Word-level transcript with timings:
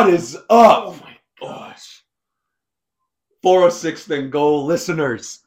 What 0.00 0.14
is 0.14 0.34
up? 0.34 0.46
Oh 0.48 0.98
my 1.02 1.14
gosh. 1.38 2.04
406 3.42 4.06
then 4.06 4.30
goal 4.30 4.64
listeners. 4.64 5.40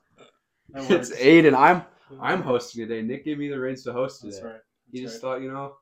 It's 0.76 0.90
works. 1.10 1.10
Aiden. 1.20 1.58
I'm 1.58 1.84
I'm 2.22 2.44
hosting 2.44 2.88
today. 2.88 3.02
Nick 3.02 3.26
gave 3.26 3.40
me 3.40 3.48
the 3.48 3.60
reins 3.60 3.82
to 3.86 3.94
host 3.94 4.22
today. 4.22 4.34
That's 4.34 4.44
right. 4.44 4.60
He 4.92 5.02
just 5.02 5.16
right. 5.16 5.22
thought, 5.22 5.42
you 5.42 5.52
know, 5.52 5.78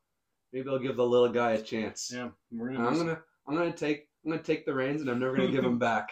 maybe 0.54 0.70
I'll 0.70 0.80
give 0.80 0.96
the 0.96 1.06
little 1.06 1.28
guy 1.28 1.52
a 1.52 1.62
chance. 1.62 2.14
Yeah, 2.16 2.30
we're 2.50 2.72
gonna. 2.72 2.88
I'm 2.88 2.94
do 2.94 3.00
gonna 3.00 3.20
I'm 3.46 3.58
gonna 3.58 3.74
take 3.74 4.08
I'm 4.24 4.32
gonna 4.32 4.42
take 4.42 4.66
the 4.66 4.74
reins 4.74 5.02
and 5.02 5.10
I'm 5.10 5.20
never 5.20 5.36
gonna 5.36 5.52
give 5.52 5.64
them 5.66 5.78
back. 5.78 6.08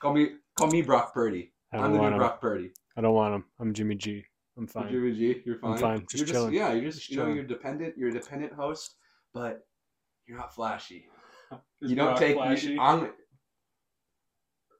Call 0.00 0.14
me 0.14 0.30
call 0.58 0.66
me 0.66 0.82
Brock 0.82 1.14
Purdy. 1.14 1.52
I 1.72 1.76
I'm 1.76 1.82
don't 1.84 1.92
the 1.92 1.98
want 2.00 2.10
new 2.10 2.16
him. 2.16 2.18
Brock 2.18 2.40
Purdy. 2.40 2.72
I 2.96 3.02
don't 3.02 3.14
want 3.14 3.36
him. 3.36 3.44
I'm 3.60 3.72
Jimmy 3.72 3.94
G. 3.94 4.24
I'm 4.58 4.66
fine. 4.66 4.90
Jimmy 4.90 5.12
G, 5.12 5.42
you're 5.46 5.60
fine. 5.60 5.78
fine, 5.78 6.06
just 6.10 6.16
you're 6.16 6.26
chilling. 6.26 6.54
yeah, 6.54 6.72
you're 6.72 6.86
just, 6.86 6.98
Just 6.98 7.10
you 7.10 7.18
know 7.18 7.22
chilling. 7.22 7.36
you're 7.36 7.44
dependent. 7.44 7.96
You're 7.96 8.08
a 8.08 8.12
dependent 8.12 8.52
host, 8.52 8.96
but 9.32 9.64
you're 10.26 10.38
not 10.38 10.52
flashy. 10.52 11.06
Is 11.80 11.90
you 11.90 11.96
don't 11.96 12.08
Brock 12.08 12.18
take. 12.18 12.36
flashy? 12.36 12.78
I'm 12.78 13.10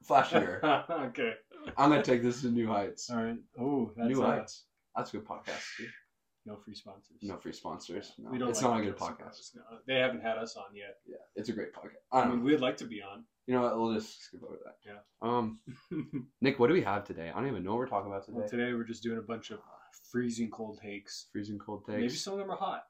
flashier. 0.07 0.63
okay. 0.89 1.33
I'm 1.77 1.89
gonna 1.89 2.03
take 2.03 2.21
this 2.21 2.41
to 2.41 2.47
new 2.47 2.67
heights. 2.67 3.09
All 3.09 3.23
right. 3.23 3.37
Oh, 3.59 3.91
that's 3.95 4.09
new 4.09 4.23
uh, 4.23 4.27
heights. 4.37 4.65
That's 4.95 5.13
a 5.13 5.17
good 5.17 5.27
podcast. 5.27 5.63
Dude. 5.77 5.89
no 6.45 6.57
free 6.57 6.75
sponsors. 6.75 7.17
No 7.21 7.37
free 7.37 7.53
sponsors. 7.53 8.11
No, 8.17 8.29
we 8.29 8.37
don't. 8.37 8.49
it's 8.49 8.61
like 8.61 8.71
not 8.71 8.81
a 8.81 8.83
good 8.83 8.97
podcast. 8.97 9.33
sponsors. 9.33 9.51
No, 9.55 9.77
they 9.87 9.95
haven't 9.99 10.21
had 10.21 10.37
us 10.37 10.55
on 10.55 10.75
yet. 10.75 10.97
Yeah, 11.07 11.17
it's 11.35 11.49
a 11.49 11.53
great 11.53 11.73
podcast. 11.73 12.03
I 12.11 12.19
I 12.19 12.21
don't 12.21 12.29
mean, 12.31 12.39
know. 12.39 12.45
we'd 12.45 12.61
like 12.61 12.77
to 12.77 12.85
be 12.85 13.01
on. 13.01 13.25
You 13.47 13.55
know 13.55 13.61
what? 13.61 13.77
We'll 13.77 13.93
just 13.93 14.23
skip 14.23 14.41
over 14.43 14.57
that. 14.63 14.77
Yeah. 14.85 14.99
Um, 15.21 15.59
Nick, 16.41 16.59
what 16.59 16.67
do 16.67 16.73
we 16.73 16.81
have 16.81 17.03
today? 17.03 17.31
I 17.33 17.39
don't 17.39 17.49
even 17.49 17.63
know 17.63 17.71
what 17.71 17.79
we're 17.79 17.87
talking 17.87 18.11
about 18.11 18.25
today. 18.25 18.37
well, 18.39 18.47
today 18.49 18.73
we're 18.73 18.83
just 18.83 19.03
doing 19.03 19.19
a 19.19 19.21
bunch 19.23 19.51
of 19.51 19.59
freezing 20.11 20.49
cold 20.49 20.79
takes. 20.81 21.27
Freezing 21.31 21.59
cold 21.59 21.85
takes. 21.85 21.97
Maybe 21.99 22.09
some 22.09 22.33
of 22.33 22.39
them 22.39 22.51
are 22.51 22.57
hot. 22.57 22.83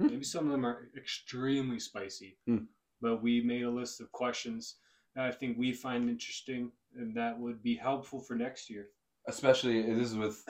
Hmm. 0.00 0.06
Maybe 0.06 0.24
some 0.24 0.46
of 0.46 0.52
them 0.52 0.64
are 0.66 0.88
extremely 0.96 1.78
spicy. 1.78 2.38
Hmm. 2.46 2.64
But 3.04 3.22
we 3.22 3.42
made 3.42 3.64
a 3.64 3.70
list 3.70 4.00
of 4.00 4.10
questions 4.12 4.76
that 5.14 5.26
I 5.26 5.30
think 5.30 5.58
we 5.58 5.72
find 5.74 6.08
interesting 6.08 6.72
and 6.96 7.14
that 7.14 7.38
would 7.38 7.62
be 7.62 7.74
helpful 7.76 8.18
for 8.18 8.34
next 8.34 8.70
year. 8.70 8.86
Especially 9.28 9.82
this 9.94 10.08
is 10.12 10.16
with 10.16 10.42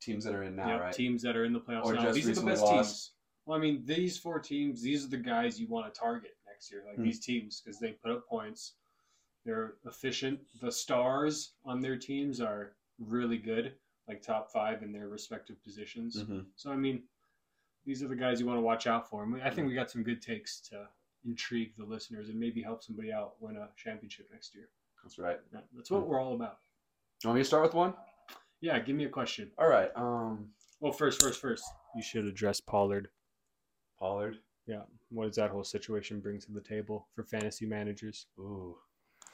teams 0.00 0.24
that 0.24 0.34
are 0.34 0.42
in 0.42 0.56
now, 0.56 0.68
Yep, 0.68 0.80
right? 0.80 0.92
Teams 0.94 1.20
that 1.20 1.36
are 1.36 1.44
in 1.44 1.52
the 1.52 1.60
playoffs 1.60 1.84
Or 1.84 1.92
now. 1.92 2.04
just 2.04 2.14
These 2.14 2.30
are 2.30 2.40
the 2.40 2.46
best 2.46 2.62
lost. 2.62 2.72
teams. 2.72 3.10
Well, 3.44 3.58
I 3.58 3.60
mean, 3.60 3.82
these 3.84 4.16
four 4.16 4.38
teams, 4.38 4.80
these 4.80 5.04
are 5.04 5.08
the 5.08 5.18
guys 5.18 5.60
you 5.60 5.66
want 5.68 5.92
to 5.92 6.00
target 6.00 6.34
next 6.46 6.70
year, 6.72 6.82
like 6.86 6.96
Hmm. 6.96 7.02
these 7.04 7.20
teams, 7.20 7.60
because 7.60 7.78
they 7.78 7.92
put 7.92 8.10
up 8.10 8.26
points. 8.26 8.76
They're 9.44 9.74
efficient. 9.84 10.40
The 10.62 10.72
stars 10.72 11.56
on 11.62 11.82
their 11.82 11.98
teams 11.98 12.40
are 12.40 12.74
really 12.98 13.36
good, 13.36 13.74
like 14.08 14.22
top 14.22 14.50
five 14.50 14.82
in 14.82 14.92
their 14.92 15.08
respective 15.08 15.62
positions. 15.62 16.22
Mhm. 16.22 16.46
So, 16.56 16.70
I 16.72 16.76
mean, 16.76 17.06
these 17.84 18.02
are 18.02 18.08
the 18.08 18.16
guys 18.16 18.40
you 18.40 18.46
want 18.46 18.56
to 18.56 18.62
watch 18.62 18.86
out 18.86 19.10
for. 19.10 19.24
And 19.24 19.42
I 19.42 19.50
think 19.50 19.68
we 19.68 19.74
got 19.74 19.90
some 19.90 20.02
good 20.02 20.22
takes 20.22 20.58
to 20.70 20.88
intrigue 21.26 21.72
the 21.78 21.84
listeners 21.84 22.28
and 22.28 22.38
maybe 22.38 22.62
help 22.62 22.82
somebody 22.82 23.12
out 23.12 23.34
win 23.40 23.56
a 23.56 23.68
championship 23.76 24.28
next 24.32 24.54
year. 24.54 24.68
That's 25.02 25.18
right. 25.18 25.38
Yeah, 25.52 25.60
That's 25.74 25.90
what 25.90 26.06
we're 26.06 26.20
all 26.20 26.34
about. 26.34 26.58
You 27.22 27.28
want 27.28 27.36
me 27.36 27.42
to 27.42 27.46
start 27.46 27.62
with 27.62 27.74
one? 27.74 27.94
Yeah, 28.60 28.78
give 28.78 28.96
me 28.96 29.04
a 29.04 29.08
question. 29.08 29.50
All 29.58 29.68
right. 29.68 29.90
Um, 29.96 30.48
Well, 30.80 30.92
first, 30.92 31.20
first, 31.22 31.40
first. 31.40 31.64
You 31.96 32.02
should 32.02 32.24
address 32.26 32.60
Pollard. 32.60 33.08
Pollard. 33.98 34.38
Yeah. 34.66 34.82
What 35.10 35.26
does 35.26 35.36
that 35.36 35.50
whole 35.50 35.64
situation 35.64 36.20
bring 36.20 36.40
to 36.40 36.52
the 36.52 36.60
table 36.60 37.08
for 37.14 37.24
fantasy 37.24 37.66
managers? 37.66 38.26
Ooh. 38.38 38.76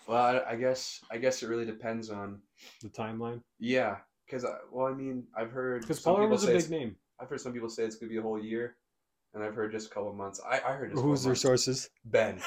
Well, 0.06 0.22
I, 0.46 0.52
I 0.52 0.56
guess 0.56 1.00
I 1.10 1.18
guess 1.18 1.42
it 1.42 1.48
really 1.48 1.66
depends 1.66 2.08
on 2.10 2.40
The 2.82 2.88
timeline? 2.88 3.42
yeah, 3.58 3.96
because 4.26 4.46
well, 4.72 4.86
I 4.86 4.94
mean, 4.94 5.24
I've 5.36 5.50
heard 5.50 5.82
Because 5.82 6.00
Pollard 6.00 6.22
people 6.22 6.30
was 6.30 6.44
a 6.44 6.52
big 6.52 6.70
name. 6.70 6.96
I've 7.20 7.28
heard 7.28 7.40
some 7.42 7.52
people 7.52 7.68
say 7.68 7.82
it's 7.84 7.96
gonna 7.96 8.08
be 8.10 8.16
a 8.16 8.22
whole 8.22 8.42
year, 8.42 8.76
and 9.38 9.46
I've 9.46 9.54
heard 9.54 9.70
just 9.72 9.86
a 9.86 9.90
couple 9.90 10.12
months. 10.12 10.40
I, 10.44 10.56
I 10.58 10.72
heard 10.72 10.90
just 10.90 11.00
a 11.00 11.06
Who's 11.06 11.20
couple 11.20 11.22
their 11.22 11.28
months. 11.30 11.40
sources? 11.42 11.90
Ben. 12.04 12.40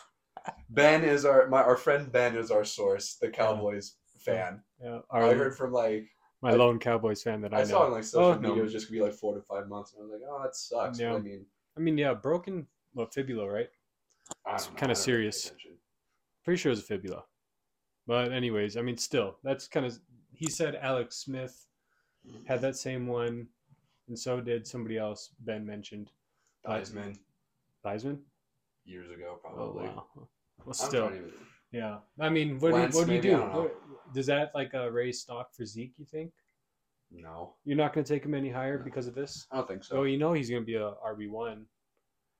ben 0.70 1.04
is 1.04 1.24
our 1.24 1.46
my 1.48 1.62
our 1.62 1.76
friend 1.76 2.10
Ben 2.10 2.36
is 2.36 2.50
our 2.50 2.64
source, 2.64 3.16
the 3.20 3.28
Cowboys 3.28 3.96
fan. 4.18 4.62
Yeah, 4.82 5.00
I 5.10 5.20
heard 5.34 5.56
from 5.56 5.72
like 5.72 6.08
my 6.40 6.52
I- 6.52 6.54
lone 6.54 6.78
Cowboys 6.78 7.22
fan 7.22 7.40
that 7.42 7.52
I, 7.54 7.58
I, 7.58 7.62
know. 7.62 7.68
saw 7.68 7.84
on 7.86 7.92
like 7.92 8.04
social 8.04 8.30
Oh, 8.30 8.34
media 8.36 8.48
no. 8.56 8.60
it 8.60 8.62
was 8.64 8.72
just 8.72 8.88
gonna 8.88 8.98
be 8.98 9.04
like 9.04 9.14
four 9.14 9.34
to 9.34 9.42
five 9.42 9.68
months, 9.68 9.92
and 9.92 10.00
I 10.02 10.04
was 10.04 10.12
like, 10.12 10.28
oh, 10.28 10.42
that 10.42 10.56
sucks. 10.56 10.98
But 10.98 11.06
I 11.14 11.18
mean, 11.18 11.44
I 11.76 11.80
mean, 11.80 11.98
yeah, 11.98 12.14
broken 12.14 12.66
well, 12.94 13.06
fibula, 13.06 13.48
right? 13.48 13.68
It's 14.54 14.66
kinda 14.68 14.76
I 14.76 14.80
don't 14.80 14.80
really 14.80 14.94
pay 14.94 15.00
serious. 15.00 15.52
Pretty 16.44 16.58
sure 16.58 16.70
it 16.70 16.76
was 16.76 16.80
a 16.80 16.86
fibula. 16.86 17.24
But 18.06 18.32
anyways, 18.32 18.76
I 18.76 18.82
mean, 18.82 18.96
still, 18.96 19.36
that's 19.44 19.68
kind 19.68 19.86
of. 19.86 19.98
He 20.34 20.50
said 20.50 20.74
Alex 20.80 21.16
Smith 21.18 21.66
had 22.46 22.60
that 22.62 22.74
same 22.76 23.06
one, 23.06 23.46
and 24.08 24.18
so 24.18 24.40
did 24.40 24.66
somebody 24.66 24.98
else. 24.98 25.30
Ben 25.40 25.64
mentioned 25.64 26.10
Theismann 26.66 27.16
Theismann. 27.84 28.18
years 28.84 29.10
ago, 29.10 29.38
Oh 29.44 29.48
probably. 29.48 29.84
wow. 29.88 30.04
Well, 30.64 30.74
still, 30.74 31.08
to- 31.10 31.32
yeah. 31.72 31.98
I 32.20 32.28
mean, 32.28 32.58
what 32.60 32.68
do, 32.70 32.74
Wentz, 32.74 32.96
what 32.96 33.06
do 33.08 33.14
you 33.14 33.20
do? 33.22 33.34
I 33.34 33.38
don't. 33.38 33.54
What- 33.54 34.14
Does 34.14 34.26
that 34.26 34.52
like 34.54 34.74
uh, 34.74 34.90
raise 34.90 35.20
stock 35.22 35.54
for 35.54 35.64
Zeke? 35.64 35.94
You 35.98 36.04
think 36.04 36.32
No, 37.10 37.54
you're 37.64 37.76
not 37.76 37.92
going 37.94 38.04
to 38.04 38.12
take 38.14 38.24
him 38.24 38.34
any 38.34 38.50
higher 38.50 38.78
No. 38.78 38.84
because 38.84 39.06
of 39.06 39.14
this? 39.14 39.46
I 39.50 39.56
don't 39.56 39.68
think 39.68 39.82
so. 39.84 39.98
Oh, 39.98 40.02
you 40.04 40.18
know 40.18 40.32
he's 40.34 40.50
going 40.50 40.62
to 40.62 40.66
be 40.66 40.74
a 40.76 40.92
RB 41.04 41.28
one. 41.30 41.66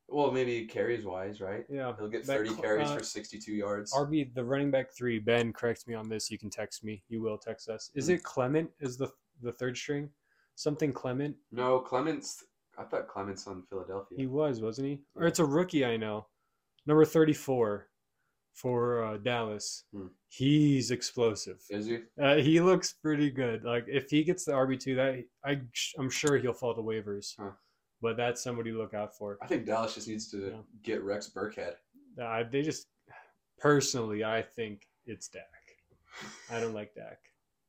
Well, 0.09 0.31
maybe 0.31 0.67
carries 0.67 1.05
wise, 1.07 1.41
right? 1.41 1.65
Yeah. 1.71 1.95
He'll 1.99 2.09
get 2.09 2.27
30 2.27 2.51
cl- 2.51 2.61
carries 2.61 2.91
uh, 2.91 2.99
for 2.99 3.05
62 3.05 3.53
yards. 3.53 3.93
RB, 3.95 4.35
the 4.35 4.45
running 4.45 4.71
back 4.71 4.93
three. 4.95 5.19
Ben, 5.19 5.53
correct 5.55 5.89
me 5.89 5.95
on 5.95 6.09
this. 6.09 6.31
You 6.31 6.39
can 6.39 6.51
text 6.51 6.85
me. 6.85 7.03
You 7.09 7.23
will 7.23 7.39
text 7.39 7.69
us. 7.71 7.91
Is 7.95 8.07
Hmm. 8.07 8.13
it 8.13 8.23
Clement? 8.23 8.71
Is 8.81 8.97
the 8.99 9.11
the 9.41 9.53
third 9.53 9.77
string 9.77 10.11
something 10.55 10.93
Clement? 10.93 11.35
no, 11.51 11.81
Clements. 11.81 12.45
I 12.79 12.85
thought 12.85 13.09
Clements 13.09 13.47
on 13.47 13.63
Philadelphia. 13.69 14.17
He 14.19 14.27
was, 14.27 14.61
wasn't 14.61 14.89
he? 14.89 15.01
Or 15.15 15.27
it's 15.27 15.39
a 15.39 15.45
rookie. 15.45 15.85
I 15.85 15.97
know. 15.97 16.27
Number 16.87 17.05
thirty-four 17.05 17.89
for 18.55 19.05
uh, 19.05 19.17
Dallas. 19.19 19.85
Hmm. 19.95 20.07
He's 20.29 20.91
explosive. 20.91 21.61
Is 21.71 21.87
he? 21.87 21.99
Uh, 22.21 22.37
he 22.37 22.61
looks 22.61 22.93
pretty 22.95 23.31
good. 23.31 23.65
Like 23.65 23.85
if 23.89 24.11
he 24.11 24.25
gets 24.25 24.45
the 24.45 24.53
RB 24.53 24.81
two, 24.81 24.95
that 24.97 25.23
I 25.45 25.61
I'm 25.99 26.11
sure 26.11 26.39
he'll 26.39 26.53
fall 26.53 26.75
to 26.75 26.83
waivers. 26.83 27.35
Huh. 27.39 27.51
But 28.01 28.17
that's 28.17 28.43
somebody 28.43 28.73
to 28.73 28.79
look 28.79 28.95
out 28.95 29.17
for. 29.17 29.39
I 29.43 29.47
think 29.47 29.65
Dallas 29.67 29.95
just 29.95 30.09
needs 30.09 30.29
to 30.33 30.39
Yeah. 30.51 30.57
get 30.83 31.03
Rex 31.05 31.31
Burkhead. 31.35 31.75
Uh, 32.21 32.43
they 32.51 32.63
just 32.63 32.89
personally, 33.59 34.25
I 34.25 34.43
think 34.43 34.89
it's 35.07 35.29
Dak. 35.29 35.43
I 36.51 36.61
don't 36.61 36.75
like 36.75 36.95
Dak, 36.95 37.19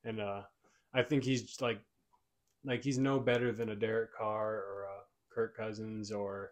and 0.04 0.20
uh, 0.20 0.42
I 0.94 1.04
think 1.04 1.24
he's 1.24 1.62
like 1.62 1.80
like 2.66 2.84
he's 2.84 2.98
no 2.98 3.20
better 3.20 3.52
than 3.52 3.70
a 3.70 3.76
Derek 3.76 4.14
Carr 4.18 4.56
or 4.56 4.83
Kirk 5.34 5.56
Cousins 5.58 6.12
or 6.12 6.52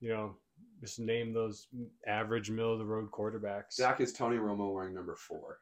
you 0.00 0.08
know 0.08 0.36
just 0.80 0.98
name 0.98 1.32
those 1.32 1.66
average 2.06 2.50
middle 2.50 2.72
of 2.72 2.78
the 2.78 2.84
road 2.84 3.10
quarterbacks. 3.10 3.76
Dak 3.78 4.00
is 4.00 4.12
Tony 4.12 4.36
Romo 4.36 4.72
wearing 4.72 4.94
number 4.94 5.16
four. 5.16 5.58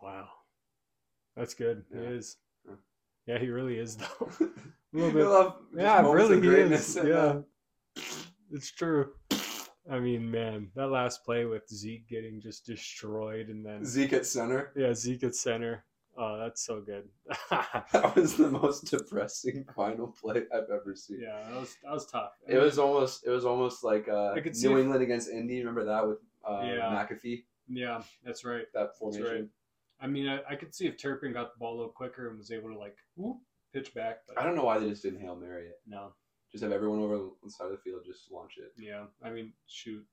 Wow, 0.00 0.28
that's 1.36 1.54
good. 1.54 1.84
Yeah. 1.94 2.00
He 2.00 2.06
is. 2.14 2.36
Yeah. 2.68 2.74
Yeah, 3.26 3.38
he 3.38 3.48
really 3.48 3.78
is 3.78 3.96
though. 3.96 4.28
a 4.40 4.46
little 4.92 5.10
bit- 5.12 5.26
Love 5.26 5.56
yeah, 5.74 6.00
really 6.10 6.40
he 6.40 6.48
is. 6.74 6.98
Yeah, 7.04 7.38
it's 8.50 8.70
true. 8.72 9.12
I 9.90 9.98
mean, 9.98 10.30
man, 10.30 10.70
that 10.76 10.86
last 10.88 11.24
play 11.24 11.44
with 11.44 11.68
Zeke 11.68 12.08
getting 12.08 12.40
just 12.40 12.64
destroyed, 12.66 13.48
and 13.48 13.64
then 13.64 13.84
Zeke 13.84 14.14
at 14.14 14.26
center. 14.26 14.72
yeah, 14.76 14.94
Zeke 14.94 15.24
at 15.24 15.34
center. 15.34 15.84
Oh, 16.16 16.38
that's 16.38 16.64
so 16.64 16.80
good. 16.80 17.08
That 17.92 18.14
was 18.16 18.36
the 18.36 18.50
most 18.50 18.90
depressing 18.90 19.64
final 19.76 20.08
play 20.08 20.42
I've 20.54 20.70
ever 20.72 20.94
seen. 20.96 21.20
Yeah, 21.20 21.42
that 21.50 21.60
was 21.60 21.76
that 21.82 21.92
was 21.92 22.06
tough. 22.06 22.32
It 22.48 22.58
was 22.58 22.78
almost 22.78 23.26
it 23.26 23.30
was 23.30 23.44
almost 23.44 23.82
like 23.84 24.08
uh, 24.08 24.32
I 24.32 24.40
could 24.40 24.56
see 24.56 24.68
New 24.68 24.76
if- 24.78 24.82
England 24.84 25.02
against 25.02 25.28
Indy. 25.30 25.58
Remember 25.58 25.84
that 25.84 26.06
with 26.06 26.18
uh, 26.48 26.60
Yeah. 26.64 27.06
McAfee? 27.06 27.44
Yeah, 27.68 28.02
that's 28.24 28.44
right. 28.44 28.66
That 28.74 28.96
formation. 28.98 29.24
right. 29.26 29.44
I 30.00 30.06
mean, 30.06 30.28
I, 30.28 30.40
I 30.50 30.56
could 30.56 30.74
see 30.74 30.86
if 30.86 30.98
Turpin 30.98 31.32
got 31.32 31.54
the 31.54 31.58
ball 31.58 31.74
a 31.74 31.78
little 31.78 31.92
quicker 31.92 32.28
and 32.28 32.36
was 32.36 32.50
able 32.50 32.68
to 32.70 32.78
like 32.78 32.96
whoop, 33.16 33.38
pitch 33.72 33.94
back. 33.94 34.18
But 34.28 34.38
I 34.38 34.44
don't 34.44 34.54
know 34.56 34.64
why 34.64 34.78
they 34.78 34.88
just 34.88 35.02
didn't 35.02 35.20
hail 35.20 35.34
mary 35.36 35.66
it. 35.68 35.80
No, 35.86 36.12
Just 36.52 36.62
have 36.62 36.72
everyone 36.72 37.00
over 37.00 37.14
on 37.14 37.30
the 37.42 37.50
side 37.50 37.66
of 37.66 37.70
the 37.72 37.78
field 37.78 38.02
just 38.04 38.30
launch 38.30 38.54
it. 38.58 38.72
yeah. 38.76 39.04
I 39.22 39.30
mean, 39.30 39.52
shoot. 39.66 40.04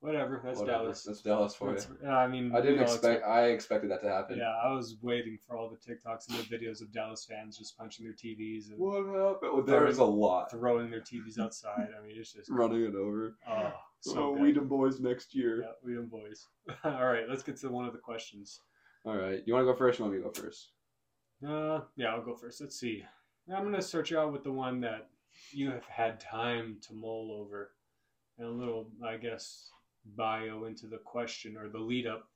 Whatever. 0.00 0.40
That's 0.42 0.58
Whatever. 0.60 0.78
Dallas. 0.84 1.02
That's 1.02 1.20
Dallas 1.20 1.54
for 1.54 1.68
That's- 1.74 1.88
you. 2.02 2.08
I 2.08 2.26
mean, 2.26 2.54
I 2.54 2.62
didn't 2.62 2.80
expect. 2.80 3.22
I 3.24 3.48
expected 3.48 3.90
that 3.90 4.00
to 4.00 4.08
happen. 4.08 4.38
Yeah, 4.38 4.54
I 4.64 4.72
was 4.72 4.96
waiting 5.02 5.36
for 5.46 5.56
all 5.56 5.68
the 5.68 5.76
TikToks 5.76 6.28
and 6.30 6.38
the 6.38 6.44
videos 6.56 6.80
of 6.80 6.90
Dallas 6.90 7.26
fans 7.26 7.58
just 7.58 7.76
punching 7.76 8.06
their 8.06 8.14
TVs 8.14 8.70
and 8.70 8.78
What 8.78 9.04
happened? 9.04 9.52
Well, 9.52 9.62
there 9.62 9.84
was 9.84 9.98
a 9.98 10.04
lot 10.04 10.50
throwing 10.50 10.90
their 10.90 11.02
TVs 11.02 11.38
outside. 11.38 11.88
I 11.98 12.06
mean, 12.06 12.16
it's 12.16 12.32
just 12.32 12.48
running 12.50 12.82
it 12.82 12.94
over. 12.94 13.36
oh, 13.46 13.72
so 14.00 14.34
oh. 14.34 14.36
Weedham 14.40 14.68
boys 14.68 15.00
next 15.00 15.34
year. 15.34 15.60
Yeah, 15.62 15.72
we 15.84 15.96
and 15.98 16.10
boys. 16.10 16.46
all 16.84 17.06
right, 17.06 17.28
let's 17.28 17.42
get 17.42 17.58
to 17.58 17.68
one 17.68 17.84
of 17.84 17.92
the 17.92 17.98
questions. 17.98 18.60
All 19.04 19.16
right, 19.16 19.42
you 19.44 19.52
want 19.52 19.66
to 19.66 19.72
go 19.72 19.76
first? 19.76 20.00
Or 20.00 20.04
you 20.04 20.10
want 20.10 20.16
me 20.16 20.22
to 20.22 20.28
go 20.30 20.42
first? 20.42 20.70
Uh, 21.46 21.80
yeah, 21.96 22.08
I'll 22.14 22.22
go 22.24 22.34
first. 22.34 22.60
Let's 22.60 22.78
see. 22.80 23.04
I'm 23.54 23.64
gonna 23.64 23.82
start 23.82 24.10
you 24.10 24.18
out 24.18 24.32
with 24.32 24.44
the 24.44 24.52
one 24.52 24.80
that 24.80 25.08
you 25.52 25.70
have 25.70 25.84
had 25.86 26.20
time 26.20 26.78
to 26.86 26.94
mull 26.94 27.32
over, 27.40 27.72
and 28.38 28.46
a 28.46 28.50
little, 28.50 28.90
I 29.04 29.16
guess, 29.16 29.70
bio 30.04 30.64
into 30.64 30.86
the 30.86 30.98
question 30.98 31.56
or 31.56 31.68
the 31.68 31.78
lead 31.78 32.06
up. 32.06 32.28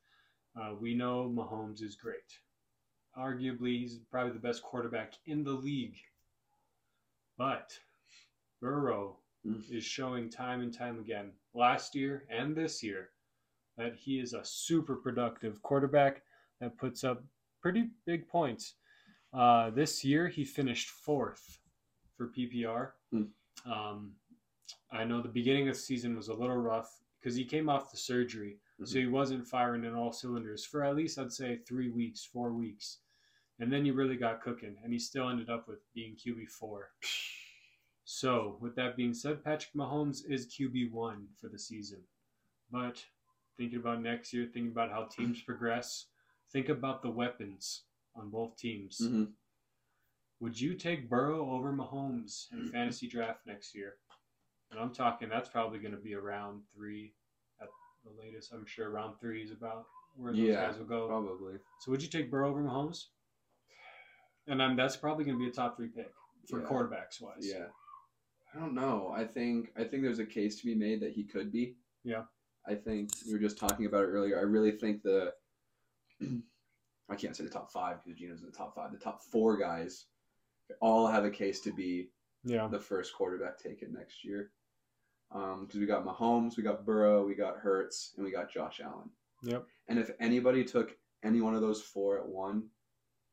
Uh, 0.60 0.74
we 0.80 0.94
know 0.94 1.30
Mahomes 1.34 1.82
is 1.82 1.96
great. 1.96 2.38
Arguably, 3.18 3.78
he's 3.80 3.98
probably 4.10 4.32
the 4.32 4.38
best 4.38 4.62
quarterback 4.62 5.14
in 5.26 5.42
the 5.44 5.52
league. 5.52 5.96
But 7.36 7.78
Burrow 8.60 9.18
Mm. 9.46 9.70
is 9.70 9.84
showing 9.84 10.30
time 10.30 10.62
and 10.62 10.72
time 10.72 10.98
again, 10.98 11.30
last 11.52 11.94
year 11.94 12.24
and 12.30 12.56
this 12.56 12.82
year, 12.82 13.10
that 13.76 13.94
he 13.94 14.18
is 14.18 14.32
a 14.32 14.42
super 14.42 14.96
productive 14.96 15.60
quarterback 15.60 16.22
that 16.60 16.78
puts 16.78 17.04
up 17.04 17.22
pretty 17.60 17.90
big 18.06 18.26
points. 18.26 18.76
Uh, 19.34 19.68
this 19.68 20.02
year, 20.02 20.28
he 20.28 20.46
finished 20.46 20.88
fourth 20.88 21.58
for 22.16 22.28
PPR. 22.28 22.92
Hmm. 23.10 23.24
Um, 23.70 24.16
I 24.90 25.04
know 25.04 25.20
the 25.20 25.28
beginning 25.28 25.68
of 25.68 25.74
the 25.74 25.80
season 25.80 26.16
was 26.16 26.28
a 26.28 26.34
little 26.34 26.56
rough 26.56 27.02
because 27.24 27.36
he 27.36 27.44
came 27.44 27.70
off 27.70 27.90
the 27.90 27.96
surgery, 27.96 28.58
so 28.84 28.98
he 28.98 29.06
wasn't 29.06 29.46
firing 29.46 29.84
in 29.84 29.94
all 29.94 30.12
cylinders 30.12 30.62
for 30.66 30.84
at 30.84 30.94
least 30.94 31.18
I'd 31.18 31.32
say 31.32 31.56
three 31.66 31.88
weeks, 31.88 32.22
four 32.22 32.52
weeks, 32.52 32.98
and 33.58 33.72
then 33.72 33.82
he 33.82 33.90
really 33.92 34.16
got 34.16 34.42
cooking, 34.42 34.76
and 34.84 34.92
he 34.92 34.98
still 34.98 35.30
ended 35.30 35.48
up 35.48 35.66
with 35.66 35.78
being 35.94 36.16
QB 36.16 36.48
four. 36.50 36.90
So, 38.04 38.58
with 38.60 38.74
that 38.76 38.96
being 38.96 39.14
said, 39.14 39.42
Patrick 39.42 39.72
Mahomes 39.74 40.28
is 40.28 40.46
QB 40.48 40.92
one 40.92 41.28
for 41.40 41.48
the 41.48 41.58
season, 41.58 42.02
but 42.70 43.02
thinking 43.56 43.78
about 43.78 44.02
next 44.02 44.34
year, 44.34 44.44
thinking 44.44 44.72
about 44.72 44.90
how 44.90 45.04
teams 45.04 45.40
progress, 45.40 46.06
think 46.52 46.68
about 46.68 47.00
the 47.00 47.10
weapons 47.10 47.84
on 48.14 48.28
both 48.28 48.54
teams. 48.58 49.00
Mhm. 49.00 49.32
Would 50.40 50.60
you 50.60 50.74
take 50.74 51.08
Burrow 51.08 51.48
over 51.48 51.72
Mahomes 51.72 52.52
in 52.52 52.68
fantasy 52.70 53.08
draft 53.08 53.46
next 53.46 53.74
year? 53.74 53.96
And 54.74 54.82
I'm 54.82 54.92
talking 54.92 55.28
that's 55.28 55.48
probably 55.48 55.78
going 55.78 55.92
to 55.94 56.00
be 56.00 56.14
around 56.14 56.62
three 56.74 57.12
at 57.62 57.68
the 58.04 58.10
latest. 58.20 58.52
I'm 58.52 58.66
sure 58.66 58.90
round 58.90 59.14
three 59.20 59.40
is 59.42 59.52
about 59.52 59.84
where 60.16 60.32
those 60.32 60.40
Yeah, 60.40 60.66
guys 60.66 60.78
will 60.78 60.84
go. 60.86 61.06
Probably. 61.06 61.54
So 61.80 61.92
would 61.92 62.02
you 62.02 62.08
take 62.08 62.28
Burrow 62.28 62.50
over 62.50 62.60
Mahomes? 62.60 63.04
And 64.48 64.60
um, 64.60 64.74
that's 64.76 64.96
probably 64.96 65.24
going 65.24 65.38
to 65.38 65.44
be 65.44 65.48
a 65.48 65.52
top 65.52 65.76
three 65.76 65.88
pick 65.88 66.10
for 66.50 66.60
Yeah. 66.60 66.66
quarterbacks 66.66 67.20
wise. 67.20 67.46
Yeah. 67.48 67.66
I 68.54 68.58
don't 68.58 68.74
know. 68.74 69.12
I 69.16 69.24
think 69.24 69.70
I 69.76 69.84
think 69.84 70.02
there's 70.02 70.18
a 70.18 70.26
case 70.26 70.60
to 70.60 70.66
be 70.66 70.74
made 70.74 71.00
that 71.02 71.12
he 71.12 71.22
could 71.24 71.52
be. 71.52 71.76
Yeah. 72.04 72.24
I 72.66 72.74
think 72.74 73.10
we 73.26 73.32
were 73.32 73.38
just 73.38 73.58
talking 73.58 73.86
about 73.86 74.02
it 74.04 74.08
earlier. 74.08 74.38
I 74.38 74.42
really 74.42 74.72
think 74.72 75.02
the 75.02 75.32
I 77.10 77.14
can't 77.16 77.36
say 77.36 77.44
the 77.44 77.50
top 77.50 77.70
five 77.70 77.98
because 78.04 78.18
Geno's 78.18 78.40
in 78.40 78.46
the 78.46 78.56
top 78.56 78.74
five. 78.74 78.90
The 78.92 78.98
top 78.98 79.22
four 79.22 79.56
guys 79.56 80.06
all 80.80 81.06
have 81.06 81.24
a 81.24 81.30
case 81.30 81.60
to 81.60 81.72
be 81.72 82.10
Yeah. 82.44 82.66
the 82.68 82.78
first 82.80 83.14
quarterback 83.14 83.58
taken 83.58 83.92
next 83.92 84.24
year. 84.24 84.50
Because 85.34 85.80
we 85.80 85.86
got 85.86 86.06
Mahomes, 86.06 86.56
we 86.56 86.62
got 86.62 86.86
Burrow, 86.86 87.26
we 87.26 87.34
got 87.34 87.56
Hurts, 87.56 88.12
and 88.16 88.24
we 88.24 88.30
got 88.30 88.52
Josh 88.52 88.80
Allen. 88.82 89.10
Yep. 89.42 89.66
And 89.88 89.98
if 89.98 90.12
anybody 90.20 90.64
took 90.64 90.96
any 91.24 91.40
one 91.40 91.54
of 91.54 91.60
those 91.60 91.82
four 91.82 92.18
at 92.18 92.26
one, 92.26 92.68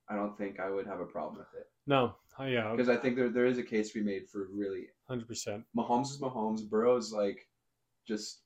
I 0.10 0.16
don't 0.16 0.36
think 0.38 0.60
I 0.60 0.70
would 0.70 0.88
have 0.88 1.00
a 1.00 1.06
problem 1.06 1.38
with 1.38 1.54
it. 1.60 1.68
No. 1.88 2.16
Oh, 2.40 2.46
yeah. 2.46 2.72
Because 2.72 2.90
I 2.90 2.98
think 2.98 3.16
there, 3.16 3.30
there 3.30 3.46
is 3.46 3.58
a 3.58 3.64
case 3.64 3.92
to 3.92 4.00
be 4.00 4.06
made 4.06 4.28
for 4.28 4.48
really 4.52 4.88
Hundred 5.08 5.28
percent. 5.28 5.64
Mahomes 5.76 6.12
is 6.12 6.20
Mahomes. 6.20 6.68
Burrow 6.68 6.96
is 6.98 7.12
like 7.12 7.48
just 8.08 8.42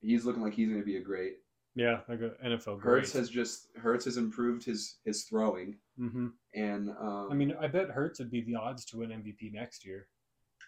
he's 0.00 0.24
looking 0.24 0.42
like 0.42 0.54
he's 0.54 0.68
going 0.68 0.80
to 0.80 0.86
be 0.86 0.96
a 0.96 1.02
great. 1.02 1.38
Yeah, 1.74 2.00
like 2.08 2.20
an 2.20 2.32
NFL 2.44 2.80
great. 2.80 3.00
Hurts 3.00 3.12
has 3.12 3.28
just 3.28 3.68
Hurts 3.76 4.04
has 4.04 4.16
improved 4.16 4.64
his 4.64 4.96
his 5.04 5.24
throwing 5.24 5.76
hmm 5.98 6.28
and 6.54 6.90
um, 6.90 7.28
I 7.30 7.34
mean, 7.34 7.54
I 7.60 7.66
bet 7.66 7.90
Hurts 7.90 8.18
would 8.18 8.30
be 8.30 8.40
the 8.40 8.56
odds 8.56 8.84
to 8.86 8.98
win 8.98 9.10
MVP 9.10 9.52
next 9.52 9.84
year. 9.84 10.08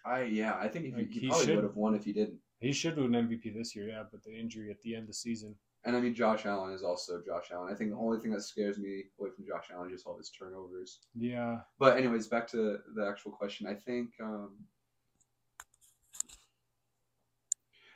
I 0.05 0.23
yeah 0.23 0.55
I 0.59 0.67
think 0.67 0.85
if 0.85 0.95
he, 0.95 1.01
Like, 1.01 1.11
he 1.11 1.19
he 1.21 1.27
probably 1.29 1.55
would 1.55 1.63
have 1.63 1.75
won 1.75 1.95
if 1.95 2.05
he 2.05 2.13
didn't. 2.13 2.39
He 2.59 2.73
should 2.73 2.97
win 2.97 3.11
MVP 3.11 3.55
this 3.55 3.75
year, 3.75 3.87
yeah, 3.87 4.03
but 4.11 4.21
the 4.23 4.37
injury 4.37 4.69
at 4.69 4.81
the 4.81 4.95
end 4.95 5.03
of 5.03 5.07
the 5.07 5.13
season. 5.13 5.55
And 5.85 5.95
I 5.95 6.01
mean 6.01 6.13
Josh 6.13 6.45
Allen 6.45 6.73
is 6.73 6.83
also 6.83 7.21
Josh 7.25 7.51
Allen. 7.53 7.71
I 7.71 7.75
think 7.75 7.91
the 7.91 7.97
only 7.97 8.19
thing 8.19 8.31
that 8.31 8.41
scares 8.41 8.77
me 8.77 9.03
away 9.19 9.29
from 9.35 9.45
Josh 9.45 9.69
Allen 9.73 9.87
is 9.87 9.93
just 9.93 10.07
all 10.07 10.17
his 10.17 10.29
turnovers. 10.29 10.99
Yeah. 11.15 11.59
But 11.79 11.97
anyways, 11.97 12.27
back 12.27 12.47
to 12.49 12.79
the 12.95 13.07
actual 13.07 13.31
question. 13.31 13.65
I 13.67 13.75
think 13.75 14.09
um, 14.21 14.57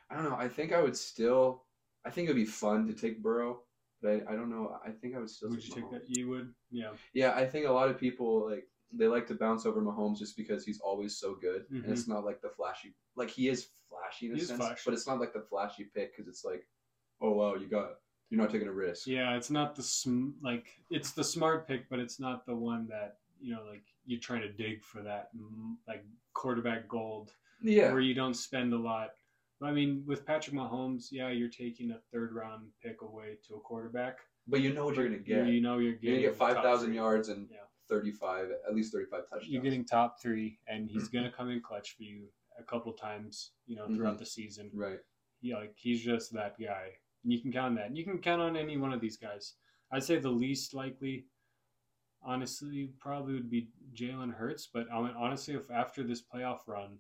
I 0.10 0.16
don't 0.16 0.30
know. 0.30 0.36
I 0.36 0.48
think 0.48 0.74
I 0.74 0.82
would 0.82 0.96
still. 0.96 1.64
I 2.06 2.10
think 2.10 2.26
it'd 2.26 2.36
be 2.36 2.46
fun 2.46 2.88
to 2.88 2.94
take 2.94 3.24
Burrow, 3.24 3.62
but 4.02 4.10
I, 4.12 4.34
I 4.34 4.36
don't 4.36 4.50
know. 4.50 4.78
I 4.86 4.92
think 4.92 5.16
I 5.16 5.20
would 5.20 5.30
still. 5.30 5.50
Would 5.50 5.66
you 5.66 5.74
take 5.74 5.86
Mahomes. 5.86 5.92
that? 5.92 6.04
You 6.08 6.30
would? 6.30 6.54
Yeah. 6.72 6.92
Yeah, 7.14 7.34
I 7.34 7.46
think 7.46 7.66
a 7.66 7.72
lot 7.72 7.90
of 7.90 7.98
people 7.98 8.50
like 8.50 8.68
they 8.96 9.08
like 9.08 9.28
to 9.28 9.36
bounce 9.36 9.66
over 9.66 9.82
Mahomes 9.82 10.20
just 10.20 10.38
because 10.38 10.64
he's 10.66 10.80
always 10.80 11.18
so 11.18 11.36
good, 11.36 11.68
Mhm. 11.70 11.84
and 11.84 11.92
it's 11.94 12.08
not 12.08 12.24
like 12.26 12.42
the 12.42 12.50
flashy. 12.50 12.94
Like 13.16 13.30
he 13.30 13.50
is 13.50 13.70
flashy 13.90 14.28
in 14.28 14.34
a 14.34 14.36
He 14.36 14.42
sense, 14.44 14.60
flashy. 14.60 14.82
but 14.86 14.94
it's 14.94 15.08
not 15.08 15.20
like 15.20 15.34
the 15.34 15.42
flashy 15.42 15.86
pick 15.86 16.16
because 16.16 16.28
it's 16.28 16.44
like, 16.46 16.68
oh 17.22 17.32
wow, 17.32 17.56
you 17.56 17.68
got 17.68 18.00
you're 18.30 18.42
not 18.42 18.50
taking 18.52 18.68
a 18.68 18.72
risk. 18.72 19.06
Yeah, 19.08 19.36
it's 19.36 19.52
not 19.52 19.76
the 19.76 19.84
sm- 19.84 20.32
like 20.42 20.82
it's 20.90 21.12
the 21.12 21.24
smart 21.24 21.68
pick, 21.68 21.90
but 21.90 22.00
it's 22.00 22.20
not 22.20 22.46
the 22.46 22.56
one 22.56 22.88
that 22.88 23.20
you 23.40 23.54
know 23.54 23.64
like 23.70 23.84
you're 24.06 24.20
trying 24.20 24.42
to 24.42 24.52
dig 24.52 24.84
for 24.84 25.02
that 25.04 25.30
like 25.88 26.04
quarterback 26.34 26.88
gold 26.88 27.34
Yeah, 27.62 27.92
where 27.92 28.02
you 28.02 28.14
don't 28.14 28.34
spend 28.36 28.74
a 28.74 28.78
lot. 28.78 29.16
I 29.62 29.72
mean, 29.72 30.04
with 30.06 30.26
Patrick 30.26 30.56
Mahomes, 30.56 31.10
yeah, 31.12 31.30
you're 31.30 31.48
taking 31.48 31.92
a 31.92 32.00
third 32.12 32.34
round 32.34 32.70
pick 32.82 33.02
away 33.02 33.38
to 33.48 33.56
a 33.56 33.60
quarterback. 33.60 34.20
but 34.48 34.60
you 34.60 34.74
know 34.74 34.84
what 34.86 34.96
you're 34.96 35.06
gonna 35.08 35.18
get. 35.20 35.48
You 35.48 35.62
know 35.62 35.78
you're 35.78 35.94
You're 36.02 36.16
gonna 36.16 36.28
get 36.28 36.36
five 36.36 36.58
thousand 36.58 36.94
yards 36.94 37.30
and 37.30 37.48
Yeah. 37.50 37.58
Thirty-five, 37.90 38.48
at 38.68 38.76
least 38.76 38.94
thirty-five 38.94 39.30
touchdowns. 39.30 39.48
You're 39.48 39.62
getting 39.62 39.86
top 39.86 40.22
three, 40.22 40.60
and 40.68 40.90
he's 40.90 41.10
mm-hmm. 41.10 41.18
gonna 41.18 41.32
come 41.32 41.50
in 41.50 41.62
clutch 41.62 41.96
for 41.98 42.04
you 42.04 42.28
a 42.60 42.64
couple 42.64 42.94
times, 42.94 43.52
you 43.66 43.76
know, 43.76 43.88
throughout 43.88 44.14
mm-hmm. 44.14 44.20
the 44.20 44.26
season. 44.26 44.70
right. 44.74 45.00
He, 45.42 45.54
like 45.54 45.74
he's 45.76 46.02
just 46.02 46.34
that 46.34 46.56
guy. 46.60 46.88
And 47.24 47.34
you 47.34 47.42
can 47.42 47.52
count 47.52 47.68
on 47.68 47.76
that. 47.76 47.96
You 47.96 48.04
can 48.04 48.20
count 48.20 48.42
on 48.42 48.56
any 48.56 48.78
one 48.78 48.94
of 48.94 49.02
these 49.02 49.18
guys. 49.18 49.56
I'd 49.92 50.04
say 50.04 50.18
the 50.18 50.30
least 50.30 50.74
likely, 50.74 51.26
honestly, 52.24 52.92
probably 53.00 53.34
would 53.34 53.50
be 53.50 53.70
Jalen 53.94 54.34
Hurts. 54.34 54.70
But 54.74 54.88
I 54.94 55.02
mean, 55.02 55.14
honestly, 55.18 55.56
if 55.56 55.70
after 55.72 56.04
this 56.04 56.22
playoff 56.22 56.60
run, 56.68 56.98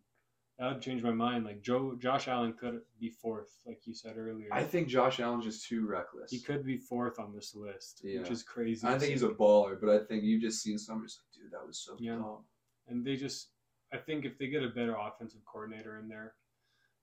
that 0.60 0.72
would 0.72 0.82
change 0.82 1.02
my 1.02 1.12
mind. 1.12 1.46
Like 1.46 1.62
Joe, 1.62 1.96
Josh 2.00 2.28
Allen 2.28 2.54
could 2.54 2.82
be 3.00 3.10
fourth, 3.10 3.50
like 3.66 3.82
you 3.86 3.94
said 3.94 4.18
earlier. 4.18 4.50
I 4.52 4.64
think 4.64 4.88
Josh 4.88 5.20
Allen's 5.20 5.46
just 5.46 5.68
too 5.68 5.86
reckless. 5.88 6.30
he 6.32 6.40
could 6.40 6.64
be 6.66 6.78
fourth 6.78 7.20
on 7.20 7.34
this 7.34 7.56
list, 7.56 8.02
which 8.04 8.30
is 8.30 8.44
crazy. 8.44 8.88
I 8.88 8.98
think 8.98 9.12
he's 9.12 9.24
a 9.24 9.30
baller, 9.30 9.80
but 9.80 9.90
I 9.90 10.00
think 10.06 10.24
you've 10.24 10.42
just 10.42 10.62
seen 10.62 10.78
some 10.78 11.02
just 11.04 11.20
like, 11.20 11.44
dude, 11.44 11.52
that 11.52 11.66
was 11.66 11.78
so 11.80 11.96
Yeah. 12.00 12.16
dumb. 12.18 12.46
and 12.88 13.06
they 13.06 13.16
just 13.16 13.50
I 13.92 13.98
think 13.98 14.26
if 14.26 14.38
they 14.40 14.48
get 14.48 14.64
a 14.64 14.70
better 14.70 14.96
offensive 14.96 15.46
coordinator 15.46 16.00
in 16.00 16.08
there, 16.08 16.34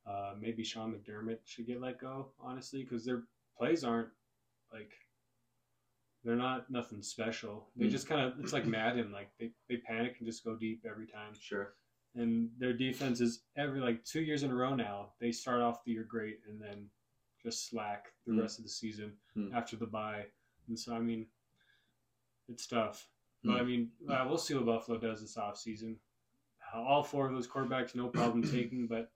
uh, 0.07 0.35
maybe 0.41 0.65
Sean 0.65 0.93
McDermott 0.93 1.39
should 1.45 1.67
get 1.67 1.81
let 1.81 2.01
go. 2.01 2.33
Honestly, 2.41 2.83
because 2.83 3.05
their 3.05 3.23
plays 3.57 3.85
aren't 3.85 4.09
like 4.73 4.93
they're 6.25 6.37
not 6.37 6.69
nothing 6.71 7.03
special. 7.03 7.71
They 7.77 7.87
Mm. 7.87 7.91
just 7.91 8.07
kind 8.09 8.21
of 8.21 8.39
it's 8.41 8.53
like 8.53 8.67
Madden. 8.79 9.11
Like 9.13 9.31
they 9.39 9.53
they 9.69 9.77
panic 9.79 10.17
and 10.19 10.27
just 10.27 10.45
go 10.45 10.55
deep 10.57 10.85
every 10.85 11.07
time. 11.07 11.33
Sure. 11.39 11.75
And 12.15 12.51
their 12.59 12.73
defense 12.73 13.21
is 13.21 13.45
every 13.57 13.81
like 13.81 14.05
two 14.05 14.23
years 14.23 14.43
in 14.43 14.51
a 14.51 14.55
row 14.55 14.75
now. 14.75 15.13
They 15.21 15.31
start 15.33 15.61
off 15.61 15.85
the 15.85 15.93
year 15.93 16.05
great 16.09 16.39
and 16.49 16.61
then 16.61 16.89
just 17.43 17.69
slack 17.69 18.13
the 18.27 18.33
Mm. 18.33 18.41
rest 18.41 18.59
of 18.59 18.65
the 18.65 18.71
season 18.71 19.17
Mm. 19.37 19.53
after 19.53 19.77
the 19.77 19.87
bye. 19.87 20.27
And 20.69 20.79
so 20.79 20.93
I 20.95 21.01
mean, 21.01 21.29
it's 22.49 22.67
tough. 22.67 23.09
But 23.45 23.57
I 23.57 23.61
Mm. 23.63 23.67
mean, 23.67 23.93
uh, 24.09 24.27
we'll 24.29 24.39
see 24.39 24.55
what 24.55 24.67
Buffalo 24.67 24.99
does 24.99 25.21
this 25.21 25.37
offseason. 25.37 25.99
All 26.75 27.03
four 27.03 27.27
of 27.27 27.33
those 27.33 27.49
quarterbacks, 27.49 27.95
no 27.95 28.09
problem 28.09 28.43
taking. 28.71 28.87
But 28.87 29.13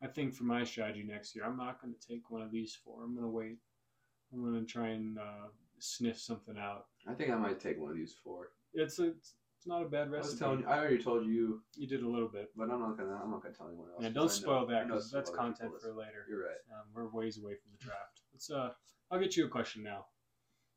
I 0.00 0.06
think 0.08 0.34
for 0.34 0.44
my 0.44 0.64
strategy 0.64 1.02
next 1.02 1.34
year, 1.34 1.44
I'm 1.44 1.56
not 1.56 1.80
going 1.80 1.94
to 1.94 2.06
take 2.06 2.30
one 2.30 2.42
of 2.42 2.50
these 2.50 2.74
four. 2.74 3.02
I'm 3.04 3.12
going 3.14 3.24
to 3.24 3.30
wait. 3.30 3.58
I'm 4.32 4.42
going 4.42 4.54
to 4.54 4.64
try 4.66 4.88
and 4.88 5.18
uh, 5.18 5.48
sniff 5.78 6.18
something 6.18 6.56
out. 6.58 6.86
I 7.06 7.14
think 7.14 7.30
I 7.30 7.36
might 7.36 7.60
take 7.60 7.78
one 7.78 7.90
of 7.90 7.96
these 7.96 8.14
four. 8.14 8.52
It's 8.74 8.98
a, 8.98 9.08
it's 9.08 9.34
not 9.66 9.82
a 9.82 9.88
bad 9.88 10.08
I 10.14 10.18
was 10.18 10.38
telling 10.38 10.60
you, 10.60 10.66
I 10.66 10.78
already 10.78 11.02
told 11.02 11.26
you, 11.26 11.62
you 11.76 11.86
did 11.86 12.02
a 12.02 12.08
little 12.08 12.28
bit. 12.28 12.50
but 12.56 12.70
I'm 12.70 12.80
not 12.80 12.96
gonna. 12.96 13.18
I'm 13.22 13.30
not 13.30 13.42
gonna 13.42 13.54
tell 13.54 13.68
anyone 13.68 13.88
else. 13.90 13.98
Yeah, 14.02 14.08
'cause 14.08 14.14
don't 14.14 14.24
I 14.30 14.32
spoil 14.32 14.60
know- 14.60 14.66
I 14.68 14.78
that 14.78 14.88
know 14.88 14.94
because 14.94 15.10
that's 15.10 15.30
content 15.30 15.58
people 15.58 15.78
for 15.80 15.88
listen. 15.88 15.96
later. 15.98 16.26
You're 16.28 16.42
right. 16.44 16.62
Um, 16.72 16.86
we're 16.94 17.08
ways 17.08 17.38
away 17.38 17.54
from 17.54 17.70
the 17.78 17.84
draft. 17.84 18.20
Let's. 18.32 18.50
Uh, 18.50 18.70
I'll 19.10 19.18
get 19.20 19.36
you 19.36 19.46
a 19.46 19.48
question 19.48 19.82
now. 19.82 20.06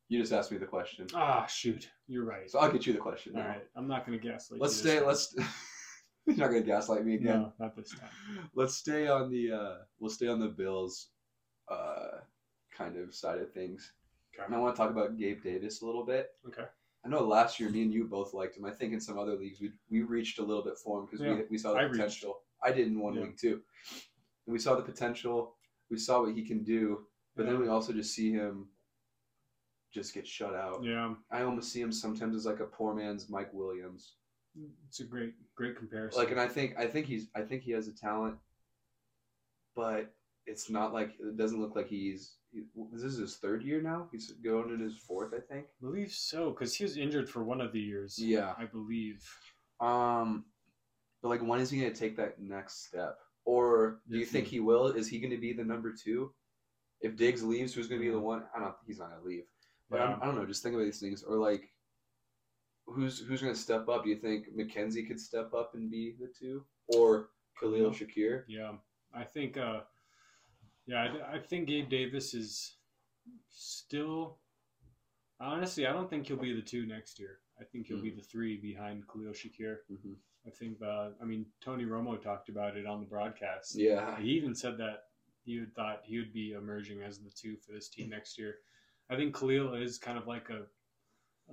You 0.08 0.20
just 0.20 0.34
asked 0.34 0.52
me 0.52 0.58
the 0.58 0.66
question, 0.66 1.08
Ah, 1.14 1.46
shoot, 1.46 1.90
you're 2.08 2.26
right. 2.26 2.50
so 2.50 2.60
I'll 2.60 2.72
get 2.72 2.86
you 2.86 2.92
the 2.92 3.00
question 3.00 3.34
All 3.36 3.44
now. 3.44 3.48
right, 3.50 3.68
I'm 3.78 3.88
not 3.88 4.06
going 4.06 4.20
to 4.20 4.26
gaslight. 4.28 4.60
Let's 4.60 4.84
you 4.84 4.90
stay. 4.90 5.06
Let's. 5.06 5.34
You're 6.28 6.36
not 6.38 6.48
gonna 6.50 6.62
gaslight 6.62 7.04
me 7.06 7.16
again. 7.16 7.40
No, 7.42 7.54
not 7.60 7.76
this 7.76 7.90
time. 7.92 8.10
Let's 8.54 8.76
stay 8.76 9.08
on 9.08 9.32
the. 9.32 9.52
uh 9.54 9.76
We'll 10.00 10.12
stay 10.12 10.28
on 10.28 10.40
the 10.40 10.50
Bills, 10.50 11.08
uh, 11.68 12.20
kind 12.78 12.98
of 12.98 13.14
side 13.16 13.40
of 13.40 13.52
things. 13.54 13.94
And 14.46 14.54
I 14.56 14.60
want 14.60 14.76
to 14.76 14.80
talk 14.82 14.92
about 14.92 15.18
Gabe 15.18 15.42
Davis 15.44 15.82
a 15.82 15.86
little 15.86 16.06
bit. 16.06 16.30
Okay. 16.48 16.66
I 17.04 17.10
know 17.10 17.24
last 17.24 17.60
year 17.60 17.70
me 17.70 17.82
and 17.82 17.92
you 17.94 18.06
both 18.06 18.34
liked 18.34 18.58
him. 18.58 18.66
I 18.66 18.72
think 18.72 18.94
in 18.94 19.02
some 19.02 19.18
other 19.18 19.36
leagues 19.36 19.60
we 19.60 19.72
we 19.90 20.02
reached 20.04 20.40
a 20.40 20.44
little 20.44 20.64
bit 20.64 20.78
for 20.84 21.00
him 21.00 21.06
because 21.06 21.22
Yeah, 21.22 21.34
we, 21.36 21.44
we 21.52 21.58
saw 21.58 21.74
the 21.74 21.80
I 21.80 21.84
reached. 21.84 21.96
potential. 21.96 22.42
I 22.64 22.72
did 22.72 22.88
in 22.88 23.00
one 23.00 23.16
Yeah. 23.16 23.22
league 23.22 23.38
too. 23.38 23.62
And 24.46 24.54
we 24.54 24.60
saw 24.60 24.76
the 24.76 24.84
potential. 24.84 25.56
We 25.90 25.98
saw 25.98 26.22
what 26.22 26.36
he 26.36 26.44
can 26.44 26.64
do, 26.64 27.06
but 27.36 27.46
then 27.46 27.60
we 27.60 27.68
also 27.68 27.92
just 27.92 28.14
see 28.14 28.32
him 28.32 28.68
just 29.94 30.14
get 30.14 30.26
shut 30.26 30.56
out. 30.56 30.84
Yeah, 30.84 31.16
I 31.32 31.42
almost 31.42 31.72
see 31.74 31.82
him 31.82 31.92
sometimes 31.92 32.36
as 32.36 32.46
like 32.46 32.60
a 32.62 32.66
poor 32.66 32.94
man's 32.96 33.30
Mike 33.30 33.50
Williams. 33.54 34.16
it's 34.88 35.00
a 35.02 35.04
great, 35.04 35.34
great 35.56 35.76
comparison. 35.78 36.18
Like, 36.20 36.32
and 36.32 36.40
I 36.40 36.48
think 36.48 36.78
I 36.78 36.88
think 36.88 37.08
he's 37.08 37.28
I 37.36 37.42
think 37.42 37.64
he 37.64 37.72
has 37.72 37.88
a 37.90 37.94
talent, 37.94 38.38
but 39.76 40.14
it's 40.52 40.70
not 40.70 40.94
like 40.94 41.12
it 41.20 41.38
doesn't 41.38 41.62
look 41.62 41.76
like 41.76 41.88
he's. 41.88 42.36
He, 42.52 42.64
this 42.92 43.04
is 43.04 43.18
his 43.18 43.38
third 43.38 43.64
year 43.64 43.82
now. 43.82 44.10
He's 44.12 44.32
going 44.32 44.74
in 44.74 44.80
his 44.82 44.98
fourth, 44.98 45.34
I 45.34 45.40
think. 45.40 45.66
I 45.68 45.86
believe 45.86 46.12
so 46.12 46.50
because 46.52 46.76
he 46.76 46.84
was 46.84 46.98
injured 46.98 47.30
for 47.30 47.44
one 47.44 47.62
of 47.62 47.72
the 47.72 47.80
years. 47.80 48.20
Yeah. 48.20 48.54
I 48.58 48.66
believe. 48.66 49.24
Um, 49.80 50.46
but 51.22 51.30
like, 51.30 51.42
when 51.42 51.62
is 51.62 51.70
he 51.72 51.80
gonna 51.80 51.94
take 51.94 52.18
that 52.18 52.42
next 52.42 52.86
step? 52.88 53.18
or 53.46 54.02
do 54.10 54.18
you 54.18 54.26
think 54.26 54.48
he- 54.48 54.60
will? 54.60 54.88
Is 54.88 55.08
he 55.08 55.20
going 55.20 55.32
to 55.32 55.38
be 55.38 55.54
the 55.54 55.64
number 55.64 55.92
two? 55.92 56.32
If 57.02 57.16
Diggs 57.16 57.44
leaves, 57.44 57.74
who's 57.74 57.88
going 57.88 58.00
to 58.00 58.06
be 58.06 58.12
the 58.12 58.20
one? 58.20 58.44
I 58.56 58.60
don't. 58.60 58.76
He's 58.86 59.00
not 59.00 59.10
going 59.10 59.22
to 59.22 59.28
leave. 59.28 59.46
But 59.90 59.98
Yeah. 60.00 60.18
I 60.22 60.26
don't 60.26 60.36
know. 60.36 60.46
Just 60.46 60.62
think 60.62 60.76
about 60.76 60.84
these 60.86 61.00
things, 61.00 61.24
or 61.24 61.38
like, 61.38 61.64
who's 62.86 63.20
who's 63.20 63.42
going 63.42 63.54
to 63.54 63.60
step 63.60 63.90
up? 63.90 64.04
Do 64.04 64.10
you 64.10 64.16
think 64.16 64.56
McKenzie 64.56 65.08
could 65.08 65.20
step 65.20 65.54
up 65.54 65.74
and 65.74 65.90
be 65.90 66.16
the 66.20 66.28
two, 66.28 66.64
or 66.90 67.30
Khalil 67.60 67.92
Khalil. 67.92 67.92
Shakir? 67.92 68.44
Yeah, 68.48 68.74
I 69.14 69.24
think. 69.24 69.58
Uh, 69.58 69.82
yeah, 70.92 71.08
I, 71.32 71.36
I 71.36 71.40
think 71.40 71.68
Gabe 71.68 71.90
Davis 71.90 72.34
is 72.34 72.76
still. 73.50 74.38
Honestly, 75.40 75.88
I 75.88 75.94
don't 75.94 76.10
think 76.10 76.28
he'll 76.28 76.38
be 76.38 76.54
the 76.54 76.62
two 76.62 76.86
next 76.86 77.20
year. 77.20 77.40
I 77.60 77.64
think 77.64 77.88
he'll 77.88 78.02
be 78.02 78.12
the 78.12 78.22
three 78.22 78.58
behind 78.58 79.04
Khalil 79.08 79.32
Shakir. 79.34 79.78
Mhm. 79.92 80.16
I 80.46 80.50
think. 80.50 80.82
Uh, 80.82 81.10
I 81.22 81.26
mean, 81.26 81.46
Tony 81.64 81.86
Romo 81.86 82.22
talked 82.22 82.50
about 82.50 82.78
it 82.78 82.86
on 82.86 83.00
the 83.00 83.06
broadcast. 83.08 83.76
Yeah, 83.76 84.20
He 84.20 84.30
even 84.32 84.54
said 84.54 84.78
that 84.78 85.06
he 85.44 85.64
thought 85.76 86.02
he 86.04 86.20
would 86.20 86.34
be 86.34 86.52
emerging 86.54 87.02
as 87.02 87.20
the 87.20 87.32
two 87.32 87.58
for 87.58 87.72
this 87.74 87.90
team 87.90 88.10
next 88.10 88.38
year. 88.38 88.56
I 89.10 89.16
think 89.16 89.36
Khalil 89.38 89.74
is 89.76 89.98
kind 89.98 90.18
of 90.18 90.28
like 90.28 90.50
a. 90.50 90.62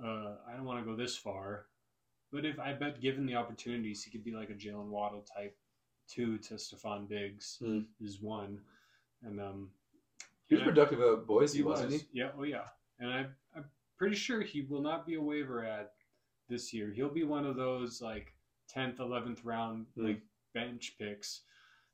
Uh, 0.03 0.37
I 0.47 0.53
don't 0.55 0.65
want 0.65 0.79
to 0.79 0.85
go 0.89 0.95
this 0.95 1.17
far, 1.17 1.65
but 2.31 2.45
if 2.45 2.59
I 2.59 2.73
bet 2.73 3.01
given 3.01 3.25
the 3.25 3.35
opportunities, 3.35 4.03
he 4.03 4.11
could 4.11 4.23
be 4.23 4.31
like 4.31 4.49
a 4.49 4.53
Jaylen 4.53 4.87
Waddle 4.89 5.23
type 5.35 5.57
two 6.07 6.37
to 6.39 6.55
Stefon 6.55 7.07
Diggs 7.09 7.57
Hmm. 7.59 7.81
is 7.99 8.21
one, 8.21 8.61
and 9.23 9.39
um, 9.39 9.69
he 10.47 10.55
was 10.55 10.63
productive 10.63 10.99
at 11.01 11.25
Boise, 11.27 11.57
he 11.59 11.63
wasn't 11.63 11.91
was. 11.91 12.01
he? 12.01 12.07
Yeah, 12.13 12.29
oh 12.37 12.43
yeah. 12.43 12.65
And 12.99 13.11
I, 13.13 13.25
I'm 13.55 13.65
pretty 13.97 14.15
sure 14.15 14.41
he 14.41 14.61
will 14.61 14.81
not 14.81 15.05
be 15.05 15.15
a 15.15 15.21
waiver 15.21 15.65
ad 15.65 15.87
this 16.49 16.73
year. 16.73 16.91
He'll 16.95 17.09
be 17.13 17.23
one 17.23 17.45
of 17.45 17.55
those 17.55 18.01
like 18.01 18.33
10th, 18.75 18.97
11th 18.97 19.39
round 19.43 19.85
Hmm. 19.95 20.05
like 20.07 20.21
bench 20.53 20.95
picks. 20.99 21.41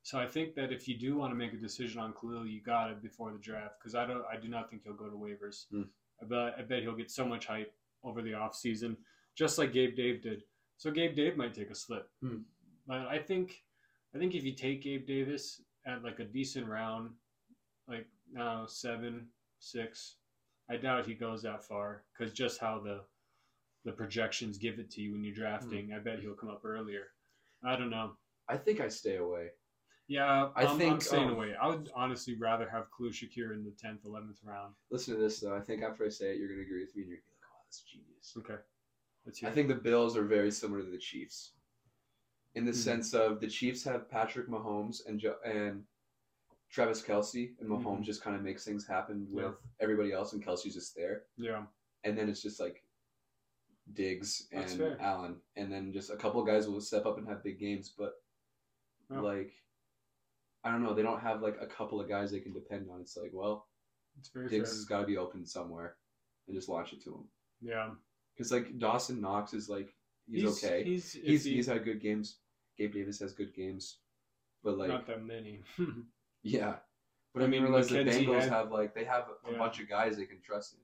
So 0.02 0.18
I 0.18 0.26
think 0.26 0.54
that 0.54 0.72
if 0.72 0.86
you 0.86 0.96
do 0.96 1.16
want 1.16 1.32
to 1.32 1.36
make 1.36 1.52
a 1.52 1.56
decision 1.56 2.00
on 2.00 2.12
Khalil, 2.14 2.46
you 2.46 2.60
got 2.62 2.90
it 2.90 3.02
before 3.02 3.32
the 3.32 3.38
draft 3.38 3.74
because 3.80 3.94
I 3.96 4.06
don't, 4.06 4.24
I 4.32 4.36
do 4.36 4.46
not 4.48 4.70
think 4.70 4.82
he'll 4.84 4.94
go 4.94 5.08
to 5.08 5.16
waivers. 5.16 5.64
Hmm. 5.70 5.82
I 6.22 6.26
bet, 6.26 6.54
I 6.58 6.62
bet 6.62 6.82
he'll 6.82 6.94
get 6.96 7.10
so 7.10 7.26
much 7.26 7.46
hype 7.46 7.74
over 8.04 8.22
the 8.22 8.30
offseason, 8.30 8.96
just 9.34 9.58
like 9.58 9.72
Gabe 9.72 9.96
Dave 9.96 10.22
did. 10.22 10.44
So 10.78 10.90
Gabe 10.90 11.14
Dave 11.16 11.36
might 11.36 11.54
take 11.54 11.70
a 11.70 11.74
slip, 11.74 12.08
Hmm. 12.22 12.38
but 12.86 13.06
I 13.08 13.18
think, 13.18 13.64
I 14.14 14.18
think 14.18 14.34
if 14.34 14.44
you 14.44 14.52
take 14.52 14.82
Gabe 14.82 15.06
Davis 15.06 15.60
at 15.86 16.02
like 16.02 16.18
a 16.18 16.24
decent 16.24 16.66
round, 16.66 17.10
like 17.88 18.06
now 18.32 18.66
seven, 18.66 19.26
six, 19.58 20.16
I 20.68 20.76
doubt 20.76 21.06
he 21.06 21.14
goes 21.14 21.42
that 21.42 21.64
far 21.64 22.02
because 22.16 22.32
just 22.32 22.60
how 22.60 22.80
the 22.80 23.00
the 23.84 23.92
projections 23.92 24.58
give 24.58 24.80
it 24.80 24.90
to 24.90 25.00
you 25.00 25.12
when 25.12 25.22
you're 25.22 25.34
drafting, 25.34 25.92
I 25.94 26.00
bet 26.00 26.18
he'll 26.18 26.34
come 26.34 26.50
up 26.50 26.64
earlier. 26.64 27.04
I 27.64 27.76
don't 27.76 27.90
know. 27.90 28.12
I 28.48 28.56
think 28.56 28.80
I 28.80 28.88
stay 28.88 29.16
away. 29.16 29.50
Yeah, 30.08 30.48
I 30.54 30.62
I'm, 30.62 30.68
I'm 30.70 30.78
think, 30.78 31.02
staying 31.02 31.28
um, 31.28 31.34
away. 31.34 31.54
I 31.60 31.68
would 31.68 31.90
honestly 31.94 32.34
rather 32.34 32.68
have 32.68 32.86
Khalil 32.96 33.12
Shakir 33.12 33.52
in 33.52 33.64
the 33.64 33.72
tenth, 33.80 34.04
eleventh 34.04 34.38
round. 34.44 34.74
Listen 34.90 35.14
to 35.14 35.20
this 35.20 35.40
though. 35.40 35.56
I 35.56 35.60
think 35.60 35.82
after 35.82 36.04
I 36.04 36.08
say 36.08 36.30
it, 36.30 36.38
you're 36.38 36.48
going 36.48 36.60
to 36.60 36.66
agree 36.66 36.80
with 36.80 36.94
me, 36.96 37.02
and 37.02 37.10
you're 37.10 37.18
going 37.18 37.26
to 37.26 37.38
be 37.38 37.42
like, 37.42 37.50
"Oh, 37.52 37.62
that's 37.64 37.82
genius." 37.82 38.34
Okay. 38.38 38.62
I 39.48 39.50
think 39.50 39.66
the 39.66 39.74
Bills 39.74 40.16
are 40.16 40.24
very 40.24 40.52
similar 40.52 40.82
to 40.82 40.90
the 40.90 40.98
Chiefs, 40.98 41.50
in 42.56 42.64
the 42.64 42.72
Mhm. 42.72 42.74
sense 42.88 43.14
of 43.14 43.40
the 43.40 43.46
Chiefs 43.48 43.84
have 43.84 44.08
Patrick 44.10 44.48
Mahomes 44.48 45.06
and 45.06 45.20
jo- 45.20 45.38
and 45.44 45.86
Travis 46.70 47.02
Kelce, 47.02 47.54
and 47.60 47.68
Mahomes 47.68 48.00
Mhm. 48.00 48.04
just 48.04 48.22
kind 48.22 48.34
of 48.34 48.42
makes 48.42 48.64
things 48.64 48.86
happen 48.86 49.30
with 49.30 49.44
Yeah. 49.44 49.54
everybody 49.78 50.10
else, 50.12 50.32
and 50.32 50.42
Kelce's 50.44 50.74
just 50.74 50.94
there, 50.96 51.26
yeah, 51.36 51.66
and 52.02 52.16
then 52.18 52.28
it's 52.28 52.42
just 52.42 52.58
like 52.58 52.82
Diggs 53.92 54.48
and. 54.50 54.80
Allen, 55.00 55.40
and 55.54 55.70
then 55.72 55.92
just 55.92 56.10
a 56.10 56.16
couple 56.16 56.40
of 56.40 56.46
guys 56.46 56.68
will 56.68 56.80
step 56.80 57.06
up 57.06 57.18
and 57.18 57.28
have 57.28 57.42
big 57.44 57.58
games, 57.58 57.90
but 57.90 58.20
Yeah. 59.10 59.20
like. 59.20 59.52
I 60.64 60.72
don't 60.72 60.82
know. 60.82 60.94
They 60.94 61.02
don't 61.02 61.20
have 61.20 61.42
like 61.42 61.60
a 61.60 61.66
couple 61.68 62.00
of 62.00 62.08
guys 62.08 62.32
they 62.32 62.40
can 62.40 62.52
depend 62.52 62.90
on. 62.90 63.00
It's 63.00 63.16
like, 63.16 63.32
well, 63.32 63.68
it's 64.18 64.30
very 64.30 64.48
Diggs 64.48 64.70
fair. 64.70 64.76
has 64.78 64.84
got 64.84 65.00
to 65.02 65.06
be 65.06 65.16
open 65.16 65.46
somewhere, 65.46 65.96
and 66.48 66.56
just 66.56 66.68
launch 66.68 66.92
it 66.92 67.00
to 67.02 67.14
him. 67.14 67.30
Yeah, 67.60 67.94
Because 68.32 68.50
like 68.50 68.76
Dawson 68.78 69.20
Knox 69.20 69.54
is 69.54 69.68
like 69.68 69.94
he's, 70.28 70.64
okay. 70.64 70.82
He's 70.82 71.12
he's 71.12 71.46
iffy. 71.46 71.52
he's 71.52 71.66
had 71.66 71.84
good 71.84 72.00
games. 72.00 72.40
Gabe 72.76 72.92
Davis 72.94 73.18
has 73.20 73.32
good 73.32 73.54
games, 73.54 73.98
but 74.64 74.78
like 74.78 74.88
not 74.88 75.06
that 75.06 75.24
many. 75.24 75.60
yeah. 76.42 76.76
But 77.34 77.42
I, 77.42 77.46
mean, 77.48 77.64
realize 77.64 77.88
the 77.88 77.96
McKenzie 77.98 78.26
Bengals 78.26 78.40
had- 78.42 78.52
have 78.52 78.70
like 78.72 78.94
they 78.94 79.04
have 79.04 79.24
a 79.46 79.52
Yeah. 79.52 79.58
bunch 79.58 79.80
of 79.80 79.88
guys 79.88 80.16
they 80.16 80.24
can 80.26 80.40
trust 80.40 80.74
in. 80.74 80.80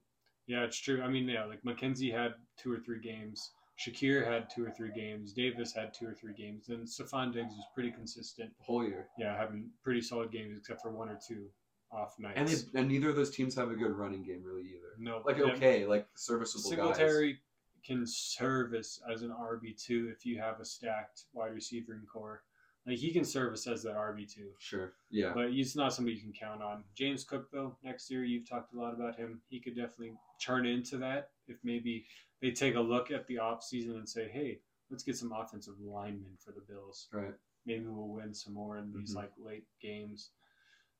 yeah, 0.54 0.64
it's 0.64 0.76
true. 0.78 1.02
I 1.02 1.08
mean, 1.08 1.28
yeah, 1.28 1.44
like 1.44 1.62
McKenzie 1.62 2.12
had 2.12 2.34
two 2.58 2.72
or 2.72 2.78
three 2.78 3.00
games. 3.00 3.52
Shakir 3.78 4.25
had 4.26 4.50
two 4.50 4.64
or 4.64 4.70
three 4.70 4.92
games. 4.94 5.32
Davis 5.32 5.72
had 5.72 5.94
two 5.94 6.06
or 6.06 6.12
three 6.14 6.34
games. 6.34 6.68
And 6.68 6.87
Stefon 6.87 7.32
Diggs 7.32 7.54
was 7.54 7.64
pretty 7.75 7.90
consistent. 7.90 8.50
The 8.58 8.64
whole 8.64 8.84
year, 8.87 9.08
Yeah, 9.18 9.34
having 9.37 9.70
pretty 9.82 10.02
solid 10.02 10.30
games 10.30 10.58
except 10.58 10.82
for 10.82 10.90
one 10.92 11.08
or 11.08 11.18
two 11.26 11.46
off 11.90 12.14
nights. 12.18 12.34
and 12.37 12.49
they 12.49 12.78
and 12.80 12.88
neither 12.88 13.08
of 13.08 13.16
those 13.16 13.30
teams 13.34 13.54
have 13.54 13.70
a 13.70 13.75
good 13.75 13.90
running 13.92 14.22
game 14.22 14.42
really 14.44 14.62
either. 14.62 14.94
no, 14.99 15.22
Like 15.25 15.38
yeah, 15.38 15.44
okay, 15.54 15.87
like 15.87 16.06
serviceable 16.16 16.62
guys. 16.70 16.78
Singletary 16.96 17.38
can 17.85 18.07
service 18.07 19.01
as 19.12 19.23
an 19.23 19.31
RB 19.31 19.77
two 19.83 20.11
if 20.15 20.25
you 20.25 20.39
have 20.39 20.61
a 20.61 20.65
stacked 20.65 21.25
wide 21.33 21.53
receiving 21.55 22.03
core. 22.12 22.43
Like 22.87 22.99
he 22.99 23.12
can 23.12 23.25
service 23.25 23.67
as 23.69 23.83
that 23.85 23.95
RB 23.95 24.33
two, 24.33 24.51
Sure. 24.59 24.93
Yeah. 25.11 25.33
but 25.35 25.51
he's 25.53 25.77
not 25.77 25.93
somebody 25.95 26.17
you 26.17 26.23
can 26.23 26.33
count 26.33 26.62
on. 26.62 26.83
James 26.97 27.23
Cook 27.25 27.51
though, 27.53 27.77
next 27.85 28.11
year 28.11 28.25
you've 28.25 28.49
talked 28.49 28.75
a 28.75 28.79
lot 28.79 28.93
about 28.95 29.17
him. 29.17 29.41
He 29.49 29.61
could 29.61 29.77
definitely 29.77 30.15
turn 30.45 30.67
into 30.67 30.97
that 30.99 31.31
if 31.47 31.59
maybe 31.62 32.05
they 32.41 32.51
take 32.51 32.75
a 32.75 32.81
look 32.81 33.11
at 33.12 33.27
the 33.29 33.39
off 33.39 33.62
season 33.62 33.93
and 33.97 34.09
say, 34.09 34.29
hey, 34.33 34.59
let's 34.91 35.05
get 35.05 35.17
some 35.17 35.33
offensive 35.33 35.75
linemen 35.81 36.37
for 36.45 36.51
the 36.51 36.61
Bills. 36.61 37.07
Right. 37.12 37.35
Maybe 37.67 37.85
we'll 37.87 38.09
win 38.09 38.35
some 38.35 38.55
more 38.55 38.79
in 38.79 38.93
these 38.93 39.12
Mhm. 39.12 39.17
like 39.17 39.33
late 39.39 39.67
games. 39.81 40.31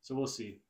So 0.03 0.15
we'll 0.15 0.29
see. 0.29 0.61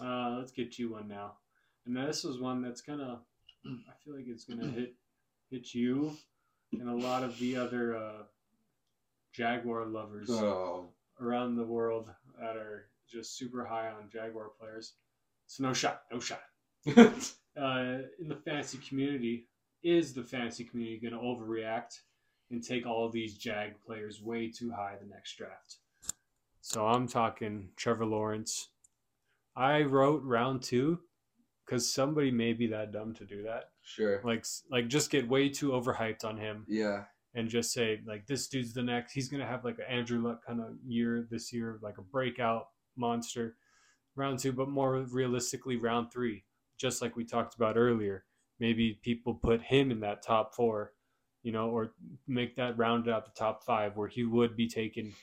Uh, 0.00 0.36
let's 0.38 0.52
get 0.52 0.78
you 0.78 0.92
one 0.92 1.06
now. 1.08 1.36
And 1.84 1.94
this 1.94 2.24
is 2.24 2.38
one 2.40 2.62
that's 2.62 2.80
gonna. 2.80 3.20
I 3.66 3.92
feel 4.02 4.14
like 4.16 4.26
it's 4.26 4.44
gonna 4.44 4.70
hit 4.70 4.96
hit 5.52 5.74
you 5.74 6.16
and 6.72 6.88
a 6.88 6.94
lot 7.06 7.22
of 7.22 7.38
the 7.38 7.54
other 7.56 7.94
uh, 7.94 8.22
Jaguar 9.32 9.84
lovers 9.84 10.30
Oh. 10.30 10.88
around 11.20 11.56
the 11.56 11.64
world 11.64 12.10
that 12.40 12.56
are 12.56 12.86
just 13.06 13.36
super 13.36 13.62
high 13.64 13.88
on 13.90 14.08
Jaguar 14.10 14.50
players. 14.58 14.94
So 15.46 15.62
no 15.64 15.74
shot, 15.74 16.02
no 16.10 16.18
shot. 16.18 16.42
Uh, 17.54 17.98
in 18.18 18.28
the 18.28 18.34
fantasy 18.46 18.78
community, 18.78 19.46
is 19.82 20.14
the 20.14 20.22
fantasy 20.22 20.64
community 20.64 20.98
going 20.98 21.12
to 21.12 21.18
overreact 21.20 21.98
and 22.50 22.64
take 22.64 22.86
all 22.86 23.04
of 23.04 23.12
these 23.12 23.36
Jag 23.36 23.74
players 23.84 24.22
way 24.22 24.50
too 24.50 24.70
high 24.70 24.94
the 24.98 25.06
next 25.06 25.36
draft? 25.36 25.76
So 26.62 26.86
I'm 26.86 27.06
talking 27.06 27.68
Trevor 27.76 28.06
Lawrence. 28.06 28.68
I 29.54 29.82
wrote 29.82 30.22
round 30.22 30.62
two 30.62 31.00
because 31.64 31.92
somebody 31.92 32.30
may 32.30 32.52
be 32.52 32.66
that 32.68 32.92
dumb 32.92 33.14
to 33.14 33.24
do 33.24 33.42
that. 33.44 33.70
sure. 33.82 34.20
Like, 34.24 34.44
like 34.70 34.88
just 34.88 35.10
get 35.10 35.28
way 35.28 35.48
too 35.48 35.70
overhyped 35.70 36.24
on 36.24 36.36
him 36.36 36.64
Yeah. 36.68 37.04
and 37.34 37.48
just 37.48 37.72
say 37.72 38.00
like 38.06 38.26
this 38.26 38.48
dude's 38.48 38.72
the 38.74 38.82
next. 38.82 39.12
He's 39.12 39.28
gonna 39.28 39.46
have 39.46 39.64
like 39.64 39.78
an 39.78 39.86
Andrew 39.88 40.22
Luck 40.22 40.44
kind 40.46 40.60
of 40.60 40.74
year 40.86 41.26
this 41.30 41.52
year, 41.52 41.78
like 41.82 41.98
a 41.98 42.02
breakout 42.02 42.68
monster. 42.96 43.56
Round 44.14 44.38
two, 44.38 44.52
but 44.52 44.68
more 44.68 44.98
realistically, 45.10 45.76
round 45.76 46.12
three, 46.12 46.44
just 46.76 47.00
like 47.00 47.16
we 47.16 47.24
talked 47.24 47.54
about 47.54 47.78
earlier. 47.78 48.24
Maybe 48.60 49.00
people 49.02 49.34
put 49.34 49.62
him 49.62 49.90
in 49.90 50.00
that 50.00 50.22
top 50.22 50.54
four, 50.54 50.92
you 51.42 51.50
know, 51.50 51.70
or 51.70 51.94
make 52.28 52.54
that 52.56 52.76
round 52.76 53.08
out 53.08 53.24
the 53.24 53.30
top 53.38 53.64
five, 53.64 53.96
where 53.96 54.08
he 54.08 54.24
would 54.24 54.54
be 54.54 54.68
taken 54.68 55.14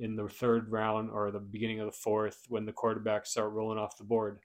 in 0.00 0.16
the 0.16 0.28
third 0.28 0.72
round 0.72 1.08
or 1.10 1.30
the 1.30 1.38
beginning 1.38 1.78
of 1.78 1.86
the 1.86 1.92
fourth 1.92 2.44
when 2.48 2.66
the 2.66 2.72
quarterbacks 2.72 3.28
start 3.28 3.52
rolling 3.52 3.78
off 3.78 3.96
the 3.96 4.02
board. 4.04 4.40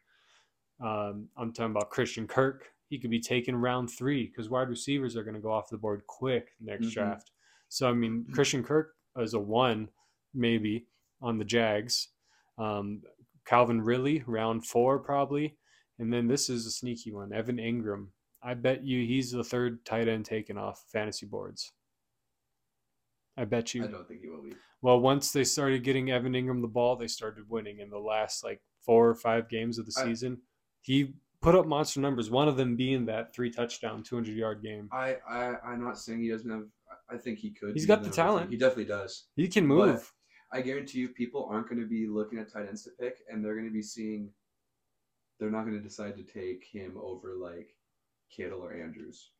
Um, 0.80 1.30
I'm 1.38 1.54
talking 1.54 1.72
about 1.72 1.90
Christian 1.90 2.28
Kirk. 2.28 2.70
He 2.90 3.00
could 3.00 3.10
be 3.12 3.20
taken 3.20 3.56
round 3.56 3.90
three 3.90 4.28
because 4.28 4.50
wide 4.50 4.70
receivers 4.70 5.16
are 5.18 5.24
going 5.24 5.34
to 5.36 5.42
go 5.42 5.52
off 5.52 5.70
the 5.70 5.78
board 5.78 6.04
quick 6.08 6.50
next 6.60 6.88
Mhm. 6.88 6.92
draft. 6.94 7.32
So 7.70 7.90
I 7.90 7.94
mean, 7.94 8.26
Christian 8.34 8.64
Kirk 8.64 8.96
is 9.18 9.34
a 9.34 9.40
one, 9.40 9.90
maybe 10.34 10.88
on 11.22 11.38
the 11.38 11.46
Jags. 11.46 12.10
Um, 12.58 13.02
Calvin 13.46 13.82
Ridley, 13.82 14.24
round 14.28 14.66
four 14.66 15.00
probably, 15.00 15.58
and 16.00 16.14
then 16.14 16.28
this 16.28 16.50
is 16.50 16.66
a 16.66 16.72
sneaky 16.72 17.12
one, 17.12 17.34
Evan 17.34 17.58
Engram. 17.58 18.12
I 18.42 18.54
bet 18.54 18.84
you 18.86 19.06
he's 19.06 19.32
the 19.32 19.44
third 19.44 19.84
tight 19.86 20.08
end 20.08 20.26
taken 20.26 20.58
off 20.58 20.84
fantasy 20.92 21.26
boards. 21.26 21.74
I 23.36 23.46
bet 23.46 23.74
you. 23.74 23.84
I 23.84 23.88
don't 23.88 24.08
think 24.08 24.22
he 24.22 24.30
will 24.30 24.44
be. 24.44 24.54
Well, 24.82 25.00
once 25.00 25.32
they 25.32 25.44
started 25.44 25.84
getting 25.84 26.10
Evan 26.12 26.34
Engram 26.34 26.62
the 26.62 26.68
ball, 26.68 26.96
they 26.96 27.08
started 27.08 27.50
winning 27.50 27.80
in 27.80 27.90
the 27.90 28.00
last 28.00 28.44
like 28.44 28.62
four 28.86 29.10
or 29.10 29.16
five 29.16 29.50
games 29.50 29.78
of 29.78 29.86
the 29.86 29.92
season. 29.92 30.42
He 30.88 31.14
put 31.42 31.54
up 31.54 31.68
monster 31.68 32.00
numbers. 32.00 32.32
One 32.32 32.48
of 32.48 32.58
them 32.58 32.76
being 32.76 33.06
that 33.06 33.34
three 33.34 33.52
touchdown, 33.52 34.02
two 34.04 34.16
hundred 34.16 34.36
yard 34.38 34.64
game. 34.64 34.90
I, 34.92 35.18
I 35.30 35.56
I'm 35.66 35.84
not 35.84 36.00
saying 36.00 36.22
he 36.22 36.30
doesn't 36.30 36.50
have. 36.50 36.64
I 37.10 37.18
think 37.18 37.40
he 37.40 37.52
could. 37.52 37.74
He's 37.74 37.86
got 37.86 38.02
the 38.02 38.10
the 38.10 38.10
number 38.10 38.16
three. 38.16 38.24
talent. 38.24 38.50
He 38.52 38.58
definitely 38.58 38.86
does. 38.86 39.26
He 39.36 39.48
can 39.48 39.68
But- 39.68 39.76
move. 39.76 40.14
I 40.50 40.62
guarantee 40.62 41.00
you, 41.00 41.10
people 41.10 41.46
aren't 41.52 41.68
going 41.68 41.82
to 41.82 41.88
be 41.88 42.08
looking 42.08 42.40
at 42.40 42.50
tight 42.52 42.70
ends 42.70 42.84
to 42.86 42.92
pick, 42.98 43.18
and 43.30 43.44
they're 43.44 43.56
going 43.56 43.68
to 43.68 43.74
be 43.74 43.82
seeing. 43.82 44.30
They're 45.40 45.52
not 45.52 45.64
going 45.66 45.76
to 45.78 45.84
decide 45.84 46.16
to 46.16 46.24
take 46.24 46.64
him 46.72 46.98
over 46.98 47.36
like 47.36 47.76
Kittle 48.32 48.64
or 48.64 48.74
Andrews. 48.74 49.32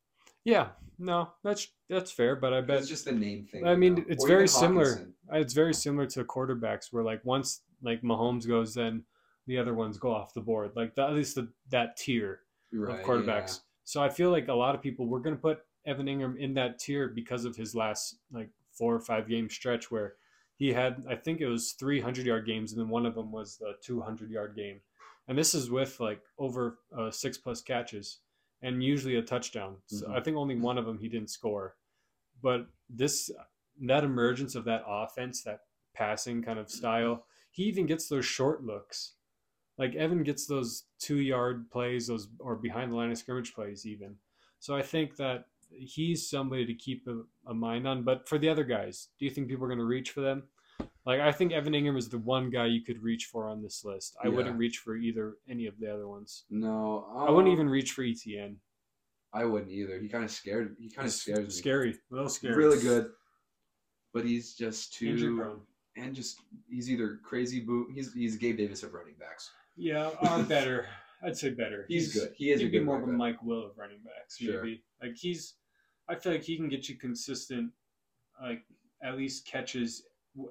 Yeah, 0.44 0.68
no, 0.98 1.30
that's 1.42 1.66
that's 1.88 2.12
fair, 2.12 2.36
but 2.36 2.52
I 2.52 2.60
bet 2.60 2.80
It's 2.80 2.88
just 2.88 3.06
the 3.06 3.12
name 3.12 3.46
thing. 3.50 3.66
I 3.66 3.74
mean, 3.74 3.94
know? 3.94 4.04
it's 4.08 4.22
Or 4.24 4.28
very 4.28 4.48
similar. 4.48 5.08
It's 5.32 5.54
very 5.54 5.72
similar 5.74 6.06
to 6.08 6.24
quarterbacks 6.24 6.86
where 6.92 7.02
like 7.02 7.24
once 7.24 7.62
like 7.82 8.02
Mahomes 8.02 8.46
goes, 8.46 8.74
then 8.74 9.04
the 9.48 9.58
other 9.58 9.74
ones 9.74 9.98
go 9.98 10.14
off 10.14 10.34
the 10.34 10.40
board. 10.40 10.72
Like 10.76 10.94
that, 10.94 11.08
at 11.10 11.16
least 11.16 11.34
the, 11.34 11.48
that 11.70 11.96
tier 11.96 12.40
Right, 12.70 13.00
of 13.00 13.04
quarterbacks. 13.04 13.60
So 13.84 14.02
I 14.02 14.10
feel 14.10 14.30
like 14.30 14.48
a 14.48 14.54
lot 14.54 14.74
of 14.74 14.82
people 14.82 15.06
were 15.08 15.20
going 15.20 15.34
to 15.34 15.40
put 15.42 15.60
Evan 15.86 16.06
Engram 16.06 16.38
in 16.38 16.54
that 16.54 16.78
tier 16.78 17.08
because 17.08 17.46
of 17.46 17.56
his 17.56 17.74
last 17.74 18.18
like 18.30 18.50
four 18.72 18.94
or 18.94 19.00
five 19.00 19.26
game 19.28 19.48
stretch 19.48 19.90
where 19.90 20.14
he 20.56 20.72
had 20.72 21.02
I 21.08 21.16
think 21.16 21.40
it 21.40 21.46
was 21.48 21.72
300 21.72 22.26
yard 22.26 22.46
games 22.46 22.72
and 22.72 22.80
then 22.80 22.90
one 22.90 23.06
of 23.06 23.14
them 23.14 23.32
was 23.32 23.56
the 23.56 23.72
200 23.82 24.30
yard 24.30 24.54
game. 24.54 24.80
And 25.26 25.38
this 25.38 25.54
is 25.54 25.70
with 25.70 25.98
like 25.98 26.20
over 26.38 26.78
uh, 26.96 27.10
six 27.10 27.38
plus 27.38 27.62
catches 27.62 28.18
and 28.60 28.82
usually 28.84 29.16
a 29.16 29.22
touchdown. 29.22 29.76
So 29.86 30.06
Mhm. 30.08 30.16
I 30.16 30.20
think 30.20 30.36
only 30.36 30.56
one 30.56 30.76
of 30.78 30.84
them 30.84 30.98
he 30.98 31.08
didn't 31.08 31.30
score. 31.30 31.76
But 32.42 32.66
this 32.90 33.30
that 33.80 34.04
emergence 34.04 34.54
of 34.54 34.64
that 34.64 34.84
offense, 34.86 35.42
that 35.44 35.60
passing 35.94 36.42
kind 36.42 36.58
of 36.58 36.68
style, 36.70 37.24
he 37.50 37.62
even 37.64 37.86
gets 37.86 38.08
those 38.08 38.26
short 38.26 38.62
looks. 38.62 39.14
Like 39.78 39.94
Evan 39.94 40.24
gets 40.24 40.46
those 40.46 40.84
two 40.98 41.18
yard 41.20 41.70
plays, 41.70 42.08
those 42.08 42.28
or 42.40 42.56
behind 42.56 42.92
the 42.92 42.96
line 42.96 43.10
of 43.10 43.18
scrimmage 43.18 43.54
plays 43.54 43.86
even. 43.86 44.16
So 44.58 44.74
I 44.76 44.82
think 44.82 45.16
that 45.16 45.44
he's 45.70 46.28
somebody 46.28 46.66
to 46.66 46.74
keep 46.74 47.06
a, 47.06 47.22
a 47.48 47.54
mind 47.54 47.86
on. 47.86 48.02
But 48.02 48.28
for 48.28 48.38
the 48.38 48.48
other 48.48 48.64
guys, 48.64 49.08
do 49.18 49.24
you 49.24 49.30
think 49.30 49.48
people 49.48 49.64
are 49.64 49.68
going 49.68 49.78
to 49.78 49.84
reach 49.84 50.10
for 50.10 50.20
them? 50.20 50.42
Like 51.06 51.20
I 51.20 51.32
think 51.32 51.52
Evan 51.52 51.72
Engram 51.72 51.96
is 51.96 52.08
the 52.08 52.18
one 52.18 52.50
guy 52.50 52.66
you 52.66 52.82
could 52.82 53.02
reach 53.02 53.26
for 53.26 53.48
on 53.48 53.62
this 53.62 53.84
list. 53.84 54.16
I 54.22 54.28
Yeah. 54.28 54.34
wouldn't 54.34 54.58
reach 54.58 54.78
for 54.78 54.96
either 54.96 55.36
any 55.48 55.66
of 55.66 55.78
the 55.78 55.92
other 55.92 56.08
ones. 56.08 56.44
No, 56.50 57.06
I 57.16 57.30
wouldn't 57.30 57.48
um, 57.48 57.54
even 57.54 57.68
reach 57.68 57.92
for 57.92 58.02
ETN. 58.02 58.56
I 59.32 59.44
wouldn't 59.44 59.70
either. 59.70 59.98
He 59.98 60.08
kind 60.08 60.24
of 60.24 60.30
scared. 60.30 60.76
He 60.78 60.90
kind 60.90 61.06
of 61.06 61.12
scares 61.12 61.38
me. 61.46 61.50
Scary, 61.50 61.90
a 62.10 62.14
little 62.14 62.28
scary. 62.28 62.56
Really 62.56 62.80
good, 62.80 63.10
but 64.12 64.24
he's 64.24 64.54
just 64.54 64.94
too. 64.94 65.60
And 65.96 66.14
just 66.14 66.40
he's 66.70 66.90
either 66.90 67.18
crazy 67.24 67.60
boot. 67.60 67.88
He's 67.94 68.12
he's 68.12 68.36
Gabe 68.36 68.56
Davis 68.56 68.82
of 68.82 68.94
running 68.94 69.16
backs. 69.18 69.50
Yeah, 69.78 70.10
uh, 70.22 70.42
better. 70.42 70.86
I'd 71.22 71.36
say 71.36 71.50
better. 71.50 71.84
He's, 71.88 72.12
good. 72.14 72.32
He 72.36 72.50
is 72.50 72.60
a 72.60 72.64
He'd 72.64 72.72
be 72.72 72.80
more 72.80 73.00
of 73.00 73.08
a. 73.08 73.12
Mike 73.12 73.42
Will 73.42 73.64
of 73.66 73.78
running 73.78 73.98
backs, 74.04 74.36
Sure. 74.36 74.62
maybe. 74.62 74.82
Like 75.02 75.16
he's, 75.16 75.54
I 76.08 76.14
feel 76.16 76.32
like 76.32 76.42
he 76.42 76.56
can 76.56 76.68
get 76.68 76.88
you 76.88 76.96
consistent, 76.96 77.70
like 78.42 78.64
at 79.02 79.16
least 79.16 79.46
catches 79.46 80.04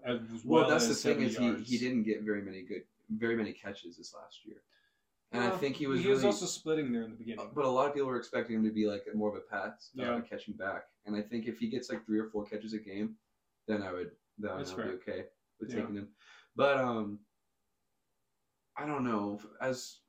as 0.06 0.20
well. 0.44 0.62
Well, 0.62 0.70
that's 0.70 0.88
the 0.88 0.94
thing 0.94 1.16
70 1.20 1.26
is 1.26 1.38
he, 1.38 1.46
yards. 1.46 1.70
he 1.70 1.78
didn't 1.78 2.04
get 2.04 2.24
very 2.24 2.42
many 2.42 2.64
good, 2.64 2.84
very 3.10 3.36
many 3.36 3.54
catches 3.54 3.98
this 3.98 4.14
last 4.14 4.40
year, 4.46 4.58
and 5.32 5.44
I 5.44 5.52
think 5.52 5.76
he 5.78 5.88
was. 5.88 6.02
He 6.02 6.10
was 6.10 6.26
also 6.26 6.46
splitting 6.46 6.92
there 6.92 7.04
in 7.04 7.12
the 7.12 7.18
beginning. 7.18 7.50
But 7.56 7.66
a 7.66 7.70
lot 7.70 7.88
of 7.88 7.94
people 7.94 8.08
were 8.10 8.18
expecting 8.18 8.58
him 8.58 8.64
to 8.66 8.72
be 8.72 8.88
like 8.88 9.04
more 9.14 9.30
of 9.30 9.36
a 9.36 9.40
pass, 9.42 9.92
Yeah. 9.94 10.20
catching 10.30 10.56
back. 10.56 10.84
And 11.06 11.16
I 11.16 11.22
think 11.22 11.46
if 11.48 11.58
he 11.60 11.70
gets 11.70 11.90
like 11.90 12.06
three 12.06 12.20
or 12.20 12.26
four 12.30 12.46
catches 12.46 12.74
a 12.74 12.80
game, 12.80 13.16
then 13.68 13.82
I 13.82 13.94
would 13.94 14.12
then 14.38 14.52
That's 14.58 14.72
I'd 14.72 14.78
be 14.78 14.82
okay 14.84 15.24
with 15.62 15.70
Yeah. 15.70 15.82
taking 15.82 15.96
him. 15.96 16.10
But 16.56 16.78
um, 16.78 17.20
I 18.78 18.86
don't 18.86 19.04
know. 19.04 19.40
As 19.62 20.00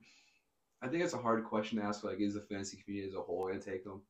I 0.82 0.88
think 0.88 1.02
it's 1.02 1.14
a 1.14 1.18
hard 1.18 1.44
question 1.44 1.78
to 1.78 1.84
ask. 1.84 2.04
Like, 2.04 2.20
is 2.20 2.34
the 2.34 2.40
fantasy 2.42 2.82
community 2.84 3.08
as 3.08 3.14
a 3.16 3.20
whole 3.20 3.46
going 3.48 3.58
to 3.60 3.64
take 3.70 3.84
him? 3.84 4.00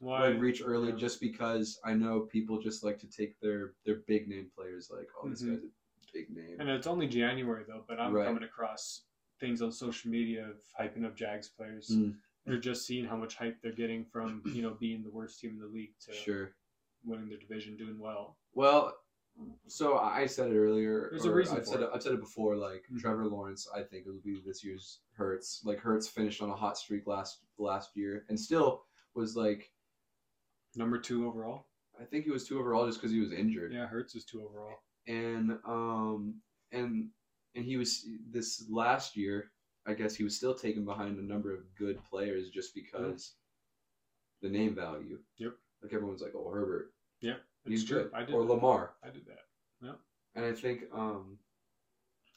Why? 0.00 0.28
Like, 0.28 0.40
reach 0.40 0.62
early 0.64 0.90
yeah. 0.90 0.96
just 0.96 1.20
because 1.20 1.78
I 1.84 1.94
know 1.94 2.20
people 2.20 2.60
just 2.60 2.84
like 2.84 2.98
to 3.00 3.06
take 3.08 3.40
their 3.40 3.74
their 3.86 4.00
big 4.06 4.28
name 4.28 4.50
players. 4.56 4.90
Like, 4.90 5.08
oh, 5.22 5.28
this 5.28 5.42
Mhm. 5.42 5.50
guy's 5.54 5.64
a 5.64 6.12
big 6.12 6.30
name. 6.30 6.56
And 6.60 6.68
it's 6.68 6.86
only 6.86 7.06
January 7.06 7.64
though, 7.66 7.84
but 7.88 7.98
I'm 8.00 8.12
Right. 8.12 8.26
coming 8.26 8.42
across 8.42 9.06
things 9.40 9.62
on 9.62 9.72
social 9.72 10.10
media 10.10 10.50
of 10.50 10.60
hyping 10.78 11.04
up 11.04 11.16
Jags 11.16 11.48
players. 11.48 11.88
Mm. 11.90 12.16
Or 12.46 12.56
just 12.58 12.86
seeing 12.86 13.04
how 13.04 13.16
much 13.16 13.36
hype 13.36 13.60
they're 13.62 13.72
getting 13.72 14.04
from 14.04 14.42
you 14.46 14.62
know 14.62 14.74
being 14.74 15.02
the 15.04 15.10
worst 15.10 15.40
team 15.40 15.50
in 15.52 15.58
the 15.60 15.66
league 15.66 15.94
to 16.00 16.12
Sure. 16.12 16.54
winning 17.04 17.28
their 17.28 17.38
division, 17.38 17.76
doing 17.76 17.98
well. 17.98 18.36
Well, 18.52 18.96
so 19.66 19.98
I 19.98 20.26
said 20.26 20.50
it 20.50 20.56
earlier. 20.58 21.08
There's 21.10 21.24
a 21.24 21.32
reason 21.32 21.56
I've 21.56 21.64
for 21.64 21.72
said 21.72 21.80
it. 21.80 21.84
it. 21.84 21.90
I've 21.94 22.02
said 22.02 22.12
it 22.12 22.20
before. 22.20 22.56
Like 22.56 22.84
Mhm. 22.92 23.00
Trevor 23.00 23.26
Lawrence, 23.26 23.66
I 23.74 23.82
think 23.82 24.06
it 24.06 24.10
will 24.10 24.20
be 24.20 24.40
this 24.44 24.62
year's 24.64 25.00
Hurts. 25.14 25.62
Like 25.64 25.78
Hurts 25.78 26.08
finished 26.08 26.42
on 26.42 26.50
a 26.50 26.56
hot 26.56 26.76
streak 26.78 27.06
last 27.06 27.42
last 27.58 27.96
year, 27.96 28.24
and 28.28 28.38
still 28.38 28.84
was 29.14 29.36
like 29.36 29.72
Number 30.74 30.98
two 30.98 31.26
overall. 31.28 31.66
I 32.00 32.04
think 32.04 32.24
he 32.24 32.30
was 32.30 32.46
two 32.48 32.58
overall 32.58 32.86
just 32.86 32.98
because 32.98 33.12
he 33.12 33.20
was 33.20 33.30
injured. 33.32 33.72
Yeah, 33.74 33.86
Hurts 33.86 34.14
was 34.14 34.24
two 34.24 34.42
overall. 34.42 34.76
And 35.06 35.58
um 35.66 36.40
and 36.70 37.10
and 37.54 37.64
he 37.64 37.76
was 37.76 38.06
this 38.30 38.64
last 38.70 39.16
year. 39.16 39.50
I 39.84 39.94
guess 39.94 40.14
he 40.14 40.22
was 40.24 40.36
still 40.36 40.54
taken 40.54 40.84
behind 40.84 41.18
a 41.18 41.22
number 41.22 41.52
of 41.52 41.74
good 41.74 42.02
players 42.04 42.48
just 42.50 42.74
because 42.74 43.34
the 44.40 44.48
name 44.48 44.74
value. 44.74 45.18
Yep. 45.38 45.52
Like 45.82 45.92
everyone's 45.92 46.22
like, 46.22 46.34
oh 46.36 46.48
Herbert, 46.50 46.94
Yeah, 47.20 47.36
he's 47.66 47.80
it's 47.82 47.90
true. 47.90 48.04
good, 48.04 48.10
I 48.14 48.24
did 48.24 48.34
or 48.34 48.42
that. 48.44 48.52
Lamar. 48.52 48.94
I 49.02 49.10
did 49.10 49.26
that. 49.26 49.38
And 50.34 50.46
I 50.46 50.52
think 50.52 50.84
um, 50.94 51.36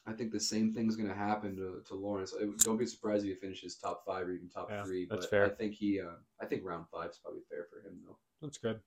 I 0.06 0.12
think 0.12 0.30
the 0.30 0.38
same 0.38 0.74
thing's 0.74 0.96
going 0.96 1.08
to 1.08 1.14
happen 1.14 1.56
to, 1.56 1.82
to 1.88 1.94
Lawrence. 1.94 2.34
Don't 2.58 2.76
be 2.76 2.84
surprised 2.84 3.24
if 3.24 3.30
he 3.30 3.34
finishes 3.40 3.76
top 3.76 4.04
five 4.06 4.26
or 4.26 4.32
even 4.32 4.50
top 4.50 4.68
Yeah, 4.70 4.84
three. 4.84 5.06
that's 5.08 5.24
but 5.24 5.30
fair. 5.30 5.46
I 5.46 5.48
think 5.48 5.72
he. 5.74 5.98
Uh, 6.02 6.16
I 6.38 6.44
think 6.44 6.62
round 6.62 6.84
five 6.92 7.08
is 7.10 7.16
probably 7.16 7.40
fair 7.48 7.66
for 7.70 7.78
him 7.88 7.98
though. 8.06 8.18
That's 8.42 8.58
good. 8.58 8.80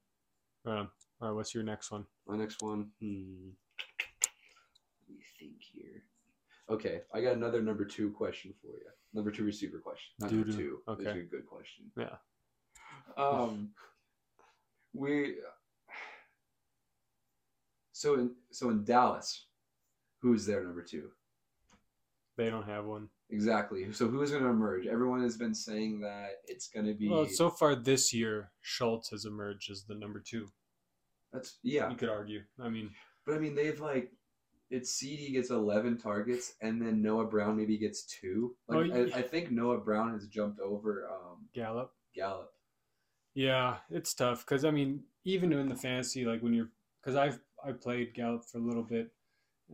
Um, 0.68 0.90
all 1.20 1.30
right, 1.30 1.32
what's 1.32 1.56
your 1.56 1.64
next 1.64 1.90
one? 1.90 2.06
My 2.28 2.38
next 2.38 2.62
one. 2.62 2.92
Hmm. 3.02 3.50
Let 5.08 5.18
me 5.18 5.24
think 5.40 5.54
here. 5.74 6.04
Okay, 6.70 7.02
I 7.12 7.22
got 7.22 7.36
another 7.36 7.64
number 7.64 7.86
two 7.86 8.12
question 8.12 8.54
for 8.62 8.68
you. 8.78 8.86
Number 9.16 9.32
two 9.32 9.44
receiver 9.44 9.80
question. 9.80 10.12
Not 10.20 10.32
number 10.32 10.52
two. 10.52 10.82
This 10.88 11.00
is 11.00 11.08
Okay. 11.08 11.20
a 11.22 11.24
good 11.24 11.48
question. 11.48 11.86
Yeah. 11.98 12.18
Um, 13.18 13.72
we. 14.94 15.38
So 18.00 18.14
in 18.14 18.32
so 18.50 18.70
in 18.70 18.86
Dallas, 18.86 19.48
who's 20.22 20.46
their 20.46 20.64
number 20.64 20.82
two? 20.82 21.10
They 22.38 22.50
don't 22.50 22.66
have 22.66 22.86
one. 22.86 23.10
Exactly. 23.30 23.92
So 23.92 24.08
who 24.08 24.22
is 24.22 24.32
going 24.32 24.44
to 24.44 24.50
emerge? 24.50 24.88
Everyone 24.88 25.22
has 25.22 25.36
been 25.36 25.54
saying 25.54 26.00
that 26.00 26.36
it's 26.48 26.70
going 26.70 26.86
to 26.86 26.94
be. 26.94 27.10
Well, 27.10 27.26
so 27.26 27.50
far 27.50 27.76
this 27.76 28.14
year, 28.14 28.52
Schultz 28.62 29.10
has 29.10 29.26
emerged 29.26 29.70
as 29.70 29.84
the 29.84 29.96
number 29.96 30.24
two. 30.26 30.48
that's 31.34 31.58
yeah, 31.62 31.90
You 31.90 31.98
could 31.98 32.08
argue. 32.08 32.44
I 32.58 32.70
mean, 32.70 32.92
but 33.26 33.36
I 33.36 33.40
mean 33.40 33.54
they've 33.54 33.82
like, 33.82 34.14
it's 34.70 34.94
CD 34.94 35.34
gets 35.34 35.50
eleven 35.50 35.98
targets 35.98 36.54
and 36.62 36.82
then 36.82 37.02
Noah 37.02 37.26
Brown 37.26 37.58
maybe 37.58 37.78
gets 37.78 38.04
two. 38.04 38.56
Like 38.70 38.78
Oh, 38.78 38.82
yeah. 38.84 39.14
I, 39.14 39.20
I 39.20 39.22
think 39.24 39.52
Noah 39.52 39.80
Brown 39.80 40.14
has 40.14 40.26
jumped 40.28 40.62
over 40.62 41.10
um, 41.12 41.50
Gallup. 41.54 41.92
Gallup. 42.16 42.54
Yeah, 43.34 43.80
it's 43.90 44.14
tough 44.14 44.46
because 44.46 44.64
I 44.64 44.72
mean, 44.72 45.04
even 45.26 45.52
in 45.52 45.68
the 45.68 45.76
fantasy, 45.76 46.24
like 46.24 46.42
when 46.42 46.54
you're, 46.54 46.70
because 47.04 47.18
I've 47.18 47.42
I 47.66 47.72
played 47.72 48.14
Gallup 48.14 48.46
for 48.46 48.58
a 48.58 48.62
little 48.62 48.84
bit, 48.84 49.12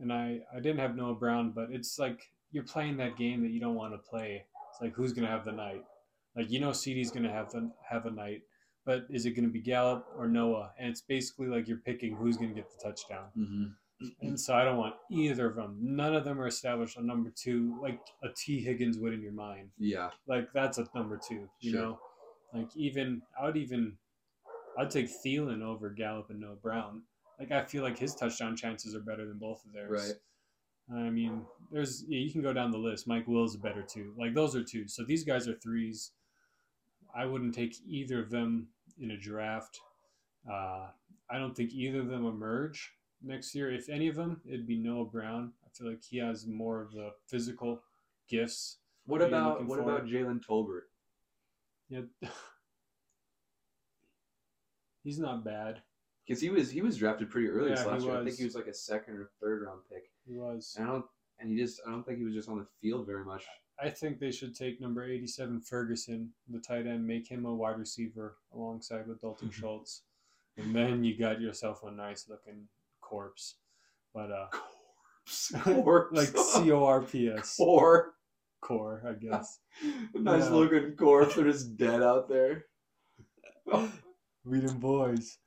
and 0.00 0.12
I 0.12 0.40
I 0.54 0.56
didn't 0.60 0.78
have 0.80 0.96
Noah 0.96 1.14
Brown, 1.14 1.50
but 1.52 1.68
it's 1.70 1.98
like 1.98 2.20
you're 2.52 2.64
playing 2.64 2.96
that 2.98 3.16
game 3.16 3.42
that 3.42 3.50
you 3.50 3.60
don't 3.60 3.74
want 3.74 3.92
to 3.94 3.98
play. 3.98 4.44
It's 4.70 4.80
like 4.80 4.94
who's 4.94 5.12
gonna 5.12 5.28
have 5.28 5.44
the 5.44 5.52
night? 5.52 5.84
Like 6.36 6.50
you 6.50 6.60
know, 6.60 6.72
CD's 6.72 7.10
gonna 7.10 7.32
have 7.32 7.50
the, 7.52 7.70
have 7.88 8.06
a 8.06 8.10
night, 8.10 8.42
but 8.84 9.06
is 9.10 9.26
it 9.26 9.30
gonna 9.32 9.48
be 9.48 9.60
Gallup 9.60 10.06
or 10.16 10.28
Noah? 10.28 10.72
And 10.78 10.88
it's 10.90 11.00
basically 11.00 11.46
like 11.48 11.66
you're 11.68 11.78
picking 11.78 12.14
who's 12.14 12.36
gonna 12.36 12.54
get 12.54 12.68
the 12.70 12.82
touchdown. 12.82 13.26
Mm-hmm. 13.36 14.06
And 14.20 14.38
so 14.38 14.54
I 14.54 14.62
don't 14.62 14.76
want 14.76 14.94
either 15.10 15.46
of 15.46 15.56
them. 15.56 15.78
None 15.80 16.14
of 16.14 16.24
them 16.24 16.38
are 16.38 16.46
established 16.46 16.98
on 16.98 17.06
number 17.06 17.32
two, 17.34 17.78
like 17.80 17.98
a 18.22 18.28
Tee 18.36 18.60
Higgins 18.60 18.98
would 18.98 19.14
in 19.14 19.22
your 19.22 19.32
mind 19.32 19.70
Yeah. 19.78 20.10
like 20.26 20.52
that's 20.52 20.76
a 20.78 20.86
number 20.94 21.16
two. 21.18 21.48
You 21.60 21.72
Sure. 21.72 21.80
know, 21.80 22.00
like 22.52 22.68
even 22.76 23.22
I 23.40 23.46
would 23.46 23.56
even 23.56 23.96
I'd 24.78 24.90
take 24.90 25.08
Thielen 25.24 25.62
over 25.62 25.88
Gallup 25.88 26.28
and 26.28 26.40
Noah 26.40 26.56
Brown. 26.56 27.02
Like 27.38 27.52
I 27.52 27.64
feel 27.64 27.82
like 27.82 27.98
his 27.98 28.14
touchdown 28.14 28.56
chances 28.56 28.94
are 28.94 29.00
better 29.00 29.26
than 29.26 29.38
both 29.38 29.64
of 29.64 29.72
theirs. 29.72 29.90
Right. 29.90 30.14
I 30.98 31.10
mean, 31.10 31.42
there's 31.70 32.04
yeah, 32.08 32.18
you 32.20 32.30
can 32.30 32.42
go 32.42 32.52
down 32.52 32.70
the 32.70 32.78
list. 32.78 33.08
Mike 33.08 33.26
Will's 33.26 33.54
a 33.54 33.58
better 33.58 33.82
two. 33.82 34.14
Like 34.18 34.34
those 34.34 34.54
are 34.54 34.62
two. 34.62 34.86
So 34.88 35.04
these 35.04 35.24
guys 35.24 35.48
are 35.48 35.54
threes. 35.54 36.12
I 37.14 37.26
wouldn't 37.26 37.54
take 37.54 37.74
either 37.86 38.20
of 38.20 38.30
them 38.30 38.68
in 39.00 39.10
a 39.10 39.16
draft. 39.16 39.80
Uh, 40.50 40.86
I 41.28 41.38
don't 41.38 41.56
think 41.56 41.72
either 41.72 42.00
of 42.00 42.08
them 42.08 42.24
emerge 42.26 42.92
next 43.22 43.54
year. 43.54 43.72
If 43.72 43.88
any 43.88 44.06
of 44.08 44.14
them, 44.16 44.40
it'd 44.46 44.66
be 44.66 44.76
Noah 44.76 45.06
Brown. 45.06 45.52
I 45.64 45.68
feel 45.76 45.88
like 45.88 46.04
he 46.04 46.18
has 46.18 46.46
more 46.46 46.80
of 46.82 46.92
the 46.92 47.10
physical 47.26 47.82
gifts. 48.28 48.78
What 49.06 49.20
What 49.20 49.26
are 49.26 49.30
you 49.30 49.36
about 49.36 49.66
what 49.66 49.78
for? 49.78 49.90
about 49.90 50.06
Jalen 50.06 50.40
Tolbert? 50.46 50.82
Yeah. 51.88 52.02
He's 55.02 55.18
not 55.18 55.44
bad. 55.44 55.82
Because 56.26 56.40
he 56.40 56.50
was 56.50 56.70
he 56.70 56.80
was 56.82 56.96
drafted 56.96 57.30
pretty 57.30 57.48
early 57.48 57.70
Yeah, 57.70 57.84
last 57.84 58.04
year. 58.04 58.16
I 58.20 58.24
think 58.24 58.36
he 58.36 58.44
was 58.44 58.54
like 58.54 58.66
a 58.66 58.74
second 58.74 59.14
or 59.16 59.30
third 59.40 59.62
round 59.62 59.80
pick. 59.90 60.10
He 60.26 60.36
was. 60.36 60.74
And 60.78 60.86
I 60.88 60.92
don't 60.92 61.04
and 61.38 61.50
he 61.50 61.56
just 61.56 61.80
I 61.86 61.90
don't 61.90 62.04
think 62.04 62.18
he 62.18 62.24
was 62.24 62.34
just 62.34 62.48
on 62.48 62.58
the 62.58 62.66
field 62.80 63.06
very 63.06 63.24
much. 63.24 63.44
I 63.80 63.90
think 63.90 64.18
they 64.18 64.30
should 64.30 64.54
take 64.56 64.80
number 64.80 65.04
87 65.04 65.60
Ferguson, 65.60 66.30
the 66.48 66.58
tight 66.60 66.86
end, 66.86 67.06
make 67.06 67.28
him 67.28 67.44
a 67.44 67.54
wide 67.54 67.78
receiver 67.78 68.36
alongside 68.54 69.06
with 69.06 69.20
Dalton 69.20 69.50
Schultz. 69.52 70.02
And 70.56 70.74
then 70.74 71.04
you 71.04 71.16
got 71.18 71.40
yourself 71.40 71.82
a 71.84 71.90
nice 71.90 72.26
looking 72.28 72.66
corpse. 73.00 73.56
But 74.14 74.30
uh 74.32 74.46
Corpse. 75.62 76.16
like 76.16 76.36
C 76.44 76.72
O 76.72 76.84
R 76.84 77.02
P 77.02 77.28
S 77.28 77.56
Core. 77.58 78.14
core, 78.62 79.02
I 79.06 79.12
guess. 79.12 79.60
nice 80.14 80.44
Yeah. 80.44 80.50
looking 80.50 80.96
corpse. 80.96 81.34
They're 81.36 81.44
just 81.44 81.76
dead 81.76 82.02
out 82.02 82.28
there. 82.28 82.64
Them 83.66 84.78
boys. 84.78 85.38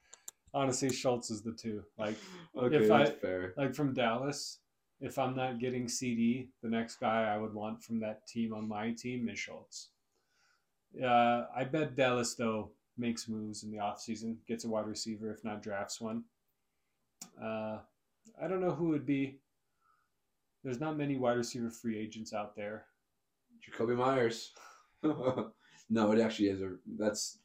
Honestly, 0.54 0.90
Schultz 0.90 1.30
is 1.30 1.42
the 1.42 1.52
two. 1.52 1.84
Like, 1.98 2.16
Okay, 2.56 2.78
If 2.78 2.88
that's 2.88 3.12
I- 3.12 3.14
fair. 3.14 3.54
like 3.58 3.76
from 3.76 3.94
Dallas. 3.94 4.60
If 5.02 5.18
I'm 5.18 5.34
not 5.36 5.60
getting 5.60 5.88
CD, 5.88 6.50
the 6.62 6.68
next 6.70 6.98
guy 6.98 7.24
I 7.34 7.38
would 7.38 7.54
want 7.54 7.82
from 7.82 8.00
that 8.02 8.28
team 8.28 8.54
on 8.54 8.68
my 8.68 8.92
team 8.92 9.30
is 9.30 9.40
Schultz. 9.40 9.92
Uh, 11.02 11.46
I 11.56 11.64
bet 11.64 11.96
Dallas 11.96 12.36
though 12.36 12.72
makes 12.98 13.30
moves 13.30 13.64
in 13.64 13.72
the 13.72 13.78
offseason, 13.78 14.36
gets 14.46 14.66
a 14.66 14.70
wide 14.70 14.88
receiver, 14.88 15.32
if 15.32 15.46
not 15.46 15.62
drafts 15.62 16.02
one. 16.02 16.26
Uh, 17.42 17.78
I 18.42 18.48
don't 18.50 18.60
know 18.60 18.72
who 18.74 18.90
would 18.90 19.06
be. 19.06 19.40
There's 20.66 20.82
not 20.82 20.98
many 20.98 21.16
wide 21.16 21.38
receiver 21.38 21.70
free 21.70 21.98
agents 21.98 22.34
out 22.34 22.54
there. 22.58 22.86
Jakobi 23.66 23.96
Meyers. 23.96 24.52
no, 25.04 26.12
it 26.12 26.20
actually 26.20 26.50
is 26.50 26.62
a. 26.62 26.76
That's. 26.98 27.38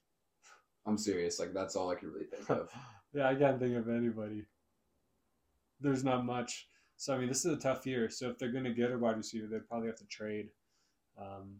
I'm 0.86 0.98
serious. 0.98 1.38
Like 1.38 1.52
that's 1.52 1.76
all 1.76 1.90
I 1.90 1.94
can 1.94 2.12
really 2.12 2.26
think 2.26 2.48
of. 2.50 2.70
yeah, 3.14 3.28
I 3.28 3.34
can't 3.34 3.58
think 3.58 3.76
of 3.76 3.88
anybody. 3.88 4.44
There's 5.80 6.04
not 6.04 6.24
much. 6.24 6.68
So 6.96 7.14
I 7.14 7.18
mean, 7.18 7.28
this 7.28 7.44
is 7.44 7.52
a 7.52 7.56
tough 7.60 7.86
year. 7.86 8.08
So 8.10 8.28
if 8.28 8.38
they're 8.38 8.52
going 8.52 8.64
to 8.64 8.72
get 8.72 8.92
a 8.92 8.98
wide 8.98 9.16
receiver, 9.16 9.46
they'd 9.46 9.68
probably 9.68 9.88
have 9.88 9.98
to 9.98 10.06
trade. 10.06 10.48
Um, 11.20 11.56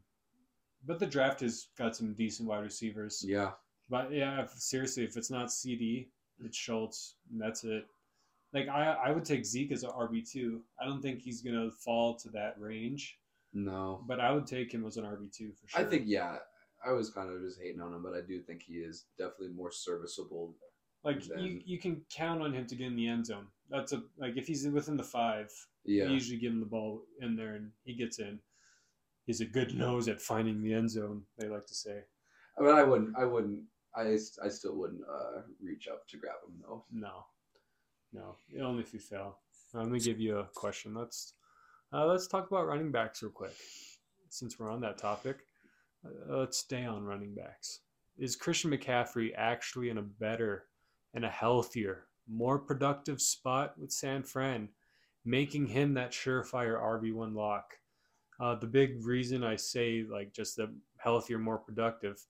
but 0.87 0.99
the 0.99 1.07
draft 1.07 1.41
has 1.41 1.69
got 1.79 1.97
some 1.97 2.13
decent 2.15 2.49
wide 2.49 2.63
receivers. 2.63 3.25
Yeah. 3.27 3.53
But 3.89 4.13
yeah, 4.13 4.43
if, 4.43 4.51
seriously, 4.51 5.05
if 5.05 5.17
it's 5.17 5.31
not 5.31 5.53
CD, 5.53 6.09
it's 6.43 6.57
Schultz, 6.57 7.17
and 7.31 7.41
that's 7.41 7.65
it. 7.65 7.87
Like 8.53 8.69
I, 8.69 8.93
I 9.07 9.11
would 9.11 9.25
take 9.25 9.45
Zeke 9.45 9.73
as 9.73 9.83
an 9.83 9.91
RB 9.91 10.29
two. 10.31 10.63
I 10.81 10.85
don't 10.85 11.03
think 11.03 11.21
he's 11.21 11.43
gonna 11.43 11.71
fall 11.71 12.15
to 12.17 12.29
that 12.31 12.55
range, 12.59 13.19
No. 13.53 14.03
but 14.07 14.21
I 14.21 14.33
would 14.33 14.47
take 14.47 14.73
him 14.73 14.87
as 14.87 14.97
an 14.97 15.05
RB 15.05 15.33
two 15.33 15.53
for 15.53 15.69
sure. 15.69 15.81
I 15.81 15.85
think 15.85 16.05
yeah. 16.07 16.37
I 16.87 16.93
was 16.93 17.11
kind 17.11 17.31
of 17.31 17.41
just 17.43 17.61
hating 17.61 17.81
on 17.81 17.93
him, 17.95 18.03
but 18.03 18.15
I 18.15 18.21
do 18.27 18.41
think 18.41 18.63
he 18.63 18.75
is 18.75 19.07
definitely 19.19 19.49
more 19.57 19.71
serviceable. 19.73 20.55
like 21.05 21.27
you, 21.39 21.61
you 21.65 21.79
can 21.79 22.03
count 22.11 22.43
on 22.43 22.53
him 22.55 22.67
to 22.67 22.75
get 22.75 22.87
in 22.89 22.97
the 22.97 23.09
end 23.09 23.27
zone. 23.27 23.47
That's 23.71 23.93
a 23.93 24.03
like 24.19 24.37
if 24.37 24.47
he's 24.47 24.67
within 24.69 24.97
the 24.97 25.03
five, 25.03 25.51
Yeah. 25.85 26.05
you 26.07 26.15
usually 26.15 26.39
give 26.39 26.53
him 26.53 26.61
the 26.61 26.67
ball 26.67 27.03
in 27.21 27.37
there 27.37 27.55
and 27.55 27.71
he 27.85 27.95
gets 27.95 28.19
in. 28.19 28.39
He's 29.27 29.41
a 29.41 29.47
good 29.47 29.75
nose 29.75 30.09
at 30.09 30.21
finding 30.21 30.63
the 30.63 30.75
end 30.75 30.91
zone. 30.91 31.23
They 31.39 31.49
like 31.49 31.67
to 31.67 31.75
say. 31.75 32.01
But 32.59 32.75
I 32.75 32.83
wouldn't. 32.83 33.17
I 33.17 33.25
wouldn't. 33.25 33.63
I, 33.97 34.17
I 34.43 34.49
still 34.49 34.77
wouldn't 34.77 35.03
uh, 35.09 35.43
reach 35.63 35.89
up 35.89 36.07
to 36.09 36.17
grab 36.19 36.37
him 36.47 36.61
though. 36.61 36.85
No, 36.93 37.25
no, 38.13 38.37
only 38.63 38.83
if 38.83 38.93
you 38.93 39.01
fail. 39.01 39.39
Let 39.73 39.89
me 39.89 39.99
give 40.01 40.21
you 40.21 40.39
a 40.39 40.49
question. 40.55 40.95
Let's 40.95 41.35
uh, 41.93 42.05
let's 42.07 42.27
talk 42.27 42.51
about 42.51 42.67
running 42.67 42.93
backs 42.93 43.23
real 43.23 43.33
quick, 43.33 43.55
since 44.29 44.59
we're 44.59 44.71
on 44.71 44.81
that 44.83 44.99
topic. 44.99 45.39
Uh, 46.05 46.39
let's 46.39 46.59
stay 46.59 46.85
on 46.85 47.05
running 47.05 47.35
backs. 47.35 47.81
Is 48.17 48.37
Christian 48.37 48.71
McCaffrey 48.71 49.33
actually 49.37 49.91
in 49.91 49.99
a 49.99 50.03
better 50.03 50.67
and 51.15 51.25
a 51.25 51.31
healthier, 51.31 52.07
more 52.29 52.59
productive 52.59 53.21
spot 53.21 53.75
with 53.79 53.93
San 53.93 54.23
Fran, 54.23 54.69
making 55.25 55.67
him 55.67 55.95
that 55.95 56.13
surefire 56.13 56.81
RB 56.81 57.13
one 57.13 57.35
lock? 57.35 57.79
Uh, 58.41 58.55
the 58.57 58.67
big 58.67 59.05
reason 59.05 59.45
I 59.45 59.57
say 59.57 60.05
like 60.09 60.33
just 60.33 60.57
the 60.57 60.73
healthier, 60.99 61.39
more 61.39 61.59
productive, 61.59 62.21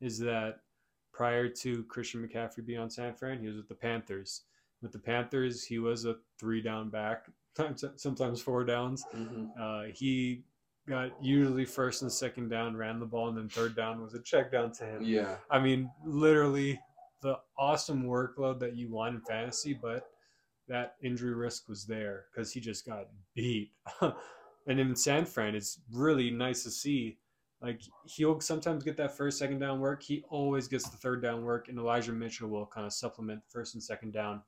is 0.00 0.18
that 0.20 0.60
prior 1.12 1.48
to 1.48 1.84
Christian 1.84 2.26
McCaffrey 2.26 2.66
being 2.66 2.80
on 2.80 2.90
San 2.90 3.14
Fran, 3.14 3.40
he 3.40 3.46
was 3.46 3.56
with 3.56 3.68
the 3.68 3.74
Panthers. 3.74 4.42
With 4.82 4.92
the 4.92 4.98
Panthers, 4.98 5.64
he 5.64 5.78
was 5.78 6.04
a 6.04 6.16
three 6.38 6.60
down 6.60 6.90
back, 6.90 7.26
sometimes 7.96 8.40
four 8.40 8.64
downs. 8.64 9.04
Uh, 9.58 9.84
he 9.94 10.44
got 10.88 11.10
usually 11.22 11.64
first 11.64 12.02
and 12.02 12.12
second 12.12 12.48
down, 12.48 12.76
ran 12.76 13.00
the 13.00 13.06
ball, 13.06 13.28
and 13.28 13.36
then 13.36 13.48
third 13.48 13.74
down 13.74 14.00
was 14.00 14.14
a 14.14 14.22
check 14.22 14.52
down 14.52 14.72
to 14.72 14.84
him. 14.84 15.02
Yeah. 15.02 15.36
I 15.50 15.58
mean, 15.58 15.90
literally 16.04 16.80
the 17.22 17.38
awesome 17.58 18.04
workload 18.04 18.60
that 18.60 18.76
you 18.76 18.90
want 18.90 19.16
in 19.16 19.20
fantasy, 19.22 19.74
but 19.74 20.08
that 20.68 20.94
injury 21.02 21.34
risk 21.34 21.68
was 21.68 21.84
there 21.84 22.26
because 22.30 22.52
he 22.52 22.60
just 22.60 22.86
got 22.86 23.08
beat. 23.34 23.72
and 24.00 24.80
in 24.80 24.94
San 24.96 25.24
Fran, 25.24 25.54
it's 25.54 25.80
really 25.92 26.30
nice 26.30 26.62
to 26.64 26.70
see. 26.70 27.18
Like 27.62 27.80
he'll 28.04 28.40
sometimes 28.40 28.84
get 28.84 28.96
that 28.98 29.16
first, 29.16 29.38
second 29.38 29.60
down 29.60 29.80
work. 29.80 30.02
He 30.02 30.24
always 30.28 30.68
gets 30.68 30.88
the 30.88 30.96
third 30.98 31.22
down 31.22 31.44
work, 31.44 31.68
and 31.68 31.78
Elijah 31.78 32.12
Mitchell 32.12 32.48
will 32.48 32.66
kind 32.66 32.86
of 32.86 32.92
supplement 32.92 33.40
first 33.48 33.74
and 33.74 33.82
second 33.82 34.12
down, 34.12 34.42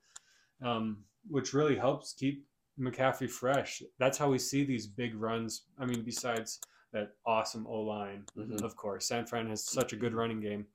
um, 0.63 0.99
which 1.29 1.55
really 1.55 1.77
helps 1.77 2.13
keep 2.13 2.47
McCaffrey 2.79 3.31
fresh. 3.31 3.83
That's 3.99 4.19
how 4.19 4.31
we 4.31 4.39
see 4.39 4.65
these 4.65 4.87
big 4.87 5.15
runs. 5.15 5.63
I 5.79 5.85
mean, 5.87 6.03
besides 6.03 6.61
that 6.93 7.17
awesome 7.27 7.67
O 7.67 7.81
line, 7.83 8.25
Mhm. 8.37 8.63
of 8.63 8.77
course. 8.77 9.07
San 9.07 9.27
Fran 9.27 9.49
has 9.49 9.65
such 9.65 9.93
a 9.93 9.97
good 9.97 10.15
running 10.15 10.41
game, 10.41 10.67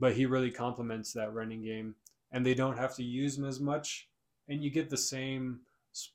but 0.00 0.14
he 0.14 0.26
really 0.26 0.50
complements 0.50 1.12
that 1.12 1.32
running 1.32 1.62
game, 1.62 1.94
and 2.32 2.44
they 2.44 2.54
don't 2.54 2.78
have 2.78 2.94
to 2.96 3.04
use 3.04 3.38
him 3.38 3.44
as 3.44 3.60
much, 3.60 4.08
and 4.48 4.62
you 4.64 4.70
get 4.70 4.90
the 4.90 4.96
same 4.96 5.60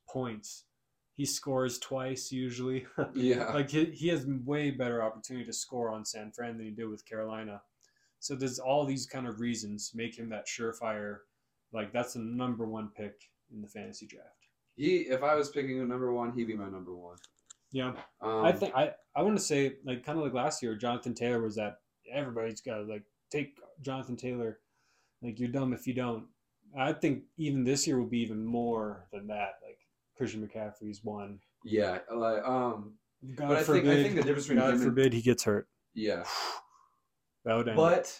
points. 0.07 0.65
He 1.15 1.25
scores 1.25 1.79
twice 1.79 2.31
usually. 2.31 2.85
Yeah. 3.13 3.53
like 3.53 3.69
he, 3.69 3.85
he 3.91 4.07
has 4.09 4.25
way 4.25 4.71
better 4.71 5.01
opportunity 5.03 5.45
to 5.45 5.53
score 5.53 5.89
on 5.91 6.05
San 6.05 6.31
Fran 6.31 6.57
than 6.57 6.65
he 6.65 6.71
did 6.71 6.87
with 6.87 7.05
Carolina. 7.05 7.61
So 8.19 8.35
there's 8.35 8.59
all 8.59 8.85
these 8.85 9.05
kind 9.05 9.27
of 9.27 9.39
reasons 9.39 9.91
make 9.95 10.17
him 10.17 10.29
that 10.29 10.47
surefire. 10.47 11.19
Like 11.71 11.93
that's 11.93 12.13
the 12.13 12.19
number 12.19 12.65
one 12.67 12.89
pick 12.89 13.29
in 13.53 13.61
the 13.61 13.67
fantasy 13.67 14.05
draft. 14.07 14.38
He, 14.79 14.99
if 15.09 15.23
I 15.23 15.35
was 15.35 15.49
picking 15.49 15.81
a 15.81 15.85
number 15.85 16.13
one, 16.13 16.31
he'd 16.31 16.47
be 16.47 16.55
my 16.55 16.69
number 16.69 16.95
one. 16.95 17.17
Yeah, 17.73 17.91
Um, 18.21 18.45
I 18.45 18.53
think 18.53 18.73
I 18.73 18.93
I 19.15 19.21
want 19.21 19.37
to 19.37 19.43
say 19.43 19.73
like 19.85 20.05
kind 20.05 20.17
of 20.17 20.23
like 20.23 20.33
last 20.33 20.63
year, 20.63 20.73
Jonathan 20.75 21.13
Taylor 21.13 21.41
was 21.41 21.55
that 21.57 21.81
everybody's 22.11 22.61
got 22.61 22.77
to 22.77 22.83
like 22.83 23.03
take 23.29 23.57
Jonathan 23.81 24.15
Taylor. 24.15 24.59
Like 25.21 25.37
you're 25.37 25.49
dumb 25.49 25.73
if 25.73 25.85
you 25.85 25.93
don't. 25.93 26.27
I 26.77 26.93
think 26.93 27.23
even 27.37 27.65
this 27.65 27.85
year 27.85 27.99
will 27.99 28.07
be 28.07 28.21
even 28.21 28.45
more 28.45 29.07
than 29.11 29.27
that. 29.27 29.55
Like 29.63 29.79
Christian 30.15 30.47
McCaffrey's 30.47 31.03
one. 31.03 31.39
Yeah. 31.65 31.99
Like, 32.15 32.43
um. 32.45 32.93
God 33.35 33.49
But 33.49 33.57
I 33.57 33.63
forbid. 33.63 33.83
think 33.83 33.99
I 33.99 34.03
think 34.03 34.15
the 34.15 34.21
difference 34.21 34.47
between 34.47 34.59
God 34.59 34.69
him 34.69 34.75
and 34.75 34.83
forbid 34.83 35.11
he 35.13 35.21
gets 35.21 35.43
hurt. 35.43 35.67
yeah. 35.93 36.23
That 37.45 37.55
would 37.55 37.67
end. 37.67 37.77
But 37.77 38.19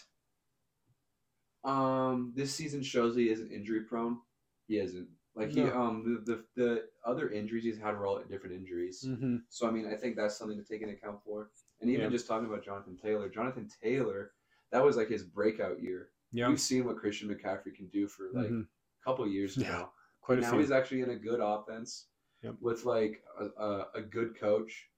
um, 1.64 2.32
this 2.34 2.54
season 2.54 2.82
shows 2.82 3.14
he 3.16 3.30
isn't 3.30 3.50
injury 3.52 3.82
prone. 3.82 4.18
He 4.66 4.78
isn't. 4.78 5.08
Like 5.34 5.50
he 5.50 5.62
No. 5.62 5.80
um 5.80 6.22
the, 6.24 6.32
the 6.32 6.44
the 6.62 6.88
other 7.04 7.30
injuries 7.30 7.64
he's 7.64 7.78
had 7.78 7.96
were 7.96 8.06
all 8.06 8.20
different 8.22 8.54
injuries. 8.56 9.04
hmm 9.06 9.36
So 9.48 9.66
I 9.68 9.70
mean 9.70 9.86
I 9.86 9.94
think 9.96 10.16
that's 10.16 10.36
something 10.36 10.58
to 10.58 10.64
take 10.64 10.82
into 10.82 10.94
account 10.94 11.22
for. 11.24 11.50
And 11.80 11.88
even 11.90 12.04
Yeah. 12.04 12.10
just 12.10 12.26
talking 12.26 12.46
about 12.46 12.64
Jonathan 12.64 12.96
Taylor, 12.96 13.28
Jonathan 13.28 13.68
Taylor, 13.82 14.32
that 14.72 14.84
was 14.84 14.96
like 14.96 15.08
his 15.08 15.22
breakout 15.22 15.80
year. 15.82 16.10
Yeah, 16.32 16.48
We've 16.48 16.60
seen 16.60 16.84
what 16.84 16.96
Christian 16.98 17.28
McCaffrey 17.28 17.74
can 17.74 17.88
do 17.88 18.06
for 18.06 18.30
like 18.32 18.50
Mhm. 18.50 18.66
a 18.66 19.04
couple 19.04 19.26
years 19.26 19.56
Yeah, 19.56 19.68
now. 19.70 19.92
quite 20.20 20.38
a 20.38 20.42
now 20.42 20.50
few. 20.50 20.60
he's 20.60 20.70
actually 20.70 21.00
in 21.02 21.10
a 21.10 21.16
good 21.16 21.40
offense 21.40 22.06
Yep. 22.42 22.56
with 22.60 22.84
like 22.84 23.22
a, 23.38 23.46
a, 23.62 23.88
a 23.96 24.02
good 24.02 24.36
coach, 24.38 24.90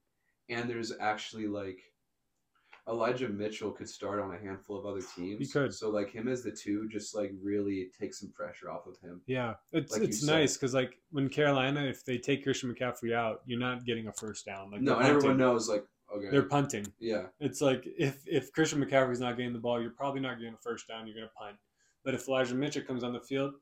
and 0.49 0.69
there's 0.69 0.91
actually 0.99 1.47
like 1.47 1.92
Elijah 2.87 3.29
Mitchell 3.29 3.71
could 3.71 3.87
start 3.87 4.19
on 4.19 4.33
a 4.35 4.37
handful 4.37 4.77
of 4.77 4.85
other 4.85 5.01
teams. 5.15 5.39
He 5.39 5.47
could. 5.47 5.73
So 5.73 5.89
like 5.89 6.11
him 6.11 6.27
as 6.27 6.43
the 6.43 6.51
two, 6.51 6.87
just 6.89 7.15
like 7.15 7.31
really 7.41 7.89
takes 7.99 8.19
some 8.19 8.31
pressure 8.31 8.69
off 8.69 8.85
of 8.87 8.97
him. 8.99 9.21
Yeah, 9.25 9.53
it's 9.71 9.93
Like 9.93 10.01
it's 10.03 10.23
nice 10.23 10.57
because 10.57 10.73
like 10.73 10.99
when 11.11 11.29
Carolina, 11.29 11.83
if 11.85 12.03
they 12.03 12.17
take 12.17 12.43
Christian 12.43 12.73
McCaffrey 12.73 13.13
out, 13.13 13.41
you're 13.45 13.59
not 13.59 13.85
getting 13.85 14.07
a 14.07 14.13
first 14.13 14.45
down. 14.45 14.71
Like 14.71 14.81
no, 14.81 14.99
everyone 14.99 15.37
knows 15.37 15.69
like 15.69 15.85
okay, 16.13 16.29
they're 16.29 16.43
punting. 16.43 16.85
yeah, 16.99 17.27
It's 17.39 17.61
like 17.61 17.85
if 17.97 18.21
if 18.27 18.51
Christian 18.51 18.83
McCaffrey's 18.83 19.21
not 19.21 19.37
getting 19.37 19.53
the 19.53 19.59
ball, 19.59 19.81
you're 19.81 19.91
probably 19.91 20.19
not 20.21 20.37
getting 20.39 20.53
a 20.55 20.61
first 20.61 20.87
down. 20.87 21.07
You're 21.07 21.15
gonna 21.15 21.31
punt. 21.37 21.55
But 22.03 22.13
if 22.15 22.27
Elijah 22.27 22.53
Mitchell 22.55 22.83
comes 22.83 23.05
on 23.05 23.13
the 23.13 23.21
field, 23.21 23.53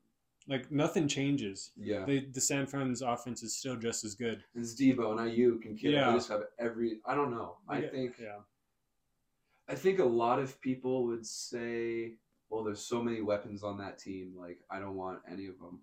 like 0.48 0.72
nothing 0.72 1.06
changes. 1.06 1.70
yeah. 1.76 2.04
They, 2.04 2.26
the 2.32 2.40
San 2.40 2.66
Fran's 2.66 3.00
offense 3.02 3.44
is 3.44 3.56
still 3.56 3.76
just 3.76 4.04
as 4.04 4.16
good. 4.16 4.42
And 4.56 4.64
it's 4.64 4.74
Deebo 4.74 5.12
and 5.12 5.20
Aiyuk 5.20 5.64
and 5.64 5.78
Kittle. 5.78 5.92
Yeah. 5.92 6.10
They 6.10 6.16
just 6.16 6.28
have 6.28 6.40
every. 6.58 6.98
I 7.06 7.14
don't 7.14 7.30
know. 7.30 7.58
I 7.68 7.78
Yeah, 7.82 7.90
think 7.90 8.14
yeah, 8.20 8.38
I 9.72 9.74
think 9.74 10.00
a 10.00 10.04
lot 10.04 10.38
of 10.38 10.60
people 10.60 11.06
would 11.06 11.24
say, 11.24 12.12
well, 12.50 12.62
there's 12.62 12.84
so 12.84 13.02
many 13.02 13.22
weapons 13.22 13.62
on 13.62 13.78
that 13.78 13.98
team. 13.98 14.34
Like, 14.38 14.58
I 14.70 14.78
don't 14.78 14.96
want 14.96 15.20
any 15.30 15.46
of 15.46 15.58
them 15.58 15.80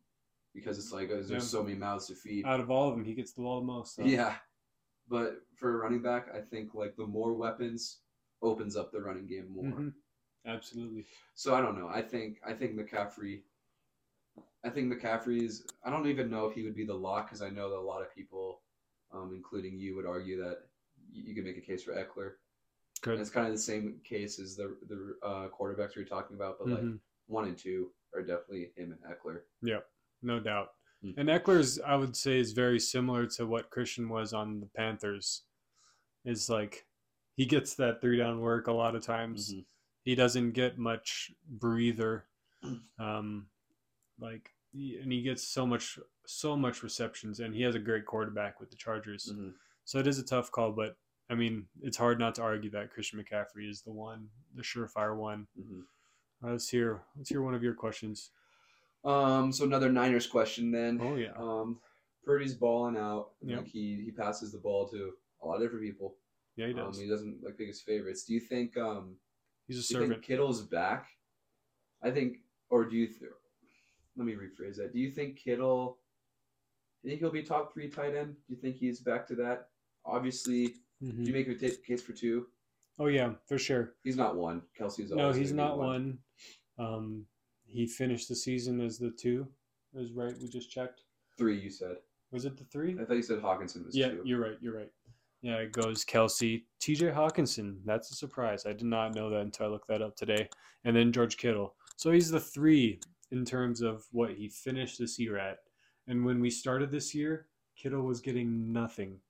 because 0.54 0.78
it's 0.78 0.92
like 0.94 1.10
there's 1.10 1.32
Yeah. 1.32 1.40
so 1.40 1.64
many 1.64 1.76
mouths 1.76 2.06
to 2.08 2.16
feed. 2.16 2.46
out 2.46 2.60
of 2.60 2.70
all 2.70 2.88
of 2.90 2.96
them, 2.96 3.04
he 3.04 3.16
gets 3.16 3.34
the 3.34 3.42
ball 3.42 3.60
the 3.62 3.66
most. 3.66 3.96
So. 3.96 4.04
Yeah, 4.04 4.36
but 5.08 5.42
for 5.56 5.74
a 5.74 5.78
running 5.84 6.04
back, 6.04 6.28
I 6.32 6.40
think 6.40 6.76
like 6.76 6.96
the 6.98 7.08
more 7.08 7.34
weapons 7.34 8.02
opens 8.44 8.76
up 8.76 8.92
the 8.92 9.02
running 9.02 9.26
game 9.26 9.48
more. 9.50 9.64
Mhm. 9.64 9.94
absolutely. 10.46 11.08
So 11.34 11.56
I 11.56 11.62
don't 11.62 11.76
know. 11.78 11.88
I 11.88 12.04
think 12.04 12.40
I 12.46 12.54
think 12.54 12.76
McCaffrey. 12.80 13.42
I 14.64 14.70
think 14.70 14.94
McCaffrey's. 14.94 15.66
I 15.84 15.90
don't 15.90 16.06
even 16.06 16.30
know 16.30 16.46
if 16.46 16.54
he 16.54 16.62
would 16.64 16.76
be 16.76 16.86
the 16.86 16.94
lock 16.94 17.26
because 17.26 17.42
I 17.42 17.50
know 17.50 17.72
that 17.72 17.78
a 17.78 17.90
lot 17.94 18.04
of 18.04 18.14
people, 18.14 18.62
um, 19.12 19.34
including 19.34 19.80
you, 19.80 19.96
would 19.96 20.06
argue 20.06 20.38
that 20.44 20.68
you 21.12 21.34
could 21.34 21.44
make 21.44 21.58
a 21.58 21.62
case 21.62 21.82
for 21.84 21.94
Ekeler. 21.94 22.36
And 23.06 23.14
Good. 23.16 23.22
it's 23.22 23.30
kind 23.30 23.48
of 23.48 23.54
the 23.54 23.60
same 23.60 24.00
case 24.04 24.40
as 24.40 24.56
the 24.56 24.76
the 24.88 25.16
uh, 25.26 25.48
quarterbacks 25.50 25.96
we 25.96 26.02
are 26.02 26.06
talking 26.06 26.36
about, 26.36 26.58
but 26.60 26.68
like 26.70 26.84
Mhm. 26.84 27.00
one 27.28 27.48
and 27.48 27.58
two 27.58 27.92
are 28.14 28.22
definitely 28.22 28.72
him 28.76 28.92
and 28.92 29.02
Ekeler. 29.04 29.42
Yeah, 29.62 29.80
no 30.22 30.40
doubt. 30.40 30.74
Mm. 31.04 31.14
And 31.18 31.30
Ekeler's, 31.30 31.80
I 31.80 31.96
would 31.96 32.16
say, 32.16 32.40
is 32.40 32.52
very 32.52 32.80
similar 32.80 33.26
to 33.28 33.46
what 33.48 33.70
Christian 33.70 34.10
was 34.10 34.34
on 34.34 34.60
the 34.60 34.66
Panthers. 34.68 35.46
Is 36.26 36.50
like 36.50 36.86
he 37.36 37.46
gets 37.46 37.76
that 37.76 38.02
three 38.02 38.18
down 38.18 38.42
work 38.42 38.68
a 38.68 38.74
lot 38.74 38.96
of 38.96 39.02
times. 39.02 39.54
Mm-hmm. 39.54 39.62
He 40.04 40.16
doesn't 40.16 40.52
get 40.52 40.78
much 40.78 41.32
breather. 41.48 42.28
Um, 43.00 43.50
like, 44.20 44.54
and 44.74 45.10
he 45.14 45.22
gets 45.22 45.48
so 45.48 45.66
much, 45.66 45.98
so 46.26 46.58
much 46.58 46.84
receptions, 46.84 47.40
and 47.40 47.56
he 47.56 47.62
has 47.62 47.76
a 47.76 47.80
great 47.80 48.06
quarterback 48.06 48.60
with 48.60 48.70
the 48.70 48.76
Chargers. 48.76 49.32
Mhm. 49.34 49.54
So 49.86 50.00
it 50.00 50.06
is 50.08 50.20
a 50.20 50.26
tough 50.26 50.52
call, 50.52 50.74
but 50.74 50.98
I 51.30 51.36
mean, 51.36 51.68
it's 51.82 51.98
hard 51.98 52.20
not 52.20 52.36
to 52.36 52.42
argue 52.42 52.72
that 52.72 52.92
Christian 52.92 53.24
McCaffrey 53.24 53.70
is 53.70 53.82
the 53.84 53.92
one, 53.92 54.28
the 54.56 54.64
surefire 54.64 55.16
one. 55.16 55.48
Mhm. 55.60 55.82
Uh, 56.44 56.52
let's 56.52 56.70
hear, 56.70 57.04
let's 57.16 57.30
hear 57.30 57.42
one 57.42 57.54
of 57.54 57.62
your 57.62 57.74
questions. 57.76 58.32
Um, 59.04 59.52
so 59.52 59.64
another 59.66 59.92
Niners 59.92 60.26
question 60.28 60.72
then. 60.72 61.00
Oh 61.02 61.16
yeah, 61.16 61.34
Um, 61.38 61.80
Purdy's 62.26 62.56
balling 62.56 62.98
out. 62.98 63.32
Yep. 63.42 63.58
Like 63.60 63.68
he 63.68 64.02
he 64.04 64.12
passes 64.12 64.52
the 64.52 64.58
ball 64.58 64.88
to 64.90 65.14
a 65.42 65.48
lot 65.48 65.56
of 65.56 65.62
different 65.62 65.84
people. 65.86 66.18
yeah 66.56 66.68
he 66.68 66.74
Um, 66.74 66.88
does. 66.88 67.00
he 67.00 67.08
doesn't 67.08 67.42
like 67.44 67.58
pick 67.58 67.68
his 67.68 67.82
favorites. 67.82 68.26
Do 68.26 68.34
you 68.34 68.40
think 68.42 68.76
um 68.78 69.18
He's 69.68 69.78
a 69.78 69.80
you 69.94 70.00
think 70.00 70.10
servant. 70.10 70.24
Kittle's 70.24 70.64
back? 70.64 71.08
I 72.02 72.10
think, 72.12 72.38
or 72.70 72.86
do 72.86 72.96
you? 72.98 73.08
Th- 73.08 73.32
let 74.18 74.26
me 74.26 74.34
rephrase 74.34 74.76
that. 74.78 74.92
Do 74.94 75.00
you 75.00 75.12
think 75.12 75.38
Kittle? 75.38 76.00
Do 77.02 77.08
you 77.08 77.12
think 77.12 77.22
he'll 77.22 77.32
be 77.32 77.44
top 77.44 77.72
three 77.74 77.88
tight 77.90 78.16
end? 78.16 78.36
Do 78.48 78.54
you 78.54 78.60
think 78.60 78.76
he's 78.78 79.00
back 79.00 79.28
to 79.28 79.36
that? 79.36 79.70
Obviously, 80.06 80.76
Mhm. 81.02 81.24
do 81.26 81.32
you 81.32 81.34
make 81.34 81.48
a 81.48 81.56
case 81.56 82.02
for 82.02 82.14
two? 82.14 82.48
Oh 83.00 83.08
yeah, 83.08 83.34
for 83.48 83.58
sure. 83.58 83.96
He's 84.04 84.18
not 84.18 84.36
one. 84.36 84.62
Kelce's 84.78 85.12
No, 85.12 85.32
he's 85.32 85.54
not 85.54 85.78
one. 85.78 86.20
Um, 86.78 87.26
he 87.66 87.88
finished 87.88 88.28
the 88.28 88.36
season 88.36 88.82
as 88.82 88.98
the 88.98 89.12
two. 89.12 89.48
Is 89.94 90.12
right. 90.14 90.34
We 90.42 90.48
just 90.50 90.70
checked. 90.70 91.04
Three, 91.38 91.58
you 91.60 91.70
said. 91.70 91.98
Was 92.32 92.46
it 92.46 92.58
the 92.58 92.66
three? 92.66 92.98
I 93.00 93.06
thought 93.06 93.16
you 93.16 93.24
said 93.24 93.42
Hockenson 93.42 93.86
was 93.86 93.96
Yeah, 93.96 94.10
two. 94.10 94.22
you're 94.26 94.40
right. 94.40 94.58
You're 94.62 94.76
right. 94.76 94.92
Yeah, 95.42 95.56
it 95.58 95.72
goes 95.72 96.04
Kelce, 96.04 96.66
T.J. 96.82 97.08
Hockenson. 97.12 97.80
That's 97.86 98.12
a 98.12 98.16
surprise. 98.16 98.66
I 98.66 98.74
did 98.74 98.86
not 98.88 99.16
know 99.16 99.30
that 99.30 99.40
until 99.42 99.68
I 99.68 99.70
looked 99.70 99.88
that 99.88 100.02
up 100.02 100.16
today. 100.18 100.50
And 100.84 100.94
then 100.96 101.14
George 101.14 101.38
Kittle. 101.38 101.76
So 101.96 102.12
he's 102.12 102.30
the 102.30 102.42
three 102.42 103.00
in 103.32 103.46
terms 103.46 103.82
of 103.82 104.06
what 104.12 104.32
he 104.32 104.50
finished 104.50 105.00
this 105.00 105.18
year 105.18 105.38
at. 105.38 105.60
And 106.08 106.26
when 106.26 106.42
we 106.42 106.50
started 106.50 106.92
this 106.92 107.16
year, 107.16 107.48
Kittle 107.78 108.02
was 108.02 108.20
getting 108.20 108.74
nothing. 108.74 109.22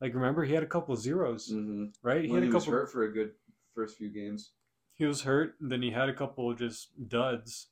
Like 0.00 0.14
remember, 0.14 0.44
he 0.44 0.54
had 0.54 0.62
a 0.62 0.66
couple 0.66 0.94
zeros, 0.96 1.50
Mm-hmm. 1.52 1.86
right? 2.02 2.24
He 2.24 2.30
had 2.32 2.42
he 2.42 2.48
a 2.48 2.52
was 2.52 2.64
couple. 2.64 2.78
hurt 2.78 2.92
for 2.92 3.04
a 3.04 3.12
good 3.12 3.32
first 3.74 3.96
few 3.96 4.08
games. 4.10 4.52
He 4.94 5.04
was 5.04 5.22
hurt. 5.22 5.54
And 5.60 5.70
then 5.70 5.82
he 5.82 5.90
had 5.90 6.08
a 6.08 6.14
couple 6.14 6.50
of 6.50 6.58
just 6.58 6.88
duds, 7.08 7.68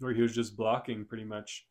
where 0.00 0.12
he 0.12 0.22
was 0.22 0.34
just 0.34 0.56
blocking 0.56 1.04
pretty 1.04 1.24
much. 1.24 1.66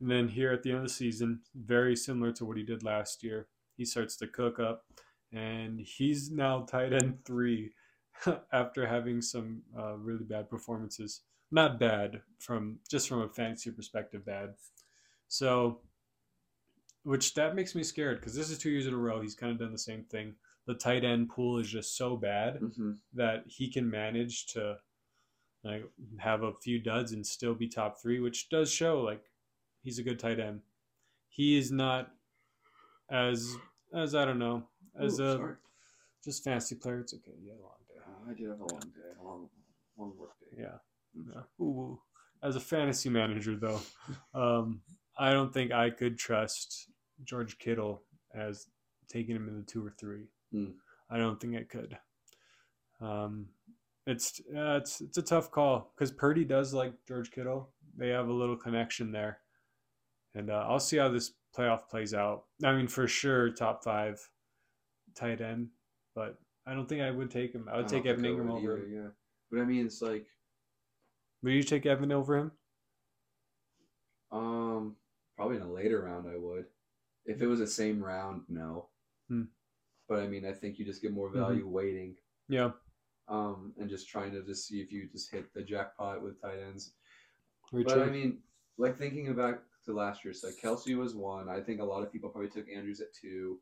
And 0.00 0.10
then 0.10 0.28
here 0.28 0.52
at 0.52 0.62
the 0.62 0.70
end 0.70 0.78
of 0.78 0.84
the 0.84 0.90
season, 0.90 1.40
very 1.54 1.96
similar 1.96 2.32
to 2.32 2.44
what 2.44 2.56
he 2.56 2.62
did 2.64 2.82
last 2.82 3.22
year, 3.22 3.48
he 3.76 3.84
starts 3.84 4.16
to 4.16 4.26
cook 4.26 4.58
up, 4.58 4.84
and 5.32 5.80
he's 5.80 6.30
now 6.30 6.62
tight 6.62 6.92
end 6.92 7.18
three 7.24 7.72
after 8.52 8.86
having 8.86 9.20
some 9.22 9.62
uh, 9.78 9.94
really 9.96 10.24
bad 10.24 10.48
performances. 10.50 11.22
Not 11.50 11.78
bad 11.78 12.22
from 12.38 12.78
just 12.90 13.08
from 13.08 13.22
a 13.22 13.28
fantasy 13.28 13.70
perspective, 13.70 14.24
bad. 14.26 14.54
So, 15.28 15.80
which 17.04 17.34
that 17.34 17.54
makes 17.54 17.74
me 17.74 17.82
scared 17.84 18.18
because 18.20 18.34
this 18.34 18.50
is 18.50 18.58
two 18.58 18.70
years 18.70 18.86
in 18.86 18.94
a 18.94 18.96
row 18.96 19.20
he's 19.20 19.34
kind 19.34 19.52
of 19.52 19.58
done 19.58 19.72
the 19.72 19.78
same 19.78 20.02
thing. 20.04 20.34
The 20.66 20.74
tight 20.74 21.04
end 21.04 21.28
pool 21.28 21.58
is 21.58 21.68
just 21.68 21.96
so 21.96 22.16
bad 22.16 22.60
Mm-hmm. 22.60 22.92
that 23.14 23.44
he 23.46 23.70
can 23.70 23.88
manage 23.88 24.46
to 24.54 24.78
like 25.62 25.84
have 26.18 26.42
a 26.42 26.52
few 26.62 26.78
duds 26.78 27.12
and 27.12 27.26
still 27.26 27.54
be 27.54 27.68
top 27.68 28.00
three, 28.00 28.20
which 28.20 28.48
does 28.48 28.70
show 28.70 29.00
like 29.00 29.22
he's 29.82 29.98
a 29.98 30.02
good 30.02 30.18
tight 30.18 30.40
end. 30.40 30.60
He 31.28 31.56
is 31.58 31.70
not 31.70 32.10
as 33.10 33.56
as 33.94 34.14
I 34.14 34.24
don't 34.24 34.38
know 34.38 34.64
as 34.98 35.18
a 35.20 35.36
sorry. 35.36 35.54
just 36.24 36.44
fantasy 36.44 36.74
player. 36.76 37.00
It's 37.00 37.14
okay. 37.14 37.32
You 37.42 37.50
had 37.50 37.60
a 37.60 37.62
long 37.62 37.78
day. 37.88 38.00
Uh, 38.06 38.30
I 38.30 38.34
did 38.34 38.48
have 38.48 38.60
a 38.60 38.72
long 38.72 38.80
day, 38.80 39.20
a 39.20 39.24
long, 39.24 39.48
long 39.98 40.12
work 40.18 40.30
day. 40.40 40.62
Yeah. 40.62 40.78
yeah. 41.34 41.42
Ooh. 41.64 41.98
As 42.42 42.56
a 42.56 42.60
fantasy 42.60 43.08
manager, 43.08 43.56
though, 43.56 43.80
um, 44.34 44.80
I 45.18 45.32
don't 45.32 45.52
think 45.52 45.72
I 45.72 45.90
could 45.90 46.18
trust 46.18 46.88
George 47.24 47.58
Kittle 47.58 48.02
as 48.34 48.66
taking 49.08 49.36
him 49.36 49.48
in 49.48 49.56
the 49.56 49.62
two 49.62 49.84
or 49.84 49.90
three. 49.98 50.28
Hmm. 50.52 50.70
I 51.10 51.18
don't 51.18 51.40
think 51.40 51.56
I 51.56 51.62
could. 51.62 51.96
Um, 53.00 53.46
it's 54.06 54.40
uh, 54.54 54.76
it's 54.76 55.00
it's 55.00 55.18
a 55.18 55.22
tough 55.22 55.50
call 55.50 55.92
because 55.94 56.10
Purdy 56.12 56.44
does 56.44 56.74
like 56.74 56.92
George 57.06 57.30
Kittle. 57.30 57.70
They 57.96 58.08
have 58.08 58.28
a 58.28 58.32
little 58.32 58.56
connection 58.56 59.12
there, 59.12 59.38
and 60.34 60.50
uh, 60.50 60.66
I'll 60.68 60.80
see 60.80 60.96
how 60.96 61.08
this 61.08 61.32
playoff 61.56 61.88
plays 61.88 62.12
out. 62.14 62.44
I 62.62 62.72
mean, 62.74 62.88
for 62.88 63.06
sure, 63.06 63.50
top 63.50 63.84
five 63.84 64.20
tight 65.14 65.40
end, 65.40 65.68
but 66.14 66.38
I 66.66 66.74
don't 66.74 66.88
think 66.88 67.02
I 67.02 67.10
would 67.10 67.30
take 67.30 67.52
him. 67.54 67.68
I 67.70 67.76
would 67.76 67.86
I 67.86 67.88
take 67.88 68.06
Evan 68.06 68.24
Engram 68.24 68.50
over 68.50 68.78
either. 68.78 68.88
Yeah, 68.88 69.08
but 69.50 69.60
I 69.60 69.64
mean, 69.64 69.86
it's 69.86 70.02
like, 70.02 70.26
Would 71.42 71.52
you 71.52 71.62
take 71.62 71.86
Evan 71.86 72.12
over 72.12 72.36
him? 72.36 72.52
um, 74.32 74.96
probably 75.36 75.56
in 75.56 75.62
a 75.62 75.70
later 75.70 76.02
round, 76.02 76.26
I 76.28 76.36
would. 76.36 76.66
If 77.26 77.40
it 77.40 77.46
was 77.46 77.58
the 77.60 77.66
same 77.66 78.02
round, 78.02 78.42
no. 78.48 78.88
Hmm. 79.28 79.44
But 80.08 80.20
I 80.20 80.26
mean, 80.26 80.44
I 80.46 80.52
think 80.52 80.78
you 80.78 80.84
just 80.84 81.00
get 81.02 81.12
more 81.12 81.30
value 81.30 81.66
waiting, 81.66 82.16
Yeah. 82.48 82.72
um, 83.28 83.72
and 83.78 83.88
just 83.88 84.08
trying 84.08 84.32
to 84.32 84.42
just 84.42 84.66
see 84.68 84.80
if 84.82 84.92
you 84.92 85.08
just 85.10 85.30
hit 85.30 85.52
the 85.54 85.62
jackpot 85.62 86.22
with 86.22 86.40
tight 86.42 86.58
ends. 86.58 86.92
Very 87.72 87.84
But 87.84 87.94
true. 87.94 88.02
I 88.02 88.10
mean, 88.10 88.38
like 88.76 88.96
thinking 88.98 89.32
back 89.34 89.60
to 89.86 89.94
last 89.94 90.24
year, 90.24 90.34
so 90.34 90.50
Kelce 90.62 90.96
was 90.96 91.14
one. 91.14 91.48
I 91.48 91.60
think 91.60 91.80
a 91.80 91.84
lot 91.84 92.02
of 92.02 92.12
people 92.12 92.28
probably 92.28 92.50
took 92.50 92.68
Andrews 92.68 93.00
at 93.00 93.14
two, 93.14 93.58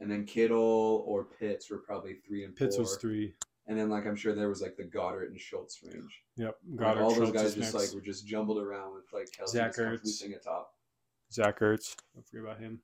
and 0.00 0.10
then 0.10 0.24
Kittle 0.26 1.04
or 1.06 1.24
Pitts 1.24 1.70
were 1.70 1.78
probably 1.78 2.14
three 2.26 2.44
and 2.44 2.56
Pitts 2.56 2.74
four. 2.74 2.82
was 2.82 2.96
three. 2.96 3.34
And 3.68 3.78
then 3.78 3.88
like 3.88 4.06
I'm 4.06 4.16
sure 4.16 4.34
there 4.34 4.48
was 4.48 4.60
like 4.60 4.76
the 4.76 4.82
Goedert 4.84 5.28
and 5.30 5.40
Schultz 5.40 5.80
range. 5.84 6.22
Yep. 6.36 6.56
Like, 6.72 6.80
Goedert, 6.96 7.00
all 7.00 7.14
those 7.14 7.30
guys 7.30 7.54
just 7.54 7.72
next. 7.72 7.74
like 7.74 7.94
were 7.94 8.00
just 8.04 8.26
jumbled 8.26 8.58
around 8.58 8.94
with 8.94 9.04
like 9.12 9.28
Kelce 9.30 9.50
Zach 9.50 9.68
just 9.68 9.78
comfortably 9.78 10.10
Ertz. 10.10 10.14
sitting 10.14 10.34
at 10.34 10.42
top. 10.42 10.73
Zach 11.32 11.60
Ertz. 11.60 11.96
Don't 12.14 12.26
forget 12.26 12.44
about 12.44 12.60
him. 12.60 12.80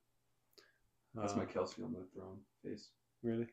That's 1.13 1.33
Uh, 1.33 1.37
my 1.37 1.45
Kelce 1.45 1.83
on 1.83 1.93
the 1.93 2.05
throne 2.13 2.39
face. 2.63 2.91
Really? 3.23 3.47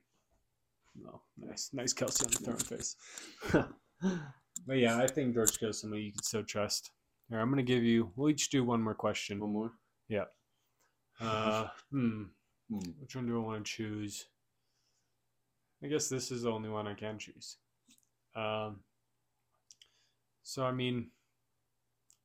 No. 0.94 1.22
Nice. 1.37 1.70
Nice 1.72 1.92
Kelce 1.94 2.24
on 2.24 2.31
the 2.31 2.38
throne 2.38 2.57
face. 2.59 2.96
but 4.66 4.77
yeah, 4.79 4.98
I 4.98 5.07
think 5.07 5.35
George 5.35 5.59
Kittle's 5.59 5.81
somebody 5.81 6.03
you 6.05 6.12
can 6.12 6.22
still 6.22 6.44
trust. 6.44 6.90
Here, 7.29 7.38
I'm 7.38 7.51
going 7.51 7.64
to 7.64 7.72
give 7.72 7.83
you, 7.83 8.12
we'll 8.16 8.31
each 8.31 8.51
do 8.51 8.64
one 8.64 8.83
more 8.83 8.94
question. 8.94 9.40
One 9.40 9.53
more. 9.53 9.72
Yeah. 10.09 10.24
Uh, 11.20 11.68
hmm. 11.90 12.24
Hmm. 12.70 12.90
Which 13.01 13.16
one 13.16 13.27
do 13.27 13.37
I 13.37 13.44
want 13.44 13.64
to 13.64 13.70
choose? 13.70 14.27
I 15.83 15.87
guess 15.87 16.09
this 16.09 16.31
is 16.31 16.42
the 16.42 16.51
only 16.51 16.68
one 16.68 16.87
I 16.87 16.94
can 16.94 17.18
choose. 17.18 17.57
Um, 18.35 18.81
so, 20.42 20.64
I 20.64 20.72
mean, 20.72 21.11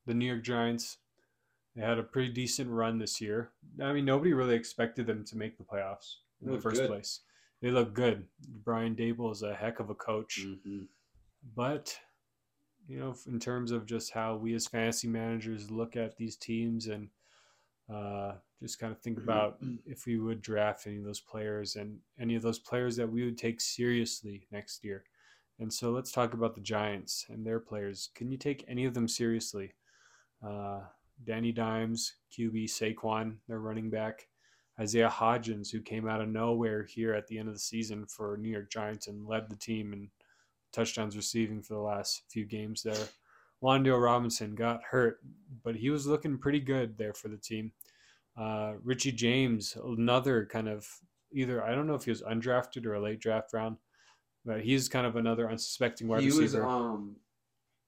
the 0.06 0.14
New 0.14 0.26
York 0.26 0.44
Giants, 0.44 0.98
they 1.76 1.82
had 1.82 1.98
a 1.98 2.04
pretty 2.04 2.32
decent 2.32 2.70
run 2.70 3.00
this 3.00 3.20
year. 3.20 3.52
I 3.82 3.94
mean, 3.94 4.06
nobody 4.06 4.34
really 4.34 4.56
expected 4.56 5.08
them 5.08 5.26
to 5.26 5.38
make 5.38 5.58
the 5.58 5.64
playoffs 5.64 6.16
in 6.46 6.52
the 6.52 6.60
first 6.60 6.82
good. 6.82 6.90
place. 6.90 7.22
They 7.62 7.72
look 7.72 7.94
good. 7.94 8.26
Brian 8.64 8.96
Daboll 8.96 9.32
is 9.32 9.42
a 9.42 9.56
heck 9.56 9.80
of 9.80 9.90
a 9.90 9.96
coach. 9.96 10.42
Mm-hmm. 10.46 10.84
But, 11.56 11.98
you 12.88 13.00
know, 13.00 13.16
in 13.28 13.40
terms 13.40 13.72
of 13.72 13.86
just 13.86 14.12
how 14.12 14.36
we 14.36 14.54
as 14.54 14.68
fantasy 14.68 15.08
managers 15.08 15.72
look 15.72 15.96
at 15.96 16.18
these 16.18 16.36
teams 16.36 16.88
and 16.88 17.10
uh, 17.94 18.34
just 18.62 18.80
kind 18.80 18.92
of 18.94 19.00
think 19.00 19.18
about 19.18 19.58
if 19.86 20.06
we 20.06 20.18
would 20.18 20.42
draft 20.42 20.88
any 20.88 20.98
of 20.98 21.04
those 21.04 21.20
players 21.20 21.76
and 21.76 21.98
any 22.20 22.36
of 22.36 22.42
those 22.42 22.60
players 22.60 22.96
that 22.98 23.12
we 23.12 23.26
would 23.26 23.38
take 23.38 23.60
seriously 23.60 24.48
next 24.52 24.84
year. 24.84 25.04
And 25.60 25.72
so 25.72 25.92
let's 25.92 26.12
talk 26.12 26.34
about 26.34 26.56
the 26.56 26.62
Giants 26.62 27.26
and 27.30 27.46
their 27.46 27.60
players. 27.60 28.10
Can 28.16 28.32
you 28.32 28.38
take 28.38 28.66
any 28.68 28.86
of 28.86 28.94
them 28.94 29.08
seriously? 29.08 29.74
Uh, 30.46 30.82
Danny 31.24 31.52
Dimes, 31.52 32.14
QB 32.38 32.66
Saquon, 32.66 33.38
their 33.48 33.60
running 33.60 33.90
back, 33.90 34.28
Isaiah 34.80 35.10
Hodgins, 35.10 35.72
who 35.72 35.82
came 35.82 36.08
out 36.08 36.22
of 36.22 36.30
nowhere 36.30 36.84
here 36.84 37.14
at 37.14 37.28
the 37.28 37.38
end 37.38 37.48
of 37.48 37.54
the 37.54 37.60
season 37.60 38.06
for 38.08 38.38
New 38.38 38.50
York 38.50 38.72
Giants 38.72 39.08
and 39.08 39.28
led 39.28 39.50
the 39.50 39.56
team 39.56 39.94
in 39.94 40.10
touchdowns 40.72 41.16
receiving 41.16 41.62
for 41.62 41.76
the 41.76 41.80
last 41.80 42.24
few 42.30 42.46
games 42.46 42.82
there. 42.82 43.08
Wan'Dale 43.62 44.04
Robinson 44.04 44.56
got 44.56 44.82
hurt, 44.84 45.20
but 45.64 45.76
he 45.76 45.90
was 45.90 46.06
looking 46.06 46.38
pretty 46.38 46.60
good 46.60 46.98
there 46.98 47.14
for 47.14 47.30
the 47.30 47.38
team. 47.38 47.72
Uh, 48.36 48.74
Richie 48.84 49.12
James, 49.12 49.78
another 49.86 50.46
kind 50.46 50.68
of 50.68 50.88
either 51.32 51.64
I 51.64 51.74
don't 51.74 51.88
know 51.88 51.96
if 51.96 52.04
he 52.04 52.12
was 52.12 52.22
undrafted 52.22 52.86
or 52.86 52.96
a 52.96 53.02
late 53.02 53.20
draft 53.20 53.54
round, 53.54 53.78
but 54.44 54.62
he's 54.62 54.90
kind 54.90 55.06
of 55.06 55.16
another 55.16 55.50
unsuspecting 55.50 56.08
wide 56.08 56.22
he 56.22 56.28
was 56.28 56.40
receiver. 56.40 56.66
um 56.66 57.16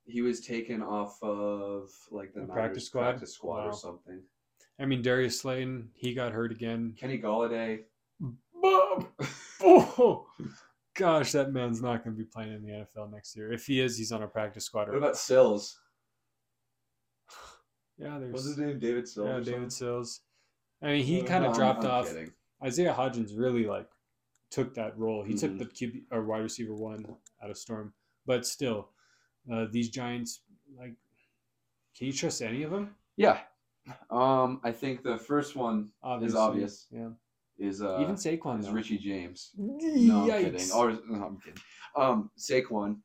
he 0.05 0.21
was 0.21 0.41
taken 0.41 0.81
off 0.81 1.21
of 1.23 1.89
like 2.11 2.33
the 2.33 2.41
The 2.41 2.47
practice 2.47 2.85
squad? 2.87 3.01
practice 3.03 3.33
squad 3.33 3.63
Wow. 3.65 3.69
or 3.69 3.73
something. 3.73 4.21
I 4.79 4.85
mean, 4.85 5.01
Darius 5.01 5.39
Slayton, 5.39 5.89
he 5.95 6.13
got 6.13 6.31
hurt 6.33 6.51
again. 6.51 6.95
Kenny 6.97 7.19
Golladay. 7.19 7.83
Oh, 9.61 10.27
gosh, 10.95 11.31
that 11.31 11.51
man's 11.53 11.81
not 11.81 12.03
going 12.03 12.15
to 12.15 12.21
be 12.21 12.27
playing 12.29 12.53
in 12.53 12.61
the 12.61 12.71
NFL 12.71 13.11
next 13.11 13.35
year. 13.35 13.51
If 13.51 13.65
he 13.65 13.79
is, 13.81 13.97
he's 13.97 14.11
on 14.11 14.23
a 14.23 14.27
practice 14.27 14.65
squad. 14.65 14.87
What 14.89 14.97
about 14.97 15.17
Sills? 15.17 15.79
yeah, 17.97 18.17
there's 18.19 18.33
What's 18.33 18.45
his 18.45 18.57
name? 18.57 18.79
David 18.79 19.07
Sills. 19.07 19.27
yeah, 19.47 19.53
David? 19.53 19.71
Sills. 19.71 20.21
I 20.81 20.87
mean, 20.87 21.05
he 21.05 21.21
Uh, 21.21 21.25
kind 21.25 21.43
of 21.45 21.51
I'm- 21.51 21.57
dropped 21.59 21.83
I'm 21.85 21.91
off. 21.91 22.07
kidding. 22.07 22.31
Isaiah 22.63 22.93
Hodgins 22.93 23.37
really 23.37 23.65
like 23.65 23.89
took 24.51 24.73
that 24.75 24.97
role. 24.97 25.23
He 25.23 25.33
took 25.33 25.51
Mhm. 25.51 25.59
the 25.59 25.65
QB 25.65 26.05
or 26.11 26.23
wide 26.25 26.39
receiver 26.43 26.73
one 26.75 27.05
out 27.41 27.49
of 27.49 27.57
Storm, 27.57 27.93
but 28.25 28.45
still, 28.45 28.91
uh, 29.51 29.65
these 29.71 29.89
Giants 29.89 30.41
like 30.77 30.95
Can 31.97 32.07
you 32.07 32.13
trust 32.13 32.41
any 32.41 32.63
of 32.63 32.71
them? 32.71 32.95
Yeah. 33.17 33.39
Um, 34.09 34.59
I 34.63 34.71
think 34.71 35.03
the 35.03 35.17
first 35.17 35.55
one 35.55 35.91
Obviously. 36.03 36.39
obvious. 36.39 36.87
Yeah. 36.91 37.09
is 37.59 37.81
uh 37.81 37.99
Even 38.01 38.15
Saquon. 38.15 38.59
is 38.59 38.65
though. 38.65 38.71
Richie 38.73 38.97
James. 38.97 39.51
No, 39.57 40.23
I'm 40.33 40.43
kidding. 40.43 40.71
Or 40.73 40.91
no, 41.07 41.25
I'm 41.25 41.37
kidding. 41.39 41.61
Um, 41.95 42.31
Saquon. 42.37 42.97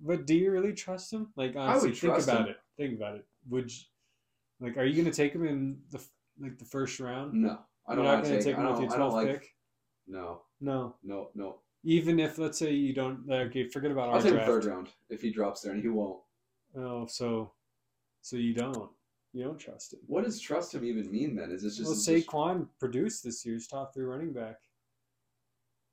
But 0.00 0.26
do 0.26 0.34
you 0.34 0.50
really 0.50 0.72
trust 0.72 1.12
him? 1.12 1.28
Like 1.36 1.54
honestly, 1.56 1.90
would 1.90 1.98
think 1.98 2.18
about 2.22 2.40
him. 2.40 2.48
it. 2.48 2.56
Think 2.76 2.96
about 2.96 3.14
it. 3.16 3.26
Would 3.50 3.70
you, 3.70 3.78
like 4.60 4.76
are 4.78 4.84
you 4.84 5.00
gonna 5.00 5.14
take 5.14 5.32
him 5.34 5.46
in 5.46 5.78
the 5.90 6.02
like 6.40 6.58
the 6.58 6.64
first 6.64 6.98
round? 6.98 7.34
No, 7.34 7.58
I 7.86 7.94
don't 7.94 8.04
You're 8.04 8.14
not 8.16 8.22
gonna 8.24 8.36
take. 8.36 8.44
take 8.46 8.56
him 8.56 8.70
with 8.70 8.80
your 8.80 8.90
twelfth 8.90 9.14
like. 9.14 9.28
pick. 9.28 9.54
No, 10.08 10.42
No. 10.60 10.96
no, 11.04 11.28
no. 11.34 11.58
Even 11.84 12.20
if 12.20 12.38
let's 12.38 12.58
say 12.58 12.72
you 12.72 12.92
don't 12.94 13.28
okay, 13.30 13.68
forget 13.68 13.90
about 13.90 14.08
our 14.08 14.16
I'll 14.16 14.22
take 14.22 14.32
draft. 14.34 14.46
third 14.46 14.64
round 14.66 14.88
if 15.10 15.20
he 15.20 15.30
drops 15.30 15.62
there, 15.62 15.72
and 15.72 15.82
he 15.82 15.88
won't. 15.88 16.20
Oh, 16.76 17.06
so 17.06 17.52
so 18.20 18.36
you 18.36 18.54
don't 18.54 18.90
you 19.32 19.42
don't 19.44 19.58
trust 19.58 19.92
him. 19.94 20.00
What 20.06 20.24
does 20.24 20.40
trust 20.40 20.74
him 20.74 20.84
even 20.84 21.10
mean 21.10 21.34
then? 21.34 21.50
Is 21.50 21.62
this 21.62 21.78
just? 21.78 21.88
well, 21.88 21.96
Saquon 21.96 22.68
produced 22.78 23.24
this 23.24 23.44
year's 23.44 23.66
top 23.66 23.92
three 23.94 24.04
running 24.04 24.32
back. 24.32 24.56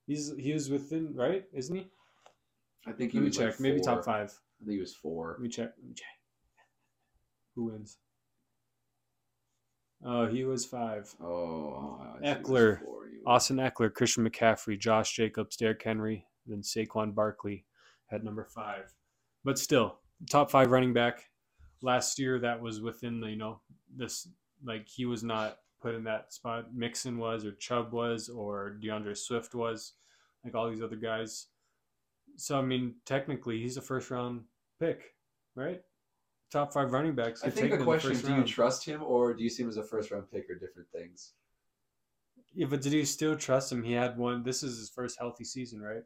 He's 0.06 0.32
he 0.38 0.54
was 0.54 0.70
within 0.70 1.16
right, 1.16 1.46
isn't 1.54 1.76
he? 1.76 1.88
I 2.86 2.92
think 2.92 3.12
he 3.12 3.18
Let 3.20 3.26
me 3.26 3.32
check. 3.32 3.52
like 3.52 3.60
Maybe 3.60 3.80
top 3.82 4.06
five. 4.06 4.32
I 4.62 4.66
think 4.66 4.76
he 4.76 4.80
was 4.80 4.94
four. 4.96 5.32
Let 5.32 5.42
me 5.42 5.50
check. 5.50 5.74
Let 5.78 5.88
me 5.88 5.94
check. 5.96 6.08
Who 7.56 7.66
wins? 7.66 7.98
Oh, 10.06 10.28
he 10.28 10.44
was 10.46 10.66
five. 10.66 11.14
Oh, 11.22 12.00
I 12.02 12.20
see 12.20 12.28
he 12.28 12.30
was 12.30 12.38
Ekeler, 12.40 12.80
four. 12.84 13.08
He 13.08 13.18
was- 13.18 13.24
Austin 13.26 13.58
Ekeler, 13.58 13.94
Christian 13.94 14.30
McCaffrey, 14.30 14.80
Josh 14.80 15.14
Jacobs, 15.16 15.58
Derrick 15.58 15.84
Henry, 15.84 16.26
then 16.46 16.62
Saquon 16.62 17.14
Barkley 17.14 17.66
at 18.12 18.24
number 18.24 18.46
five. 18.46 18.94
But 19.44 19.60
still, 19.60 20.00
top 20.30 20.50
five 20.52 20.72
running 20.72 20.94
back. 20.94 21.30
Last 21.82 22.18
year, 22.20 22.40
that 22.40 22.62
was 22.62 22.82
within 22.82 23.20
the, 23.20 23.30
you 23.30 23.36
know, 23.38 23.62
this, 23.96 24.28
like, 24.64 24.88
he 24.88 25.06
was 25.06 25.24
not 25.24 25.60
put 25.82 25.96
in 25.96 26.04
that 26.06 26.34
spot. 26.34 26.74
Mixon 26.74 27.18
was, 27.18 27.46
or 27.46 27.52
Chubb 27.54 27.94
was, 27.94 28.30
or 28.30 28.72
D'Andre 28.72 29.14
Swift 29.14 29.56
was, 29.56 29.94
like 30.44 30.56
all 30.56 30.70
these 30.70 30.82
other 30.82 30.98
guys. 30.98 31.48
So, 32.38 32.58
I 32.58 32.62
mean, 32.62 32.96
technically, 33.06 33.62
he's 33.62 33.78
a 33.78 33.82
first 33.82 34.12
round 34.12 34.44
pick, 34.80 35.16
right? 35.56 35.82
Top 36.52 36.74
five 36.74 36.92
running 36.92 37.14
backs. 37.14 37.44
I 37.44 37.50
think 37.50 37.72
the 37.78 37.84
question: 37.84 38.12
first 38.12 38.24
Do 38.24 38.30
you 38.32 38.36
round. 38.38 38.48
trust 38.48 38.86
him, 38.86 39.04
or 39.04 39.34
do 39.36 39.44
you 39.44 39.50
see 39.50 39.64
him 39.64 39.70
as 39.70 39.78
a 39.78 39.84
first 39.84 40.10
round 40.12 40.32
pick, 40.32 40.50
or 40.50 40.56
different 40.56 40.90
things? 40.92 41.34
Yeah, 42.54 42.66
but 42.68 42.82
did 42.82 42.94
you 42.94 43.06
still 43.06 43.36
trust 43.36 43.72
him? 43.72 43.84
He 43.84 43.94
had 43.94 44.18
one. 44.18 44.42
This 44.42 44.64
is 44.64 44.80
his 44.80 44.90
first 44.90 45.20
healthy 45.20 45.44
season, 45.44 45.80
right? 45.82 46.02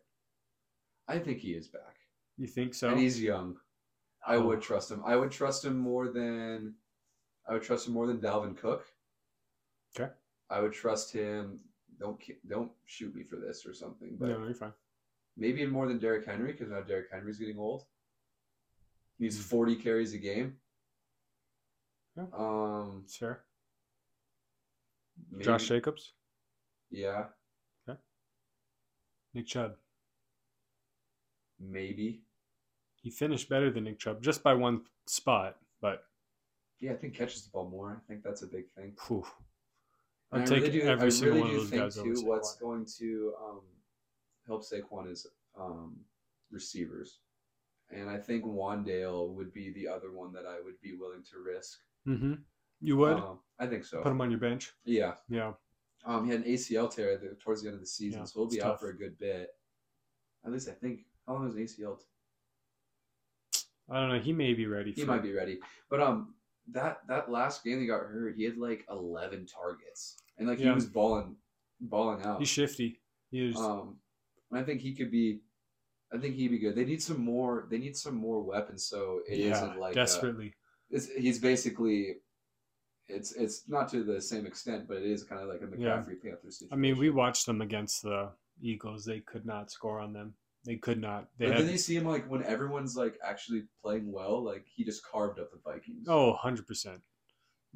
I 1.08 1.20
think 1.20 1.40
he 1.40 1.52
is 1.54 1.68
back, 1.70 1.96
You 2.38 2.48
think 2.48 2.74
so? 2.74 2.90
and 2.90 3.00
he's 3.00 3.22
young. 3.22 3.58
I 4.26 4.36
oh. 4.36 4.42
would 4.48 4.58
Oh. 4.60 4.62
trust 4.62 4.92
him. 4.92 5.02
I 5.06 5.16
would 5.16 5.32
trust 5.32 5.64
him 5.64 5.78
more 5.78 6.10
than 6.10 6.76
I 7.48 7.54
would 7.54 7.64
trust 7.64 7.88
him 7.88 7.94
more 7.94 8.08
than 8.08 8.20
Dalvin 8.20 8.58
Cook. 8.58 8.86
Okay. 9.98 10.12
I 10.50 10.60
would 10.62 10.74
trust 10.74 11.12
him. 11.14 11.60
Don't 12.00 12.22
don't 12.48 12.72
shoot 12.86 13.16
me 13.16 13.24
for 13.24 13.38
this 13.38 13.66
or 13.66 13.74
something, 13.74 14.18
but 14.20 14.28
no, 14.30 14.44
you're 14.44 14.54
fine. 14.54 14.74
maybe 15.38 15.66
more 15.66 15.88
than 15.88 16.00
Derrick 16.00 16.26
Henry 16.26 16.52
because 16.52 16.70
now 16.70 16.82
Derrick 16.82 17.08
Henry's 17.12 17.38
getting 17.40 17.58
old. 17.60 17.86
He 19.18 19.24
needs 19.26 19.38
Mm. 19.38 19.44
40 19.50 19.76
carries 19.76 20.14
a 20.14 20.18
game. 20.18 20.60
Yeah. 22.16 22.28
Um, 22.34 23.08
Sure. 23.08 23.46
maybe, 25.30 25.44
Josh 25.46 25.68
Jacobs, 25.68 26.14
Yeah, 26.90 27.32
Okay. 27.88 28.00
Nick 29.34 29.48
Chubb. 29.48 29.78
maybe. 31.60 32.24
He 33.02 33.10
finished 33.10 33.50
better 33.50 33.72
than 33.72 33.84
Nick 33.86 34.00
Chubb 34.00 34.22
just 34.22 34.44
by 34.44 34.54
one 34.54 34.88
spot, 35.08 35.60
but 35.82 36.08
Yeah, 36.80 36.94
I 36.94 36.96
think 36.98 37.16
catches 37.16 37.44
the 37.46 37.50
ball 37.52 37.68
more. 37.70 37.96
I 38.04 38.08
think 38.08 38.24
that's 38.24 38.42
a 38.44 38.48
big 38.48 38.70
thing. 38.72 38.96
whew. 39.08 39.26
I'll 40.32 40.42
I 40.42 40.46
take 40.46 40.64
really 40.64 40.72
do, 40.72 40.82
every 40.88 41.08
I 41.08 41.10
single 41.10 41.38
really 41.38 41.42
one 41.42 41.50
of 41.52 41.56
those 41.62 41.70
think 41.70 41.82
guys 41.82 41.96
too. 41.96 42.26
What's 42.28 42.56
going 42.58 42.86
to 42.98 43.36
um, 43.40 43.62
help 44.48 44.64
Saquon 44.64 45.08
is 45.10 45.28
um, 45.56 46.06
receivers, 46.52 47.20
and 47.94 48.10
I 48.10 48.18
think 48.18 48.44
Wan'Dale 48.46 49.30
would 49.34 49.54
be 49.54 49.72
the 49.74 49.88
other 49.88 50.12
one 50.12 50.34
that 50.34 50.46
I 50.46 50.60
would 50.64 50.80
be 50.82 50.94
willing 50.94 51.24
to 51.32 51.40
risk. 51.40 51.80
Mm-hmm. 52.08 52.34
You 52.82 52.98
would 52.98 53.18
Um, 53.18 53.40
I 53.60 53.68
think 53.68 53.86
so. 53.86 54.02
put 54.02 54.12
him 54.12 54.22
on 54.22 54.30
your 54.32 54.40
bench. 54.40 54.74
yeah. 54.86 55.14
Yeah. 55.30 55.54
Um, 56.06 56.26
he 56.26 56.32
had 56.32 56.42
an 56.42 56.52
ACL 56.52 56.94
tear 56.94 57.18
towards 57.42 57.62
the 57.62 57.70
end 57.70 57.76
of 57.76 57.80
the 57.80 57.88
season, 57.88 58.20
Yeah, 58.22 58.26
so 58.26 58.42
he'll 58.42 58.50
be 58.50 58.56
it's 58.58 58.66
out 58.66 58.72
tough. 58.72 58.80
for 58.82 58.90
a 58.90 58.98
good 58.98 59.18
bit. 59.18 59.50
At 60.46 60.52
least 60.52 60.68
I 60.68 60.74
think. 60.74 61.06
How 61.26 61.36
long 61.36 61.48
is 61.48 61.56
an 61.56 61.62
ACL? 61.64 61.98
T- 61.98 63.62
I 63.90 64.00
don't 64.02 64.10
know. 64.10 64.20
He 64.20 64.34
may 64.34 64.54
be 64.54 64.66
ready. 64.66 64.92
he 64.92 65.06
might 65.06 65.24
be 65.24 65.32
ready, 65.34 65.60
but 65.90 66.02
um, 66.02 66.34
that 66.72 67.00
that 67.08 67.32
last 67.32 67.64
game 67.64 67.80
he 67.80 67.86
got 67.88 68.02
hurt, 68.02 68.36
he 68.36 68.44
had 68.44 68.58
like 68.58 68.86
eleven 68.90 69.46
targets, 69.46 70.18
and 70.38 70.48
like 70.50 70.60
he 70.60 70.70
was 70.70 70.86
balling, 70.86 71.38
balling 71.80 72.22
out. 72.24 72.40
He's 72.40 72.50
shifty. 72.50 73.00
He 73.32 73.46
is. 73.50 73.56
Um, 73.56 73.96
and 74.52 74.60
I 74.60 74.64
think 74.64 74.82
he 74.82 74.94
could 74.94 75.12
be. 75.12 75.40
I 76.14 76.18
think 76.18 76.36
he'd 76.36 76.50
be 76.50 76.60
good. 76.60 76.76
They 76.76 76.86
need 76.86 77.02
some 77.02 77.20
more. 77.24 77.68
They 77.72 77.78
need 77.80 77.98
some 77.98 78.16
more 78.16 78.42
weapons. 78.42 78.86
So 78.86 79.22
it 79.28 79.40
yeah, 79.40 79.60
not 79.60 79.78
like 79.80 79.94
a- 79.94 79.96
desperately. 79.96 80.54
it's, 80.90 81.08
he's 81.10 81.40
basically. 81.40 82.18
It's 83.10 83.34
it's 83.34 83.68
not 83.68 83.90
to 83.90 84.04
the 84.04 84.22
same 84.22 84.46
extent, 84.46 84.88
but 84.88 84.98
it 84.98 85.04
is 85.04 85.24
kind 85.24 85.42
of 85.42 85.50
like 85.50 85.62
a 85.62 85.66
Yeah. 85.78 85.98
McCaffrey 85.98 86.22
Panthers 86.22 86.60
situation. 86.60 86.70
I 86.72 86.76
mean, 86.78 86.98
we 86.98 87.10
watched 87.10 87.46
them 87.46 87.62
against 87.62 88.02
the 88.04 88.32
Eagles. 88.62 89.04
They 89.04 89.20
could 89.20 89.46
not 89.46 89.70
score 89.72 90.00
on 90.00 90.14
them. 90.14 90.36
They 90.66 90.78
could 90.78 91.02
not. 91.02 91.28
They 91.38 91.48
But 91.48 91.56
had 91.58 91.66
then 91.66 91.72
you 91.74 91.78
see 91.78 91.96
him 91.98 92.06
like 92.06 92.30
when 92.30 92.44
everyone's 92.44 92.96
like 92.96 93.18
actually 93.22 93.64
playing 93.82 94.10
well, 94.10 94.42
like 94.42 94.66
he 94.74 94.86
just 94.86 95.04
carved 95.06 95.38
up 95.40 95.52
the 95.52 95.60
Vikings. 95.70 96.08
Oh, 96.08 96.38
100%. 96.42 97.02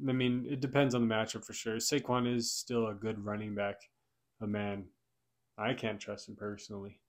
I 0.08 0.12
mean, 0.12 0.46
it 0.48 0.60
depends 0.60 0.94
on 0.94 1.06
the 1.06 1.14
matchup 1.14 1.44
for 1.44 1.52
sure. 1.52 1.76
Saquon 1.76 2.32
is 2.34 2.50
still 2.50 2.86
a 2.86 2.94
good 2.94 3.22
running 3.22 3.54
back, 3.54 3.76
a 4.40 4.46
man. 4.46 4.86
I 5.58 5.74
can't 5.74 6.00
trust 6.00 6.28
him 6.28 6.36
personally. 6.36 7.00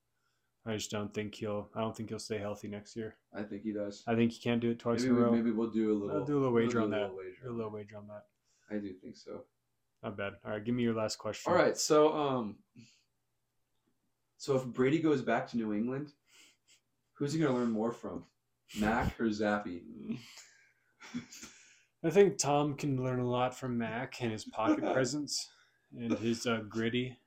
I 0.70 0.76
just 0.76 0.90
don't 0.90 1.12
think 1.12 1.34
he'll. 1.34 1.68
I 1.74 1.80
don't 1.80 1.96
think 1.96 2.08
he'll 2.08 2.18
stay 2.18 2.38
healthy 2.38 2.68
next 2.68 2.96
year. 2.96 3.16
I 3.34 3.42
think 3.42 3.62
he 3.62 3.72
does. 3.72 4.02
I 4.06 4.14
think 4.14 4.32
he 4.32 4.40
can't 4.40 4.60
do 4.60 4.70
it 4.70 4.78
twice 4.78 5.00
Maybe, 5.02 5.10
in 5.10 5.14
a 5.14 5.18
we, 5.18 5.24
row. 5.24 5.30
maybe 5.32 5.50
we'll 5.50 5.70
do 5.70 5.92
a 5.92 5.94
little. 5.94 6.20
I'll 6.20 6.24
do 6.24 6.34
a 6.34 6.40
little 6.40 6.52
we'll 6.52 6.62
wager 6.64 6.78
do 6.78 6.84
on 6.84 6.90
that. 6.90 7.10
wager 7.14 7.36
Do 7.44 7.50
a 7.50 7.56
little 7.56 7.70
wager 7.72 7.96
on 7.96 8.06
that. 8.08 8.24
I 8.70 8.78
do 8.78 8.92
think 8.94 9.16
so. 9.16 9.42
Not 10.02 10.16
bad. 10.16 10.34
All 10.44 10.52
right, 10.52 10.64
give 10.64 10.74
me 10.74 10.82
your 10.82 10.94
last 10.94 11.16
question. 11.16 11.52
All 11.52 11.58
right, 11.58 11.76
so 11.76 12.12
um, 12.16 12.56
so 14.38 14.56
if 14.56 14.64
Brady 14.64 15.00
goes 15.00 15.20
back 15.22 15.48
to 15.48 15.56
New 15.56 15.72
England, 15.74 16.12
who's 17.14 17.32
he 17.32 17.40
gonna 17.40 17.54
learn 17.54 17.70
more 17.70 17.92
from, 17.92 18.24
Mac 18.78 19.20
or 19.20 19.26
Zappe? 19.26 19.82
I 22.02 22.08
think 22.10 22.38
Tom 22.38 22.74
can 22.74 23.02
learn 23.02 23.20
a 23.20 23.28
lot 23.28 23.54
from 23.54 23.76
Mac 23.76 24.22
and 24.22 24.32
his 24.32 24.44
pocket 24.44 24.80
presence 24.94 25.48
and 25.94 26.16
his 26.18 26.46
uh, 26.46 26.62
gritty. 26.68 27.18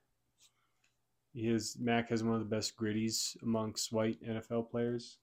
His 1.34 1.78
Mac 1.80 2.10
has 2.10 2.24
one 2.24 2.36
of 2.36 2.40
the 2.40 2.56
best 2.56 2.78
gritties 2.78 3.36
amongst 3.42 3.92
white 3.92 4.22
NFL 4.24 4.70
players. 4.70 5.18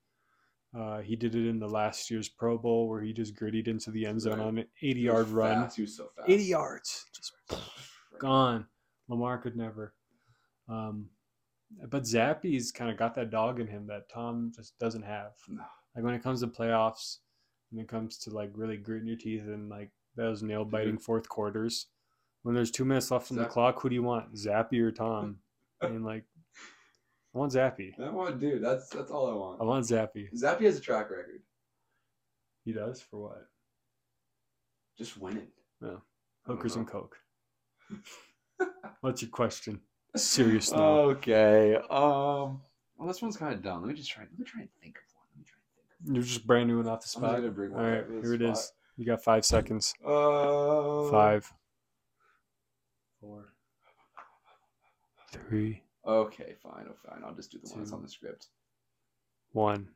Uh, 0.77 1.01
he 1.01 1.17
did 1.17 1.35
it 1.35 1.49
in 1.49 1.59
the 1.59 1.69
last 1.69 2.11
year's 2.11 2.29
Pro 2.29 2.57
Bowl 2.57 2.89
where 2.89 3.01
he 3.01 3.13
just 3.13 3.35
gritted 3.35 3.67
into 3.69 3.91
the 3.91 4.07
end 4.07 4.21
zone 4.21 4.39
Right. 4.39 4.47
on 4.47 4.59
an 4.59 4.67
80 4.83 5.01
was 5.01 5.05
yard 5.05 5.29
run. 5.29 5.63
fast, 5.63 5.77
He 5.77 5.83
was 5.83 5.97
so 5.97 6.09
fast. 6.17 6.29
80 6.29 6.45
yards. 6.45 7.07
Just 7.13 7.33
Right. 7.51 8.21
gone. 8.21 8.67
Lamar 9.09 9.39
could 9.39 9.57
never. 9.57 9.95
Um, 10.69 11.11
but 11.89 12.03
Zappe's 12.05 12.71
kind 12.73 12.91
of 12.91 12.97
got 12.97 13.15
that 13.17 13.31
dog 13.31 13.59
in 13.61 13.67
him 13.67 13.87
that 13.89 14.09
Tom 14.09 14.53
just 14.55 14.79
doesn't 14.79 15.03
have. 15.03 15.33
No. 15.49 15.65
Like 15.97 16.05
when 16.05 16.15
it 16.15 16.23
comes 16.23 16.41
to 16.41 16.47
playoffs, 16.47 17.19
when 17.71 17.83
it 17.83 17.89
comes 17.89 18.17
to 18.19 18.31
like 18.31 18.53
really 18.55 18.77
gritting 18.77 19.09
your 19.09 19.17
teeth 19.17 19.43
and 19.43 19.69
like 19.69 19.91
those 20.15 20.41
nail 20.41 20.65
biting 20.65 20.99
fourth 20.99 21.29
quarters, 21.29 21.87
when 22.43 22.55
there's 22.55 22.71
two 22.71 22.85
minutes 22.85 23.11
left 23.11 23.31
on 23.33 23.37
the 23.39 23.45
clock, 23.47 23.81
who 23.83 23.89
do 23.89 23.97
you 23.97 24.03
want, 24.05 24.33
Zappe 24.35 24.79
or 24.81 24.93
Tom? 24.93 25.41
I 25.83 25.89
mean, 25.89 26.03
like, 26.05 26.25
I 27.35 27.39
want 27.39 27.53
Zappe. 27.53 27.93
I 28.01 28.11
want, 28.11 28.41
dude. 28.41 28.63
That's 28.63 28.89
that's 28.91 29.11
all 29.11 29.31
I 29.31 29.35
want. 29.35 29.61
I 29.61 29.65
want. 29.65 29.85
Zappe. 29.87 30.33
Zappe 30.35 30.61
has 30.63 30.77
a 30.77 30.81
track 30.81 31.11
record, 31.11 31.41
He 32.65 32.73
does 32.73 33.01
for 33.01 33.21
what? 33.23 33.47
just 34.99 35.17
winning. 35.17 35.47
don't 35.81 36.01
Hookers 36.47 36.77
and. 36.77 36.87
Coke. 36.87 37.17
What's 39.01 39.23
your 39.23 39.31
question? 39.31 39.81
Serious 40.17 40.71
now. 40.73 40.79
Okay. 41.13 41.77
Um. 41.77 42.61
Well, 42.97 43.09
this 43.09 43.23
one's 43.23 43.37
kind 43.39 43.55
of 43.55 43.63
dumb. 43.63 43.81
Let 43.83 43.89
me 43.89 43.95
just 43.95 44.11
try. 44.11 44.25
Let 44.25 44.39
me 44.39 44.45
try 44.45 44.61
and 44.63 44.71
think 44.83 44.97
of 44.99 45.05
one. 45.17 45.25
Let 45.33 45.39
me 45.39 45.45
try 45.47 45.57
and 45.57 45.69
think 45.75 45.87
of 46.03 46.07
one. 46.09 46.15
You're 46.17 46.25
just 46.25 46.47
brand 46.47 46.69
new 46.69 46.81
and 46.81 46.89
off 46.89 47.01
the 47.01 47.19
I'm 47.19 47.23
spot. 47.23 47.37
gonna 47.37 47.51
bring 47.51 47.73
one 47.73 47.83
right, 47.85 47.99
up 48.01 48.09
to 48.09 48.21
here 48.21 48.35
it 48.35 48.43
is. 48.43 48.73
You 48.99 49.07
got 49.07 49.23
five 49.25 49.47
seconds. 49.47 49.95
Uh, 50.05 51.11
Five, 51.11 51.51
four, 53.21 53.50
three, 55.33 55.83
Okay, 56.07 56.55
fine. 56.63 56.87
Oh, 56.89 56.95
fine. 57.09 57.23
I'll 57.25 57.35
just 57.35 57.53
do 57.53 57.59
the 57.63 57.69
one 57.71 57.81
that's 57.81 57.93
on 57.93 58.03
the 58.03 58.09
script. 58.09 58.47
one. 59.53 59.89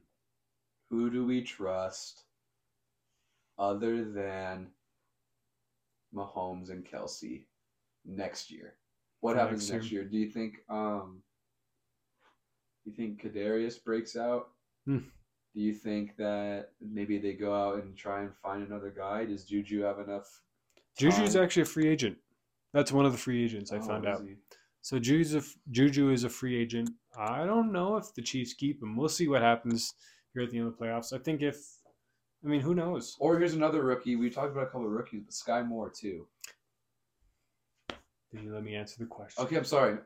Who 0.90 1.10
do 1.10 1.24
we 1.24 1.42
trust 1.42 2.24
other 3.58 4.04
than 4.04 4.68
Mahomes 6.14 6.70
and 6.70 6.84
Kelce 6.84 7.44
next 8.04 8.50
year? 8.50 8.74
What 9.20 9.36
happens 9.36 9.70
next 9.70 9.82
next 9.84 9.92
year? 9.92 10.04
Do 10.04 10.18
you 10.18 10.28
think 10.28 10.56
um 10.68 11.22
you 12.84 12.92
think 12.92 13.22
Kadarius 13.22 13.82
breaks 13.82 14.14
out? 14.14 14.48
Hmm. 14.84 14.98
Do 15.54 15.60
you 15.62 15.72
think 15.72 16.16
that 16.18 16.72
maybe 16.82 17.18
they 17.18 17.32
go 17.32 17.54
out 17.54 17.82
and 17.82 17.96
try 17.96 18.20
and 18.20 18.34
find 18.42 18.66
another 18.66 18.90
guy? 18.90 19.24
Does 19.24 19.44
Juju 19.44 19.80
have 19.82 20.00
enough? 20.00 20.42
Juju's 20.98 21.34
time? 21.34 21.44
actually 21.44 21.62
a 21.62 21.66
free 21.66 21.88
agent. 21.88 22.18
That's 22.74 22.92
one 22.92 23.06
of 23.06 23.12
the 23.12 23.18
free 23.18 23.42
agents 23.44 23.72
I 23.72 23.76
Oh, 23.78 23.82
found 23.82 24.06
out. 24.06 24.20
he? 24.22 24.34
So 24.84 24.98
Juju's 24.98 25.34
a, 25.34 25.38
f- 25.38 25.56
Juju 25.70 26.10
is 26.10 26.24
a 26.24 26.28
free 26.28 26.60
agent. 26.60 26.90
I 27.18 27.46
don't 27.46 27.72
know 27.72 27.96
if 27.96 28.12
the 28.12 28.20
Chiefs 28.20 28.52
keep 28.52 28.82
him. 28.82 28.96
We'll 28.96 29.08
see 29.08 29.28
what 29.28 29.40
happens 29.40 29.94
here 30.34 30.42
at 30.42 30.50
the 30.50 30.58
end 30.58 30.66
of 30.66 30.76
the 30.76 30.84
playoffs. 30.84 31.14
I 31.14 31.16
think 31.16 31.40
if, 31.40 31.56
I 32.44 32.48
mean, 32.48 32.60
who 32.60 32.74
knows? 32.74 33.16
Or 33.18 33.38
here's 33.38 33.54
another 33.54 33.82
rookie. 33.82 34.14
We 34.14 34.28
talked 34.28 34.52
about 34.52 34.64
a 34.64 34.66
couple 34.66 34.84
of 34.84 34.92
rookies, 34.92 35.22
but 35.24 35.32
Skyy 35.32 35.66
Moore 35.66 35.88
too. 35.88 36.26
Did 38.30 38.42
you 38.42 38.52
let 38.52 38.62
me 38.62 38.74
answer 38.74 38.96
the 38.98 39.06
question? 39.06 39.42
Okay, 39.42 39.56
I'm 39.56 39.64
sorry. 39.64 39.96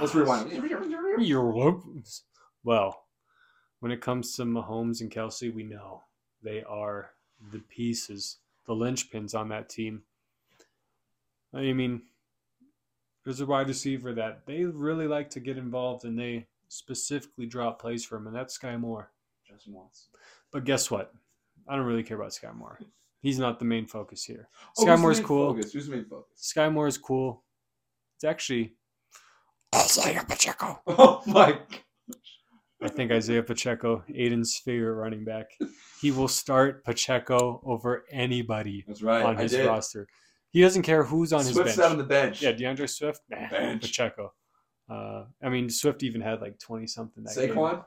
Let's 0.00 0.14
rewind. 0.14 0.52
You're 1.18 1.50
well. 2.62 3.06
When 3.80 3.90
it 3.90 4.00
comes 4.00 4.36
to 4.36 4.44
Mahomes 4.44 5.00
and 5.00 5.10
Kelce, 5.10 5.52
we 5.52 5.64
know 5.64 6.04
they 6.44 6.62
are 6.62 7.10
the 7.50 7.58
pieces, 7.58 8.36
the 8.68 8.72
linchpins 8.72 9.34
on 9.34 9.48
that 9.48 9.68
team. 9.68 10.02
I 11.52 11.72
mean, 11.72 12.02
there's 13.28 13.42
a 13.42 13.46
wide 13.46 13.68
receiver 13.68 14.14
that 14.14 14.46
they 14.46 14.64
really 14.64 15.06
like 15.06 15.28
to 15.28 15.38
get 15.38 15.58
involved, 15.58 16.06
and 16.06 16.18
they 16.18 16.46
specifically 16.68 17.44
draw 17.44 17.70
plays 17.70 18.02
for 18.02 18.16
him, 18.16 18.26
and 18.26 18.34
that's 18.34 18.58
Skyy 18.58 18.80
Moore. 18.80 19.10
Just 19.46 19.68
once. 19.68 20.08
But 20.50 20.64
guess 20.64 20.90
what? 20.90 21.12
I 21.68 21.76
don't 21.76 21.84
really 21.84 22.02
care 22.02 22.16
about 22.16 22.30
Skyy 22.30 22.56
Moore. 22.56 22.80
He's 23.20 23.38
not 23.38 23.58
the 23.58 23.66
main 23.66 23.86
focus 23.86 24.24
here. 24.24 24.48
Oh, 24.78 24.82
Skyy 24.86 24.98
Moore's 24.98 25.20
cool. 25.20 25.52
Focus? 25.52 25.74
Who's 25.74 25.88
the 25.88 25.96
main 25.96 26.06
focus? 26.06 26.54
Skyy 26.56 26.72
Moore 26.72 26.86
is 26.86 26.96
cool. 26.96 27.44
It's 28.16 28.24
actually 28.24 28.72
Isaiah 29.74 30.24
Pacheco. 30.26 30.80
Oh 30.88 31.22
my! 31.26 31.60
I 32.82 32.88
think 32.88 33.12
Isaiah 33.12 33.42
Pacheco, 33.42 34.04
Aiden's 34.08 34.56
favorite 34.56 34.94
running 34.94 35.26
back. 35.26 35.50
He 36.00 36.12
will 36.12 36.28
start 36.28 36.82
Pacheco 36.82 37.60
over 37.62 38.04
anybody 38.10 38.84
That's 38.88 39.02
right. 39.02 39.22
on 39.22 39.36
I 39.36 39.42
his 39.42 39.58
roster. 39.58 40.06
He 40.58 40.62
doesn't 40.62 40.82
care 40.82 41.04
who's 41.04 41.32
on 41.32 41.44
his 41.46 41.56
bench. 41.56 41.78
out 41.78 41.92
on 41.92 41.98
the 41.98 42.02
bench. 42.02 42.42
Yeah, 42.42 42.50
D'Andre 42.50 42.88
Swift, 42.88 43.20
nah, 43.30 43.48
Bench. 43.48 43.80
Pacheco. 43.80 44.32
Uh, 44.90 45.26
I 45.40 45.50
mean, 45.50 45.70
Swift 45.70 46.02
even 46.02 46.20
had 46.20 46.40
like 46.40 46.58
twenty 46.58 46.88
something. 46.88 47.22
That 47.22 47.36
game. 47.36 47.50
Saquon. 47.50 47.84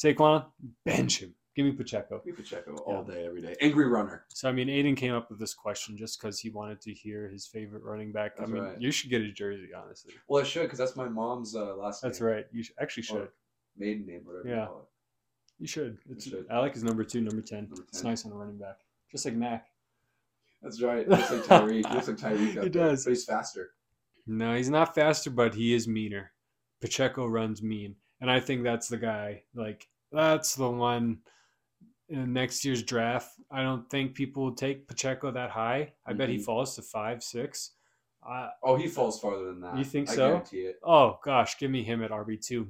Saquon, 0.00 0.44
bench 0.86 1.18
him. 1.18 1.34
Give 1.56 1.66
me 1.66 1.72
Pacheco. 1.72 2.22
We 2.24 2.30
Pacheco 2.30 2.76
all 2.86 3.02
day, 3.02 3.26
every 3.26 3.42
day. 3.42 3.56
Angry 3.60 3.88
runner. 3.88 4.24
So 4.28 4.48
I 4.48 4.52
mean, 4.52 4.68
Aiden 4.68 4.96
came 4.96 5.12
up 5.12 5.30
with 5.30 5.40
this 5.40 5.52
question 5.52 5.96
just 5.96 6.20
because 6.20 6.38
he 6.38 6.48
wanted 6.48 6.80
to 6.82 6.94
hear 6.94 7.28
his 7.28 7.48
favorite 7.48 7.82
running 7.82 8.12
back. 8.12 8.36
That's 8.36 8.48
I 8.48 8.54
mean, 8.54 8.62
right. 8.62 8.80
you 8.80 8.92
should 8.92 9.10
get 9.10 9.22
his 9.22 9.32
jersey, 9.32 9.70
honestly. 9.76 10.14
Well, 10.28 10.42
I 10.42 10.46
should 10.46 10.62
because 10.62 10.78
that's 10.78 10.94
my 10.94 11.08
mom's 11.08 11.56
uh, 11.56 11.74
last 11.74 12.02
That's 12.02 12.20
name. 12.20 12.30
right. 12.30 12.46
You 12.52 12.62
actually 12.80 13.02
should. 13.02 13.16
Or 13.16 13.32
maiden 13.76 14.06
name, 14.06 14.20
whatever 14.22 14.46
Yeah. 14.48 14.60
you 14.60 14.66
call 14.68 14.78
it. 14.78 14.88
You 15.58 15.66
should. 15.66 15.98
It's, 16.08 16.28
should. 16.28 16.46
I 16.48 16.60
like 16.60 16.74
his 16.74 16.84
number 16.84 17.02
two, 17.02 17.20
number 17.20 17.42
ten. 17.42 17.64
Number 17.64 17.82
It's 17.88 18.04
nice 18.04 18.24
on 18.24 18.30
a 18.30 18.36
running 18.36 18.58
back, 18.58 18.76
just 19.10 19.24
like 19.24 19.34
Mac. 19.34 19.66
That's 20.62 20.80
right. 20.80 21.08
Looks 21.08 21.30
like 21.30 21.42
Tyreek. 21.44 21.92
Looks 21.92 22.08
like 22.08 22.16
Tyreek. 22.18 22.48
He 22.62 22.68
there, 22.68 22.68
does. 22.68 23.04
But 23.04 23.10
he's 23.10 23.24
faster. 23.24 23.70
No, 24.26 24.54
he's 24.54 24.70
not 24.70 24.94
faster, 24.94 25.30
but 25.30 25.54
he 25.54 25.74
is 25.74 25.88
meaner. 25.88 26.30
Pacheco 26.80 27.26
runs 27.26 27.62
mean, 27.62 27.96
and 28.20 28.30
I 28.30 28.40
think 28.40 28.62
that's 28.62 28.88
the 28.88 28.96
guy. 28.96 29.42
Like 29.54 29.88
that's 30.12 30.54
the 30.54 30.70
one 30.70 31.18
in 32.08 32.32
next 32.32 32.64
year's 32.64 32.82
draft. 32.82 33.30
I 33.50 33.62
don't 33.62 33.88
think 33.90 34.14
people 34.14 34.44
will 34.44 34.54
take 34.54 34.86
Pacheco 34.88 35.30
that 35.32 35.50
high. 35.50 35.92
I 36.06 36.12
bet 36.12 36.28
he 36.28 36.38
falls 36.38 36.76
to 36.76 36.82
five, 36.82 37.22
six. 37.22 37.72
Uh, 38.24 38.50
Oh, 38.62 38.76
he 38.76 38.86
falls 38.86 39.18
farther 39.20 39.46
than 39.46 39.60
that. 39.62 39.76
You 39.76 39.84
think 39.84 40.08
I 40.10 40.14
so? 40.14 40.28
guarantee 40.28 40.60
it. 40.60 40.76
oh 40.84 41.18
gosh, 41.24 41.58
give 41.58 41.70
me 41.72 41.82
him 41.82 42.02
at 42.04 42.10
RB 42.12 42.40
two. 42.44 42.68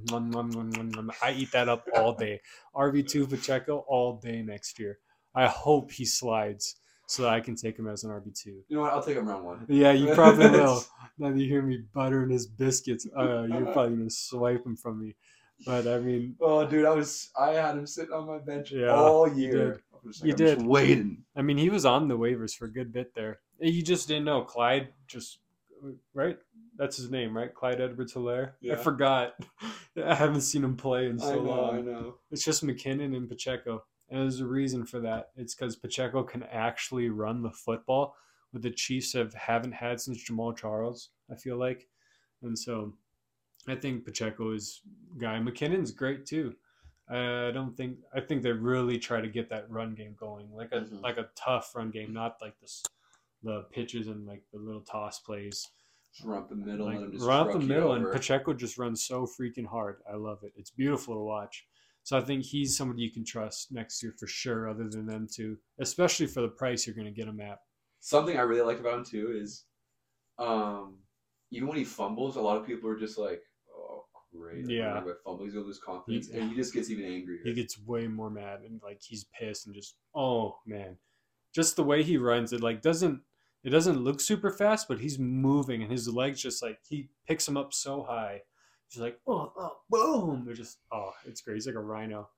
I 1.21 1.33
eat 1.37 1.51
that 1.51 1.69
up 1.69 1.87
all 1.95 2.13
day. 2.15 2.41
RB 2.75 3.07
two 3.07 3.27
Pacheco 3.27 3.85
all 3.87 4.17
day 4.17 4.41
next 4.41 4.79
year. 4.79 4.97
I 5.35 5.47
hope 5.47 5.91
he 5.91 6.05
slides 6.05 6.75
so 7.13 7.21
that 7.23 7.31
I 7.31 7.41
can 7.41 7.55
take 7.55 7.77
him 7.77 7.87
as 7.87 8.03
an 8.03 8.09
RB 8.09 8.35
two. 8.35 8.63
You 8.67 8.75
know 8.77 8.81
what? 8.81 8.93
I'll 8.93 9.03
take 9.03 9.17
him 9.17 9.27
round 9.27 9.45
one. 9.45 9.65
Yeah, 9.69 9.91
you 9.91 10.13
probably 10.15 10.49
will. 10.49 10.83
Now 11.19 11.29
that 11.29 11.37
you 11.37 11.47
hear 11.47 11.61
me 11.61 11.83
buttering 11.93 12.31
his 12.31 12.47
biscuits, 12.47 13.05
uh, 13.15 13.43
you're 13.43 13.67
probably 13.67 13.97
gonna 13.97 14.09
swipe 14.09 14.65
him 14.65 14.75
from 14.75 14.99
me. 14.99 15.15
But 15.63 15.87
I 15.87 15.99
mean, 15.99 16.35
Oh, 16.41 16.65
dude, 16.65 16.85
I 16.85 16.89
was 16.89 17.29
I 17.39 17.51
had 17.51 17.77
him 17.77 17.85
sitting 17.85 18.11
on 18.13 18.25
my 18.25 18.39
bench 18.39 18.71
Yeah, 18.71 18.87
all 18.95 19.31
you 19.31 19.51
did. 19.51 19.79
Was 20.03 20.23
You 20.23 20.33
did. 20.33 20.65
waiting. 20.65 21.23
I 21.35 21.43
mean, 21.43 21.57
he 21.57 21.69
was 21.69 21.85
on 21.85 22.07
the 22.07 22.17
waivers 22.17 22.55
for 22.55 22.65
a 22.65 22.71
good 22.71 22.91
bit 22.91 23.13
there. 23.13 23.39
You 23.59 23.83
just 23.83 24.07
didn't 24.07 24.25
know 24.25 24.41
Clyde. 24.41 24.89
Just 25.07 25.37
right. 26.13 26.37
That's 26.77 26.97
his 26.97 27.11
name, 27.11 27.37
right? 27.37 27.53
Clyde 27.53 27.79
Edwards-Helaire. 27.79 28.53
Yeah. 28.59 28.73
I 28.73 28.75
forgot. 28.77 29.35
I 30.03 30.15
haven't 30.15 30.41
seen 30.41 30.63
him 30.63 30.75
play 30.75 31.05
in 31.05 31.19
so 31.19 31.31
I 31.31 31.35
know, 31.35 31.41
long. 31.41 31.77
I 31.77 31.81
know. 31.81 32.15
It's 32.31 32.43
just 32.43 32.65
McKinnon 32.65 33.15
and 33.15 33.29
Pacheco. 33.29 33.83
And 34.13 34.21
there's 34.21 34.41
a 34.41 34.45
reason 34.45 34.85
for 34.85 34.99
that. 34.99 35.31
It's 35.35 35.55
because 35.55 35.75
Pacheco 35.75 36.21
can 36.21 36.43
actually 36.43 37.09
run 37.09 37.41
the 37.41 37.49
football, 37.49 38.15
what 38.51 38.61
the 38.61 38.69
Chiefs 38.69 39.11
have 39.13 39.33
haven't 39.33 39.71
had 39.71 39.99
since 39.99 40.23
Jamaal 40.23 40.55
Charles, 40.55 41.09
I 41.31 41.35
feel 41.35 41.57
like. 41.57 41.87
And 42.43 42.57
so 42.57 42.93
I 43.67 43.73
think 43.73 44.05
Pacheco 44.05 44.51
is 44.51 44.81
guy. 45.17 45.39
McKinnon's 45.39 45.91
great 45.91 46.27
too. 46.27 46.53
I 47.09 47.49
don't 47.55 47.75
think 47.75 47.97
I 48.13 48.21
think 48.21 48.43
they 48.43 48.51
really 48.51 48.99
try 48.99 49.19
to 49.19 49.27
get 49.27 49.49
that 49.49 49.67
run 49.67 49.95
game 49.95 50.13
going. 50.15 50.47
Like 50.53 50.71
a 50.73 50.81
Mhm. 50.81 51.01
like 51.01 51.17
a 51.17 51.29
tough 51.35 51.73
run 51.75 51.89
game, 51.89 52.13
not 52.13 52.37
like 52.39 52.59
this 52.59 52.83
the 53.41 53.63
pitches 53.71 54.07
and 54.09 54.27
like 54.27 54.43
the 54.53 54.59
little 54.59 54.81
toss 54.81 55.19
plays. 55.21 55.67
Just 56.13 56.23
run 56.27 56.43
up 56.43 56.49
the 56.49 56.55
middle 56.55 56.85
Like, 56.85 56.97
and 56.99 57.11
just 57.13 57.25
run 57.25 57.47
up 57.47 57.53
the 57.53 57.59
middle, 57.59 57.93
and. 57.93 58.11
Pacheco 58.11 58.53
just 58.53 58.77
runs 58.77 59.03
so 59.03 59.25
freaking 59.25 59.65
hard. 59.65 60.03
I 60.07 60.15
love 60.15 60.43
it. 60.43 60.53
It's 60.55 60.69
beautiful 60.69 61.15
to 61.15 61.19
watch. 61.21 61.67
So 62.03 62.17
I 62.17 62.21
think 62.21 62.43
he's 62.43 62.75
somebody 62.77 63.01
you 63.01 63.11
can 63.11 63.23
trust 63.25 63.71
next 63.71 64.03
year 64.03 64.13
for 64.19 64.27
sure. 64.27 64.69
Other 64.69 64.89
than 64.89 65.05
them 65.05 65.27
two, 65.31 65.57
especially 65.79 66.27
for 66.27 66.41
the 66.41 66.49
price 66.49 66.85
you're 66.85 66.95
going 66.95 67.07
to 67.07 67.11
get 67.13 67.27
him 67.27 67.39
at. 67.39 67.59
Something 68.01 68.37
I 68.37 68.41
really 68.41 68.61
like 68.61 68.79
about 68.79 68.99
him 68.99 69.05
too 69.05 69.31
is, 69.41 69.65
um, 70.37 70.97
even 71.51 71.67
when 71.67 71.77
he 71.77 71.83
fumbles, 71.85 72.35
a 72.35 72.41
lot 72.41 72.57
of 72.57 72.65
people 72.65 72.89
are 72.89 72.97
just 72.99 73.17
like, 73.17 73.41
"Oh, 73.73 74.05
great!" 74.35 74.67
Yeah. 74.69 74.89
whenever 74.89 75.11
I 75.11 75.15
fumble, 75.23 75.45
he's 75.45 75.53
gonna 75.53 75.65
lose 75.65 75.79
confidence, 75.79 76.27
He- 76.27 76.37
and 76.37 76.49
he 76.49 76.55
just 76.55 76.73
gets 76.73 76.89
even 76.89 77.05
angrier. 77.05 77.39
He 77.43 77.53
gets 77.53 77.79
way 77.79 78.07
more 78.07 78.29
mad 78.29 78.61
and 78.61 78.81
like 78.81 79.01
he's 79.01 79.25
pissed 79.39 79.67
and 79.67 79.75
just 79.75 79.95
oh 80.15 80.59
man, 80.65 80.97
just 81.53 81.75
the 81.75 81.83
way 81.83 82.03
he 82.03 82.17
runs 82.17 82.51
it 82.53 82.61
like 82.61 82.81
doesn't 82.81 83.21
it 83.63 83.69
doesn't 83.69 84.03
look 84.03 84.19
super 84.19 84.51
fast, 84.51 84.87
but 84.89 84.99
he's 84.99 85.17
moving 85.17 85.81
and 85.83 85.91
his 85.91 86.09
legs 86.09 86.41
just 86.41 86.61
like 86.61 86.79
he 86.89 87.09
picks 87.27 87.47
him 87.47 87.55
up 87.55 87.73
so 87.73 88.03
high. 88.03 88.41
He's 88.89 89.01
like 89.01 89.19
oh, 89.27 89.51
oh 89.57 89.77
boom, 89.89 90.43
they're 90.45 90.53
just 90.55 90.79
oh 90.91 91.11
it's 91.25 91.41
great. 91.41 91.55
He's 91.55 91.67
like 91.67 91.75
a 91.75 91.79
rhino. 91.79 92.29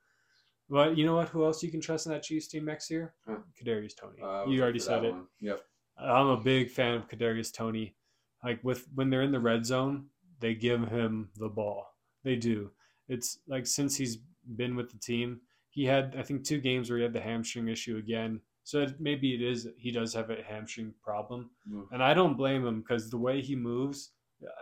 But 0.70 0.98
you 0.98 1.06
know 1.06 1.16
what? 1.16 1.30
Who 1.30 1.46
else 1.46 1.62
you 1.62 1.70
can 1.70 1.82
trust 1.82 2.06
in 2.08 2.12
that 2.12 2.24
Chiefs 2.24 2.48
team 2.48 2.66
next 2.66 2.90
year? 2.90 3.14
Huh. 3.28 3.38
Kadarius 3.62 3.96
Toney. 3.96 4.22
Uh, 4.22 4.46
you 4.48 4.62
already 4.64 4.80
said 4.80 5.04
it. 5.06 5.12
one. 5.14 5.28
Yep. 5.40 5.62
I'm 6.00 6.28
a 6.28 6.38
big 6.38 6.72
fan 6.72 6.96
of 6.96 7.08
Kadarius 7.08 7.54
Toney. 7.54 7.96
Like 8.44 8.60
with 8.64 8.88
when 8.96 9.10
they're 9.10 9.22
in 9.22 9.32
the 9.32 9.40
red 9.40 9.66
zone, 9.66 10.06
they 10.40 10.54
give 10.56 10.88
him 10.88 11.30
the 11.38 11.50
ball. 11.50 11.88
They 12.24 12.36
do. 12.36 12.72
It's 13.08 13.40
like 13.48 13.68
since 13.68 13.96
he's 13.96 14.18
been 14.56 14.76
with 14.76 14.92
the 14.92 14.98
team, 14.98 15.42
he 15.70 15.86
had 15.86 16.16
I 16.18 16.24
think 16.24 16.44
two 16.44 16.60
games 16.60 16.90
where 16.90 16.98
he 16.98 17.04
had 17.04 17.14
the 17.14 17.22
hamstring 17.22 17.68
issue 17.68 17.98
again. 17.98 18.42
So 18.64 18.82
it, 18.82 19.00
maybe 19.00 19.36
it 19.36 19.44
is 19.44 19.68
he 19.78 19.92
does 19.92 20.14
have 20.16 20.32
a 20.32 20.42
hamstring 20.42 20.94
problem, 21.04 21.52
Mm. 21.72 21.86
and 21.92 22.02
I 22.04 22.16
don't 22.16 22.36
blame 22.36 22.66
him 22.66 22.82
because 22.82 23.12
the 23.12 23.18
way 23.18 23.42
he 23.42 23.56
moves, 23.56 24.12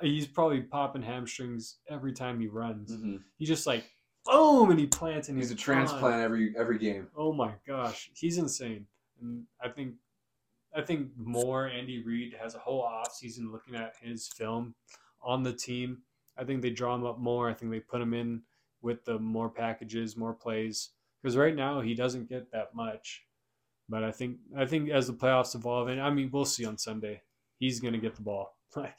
he's 0.01 0.27
probably 0.27 0.61
popping 0.61 1.01
hamstrings 1.01 1.77
every 1.89 2.13
time 2.13 2.39
he 2.39 2.47
runs. 2.47 2.91
Mhm. 2.91 3.23
He 3.37 3.45
just 3.45 3.65
like 3.67 3.85
boom 4.25 4.71
and 4.71 4.79
he 4.79 4.87
plants 4.87 5.29
and 5.29 5.37
He's 5.37 5.51
a 5.51 5.55
gone. 5.55 5.63
transplant 5.63 6.21
every 6.21 6.55
every 6.57 6.77
game. 6.77 7.09
Oh 7.15 7.33
my 7.33 7.53
gosh, 7.67 8.09
he's 8.15 8.37
insane. 8.37 8.87
And 9.21 9.45
I 9.61 9.69
think 9.69 9.95
I 10.75 10.81
think 10.81 11.15
more 11.17 11.67
Andy 11.67 12.01
Reid 12.03 12.33
has 12.41 12.55
a 12.55 12.59
whole 12.59 12.81
off 12.81 13.13
season 13.13 13.51
looking 13.51 13.75
at 13.75 13.95
his 14.01 14.27
film 14.27 14.75
on 15.21 15.43
the 15.43 15.53
team. 15.53 16.01
I 16.35 16.43
think 16.43 16.61
they 16.61 16.71
draw 16.71 16.95
him 16.95 17.05
up 17.05 17.19
more. 17.19 17.47
I 17.49 17.53
think 17.53 17.71
they 17.71 17.79
put 17.79 18.01
him 18.01 18.13
in 18.13 18.41
with 18.81 19.05
the 19.05 19.19
more 19.19 19.49
packages, 19.49 20.17
more 20.17 20.33
plays. 20.33 20.89
Because 21.21 21.37
right 21.37 21.55
now 21.55 21.79
he 21.79 21.93
doesn't 21.93 22.27
get 22.27 22.51
that 22.51 22.73
much. 22.75 23.25
But 23.87 24.03
I 24.03 24.11
think 24.11 24.39
I 24.57 24.65
think 24.65 24.89
as 24.89 25.07
the 25.07 25.13
playoffs 25.13 25.55
evolve, 25.55 25.89
and 25.89 26.01
I 26.01 26.09
mean 26.09 26.29
we'll 26.31 26.45
see 26.45 26.65
on 26.65 26.77
Sunday, 26.77 27.21
he's 27.59 27.79
gonna 27.79 27.97
get 27.99 28.15
the 28.15 28.21
ball. 28.23 28.57
Like 28.75 28.95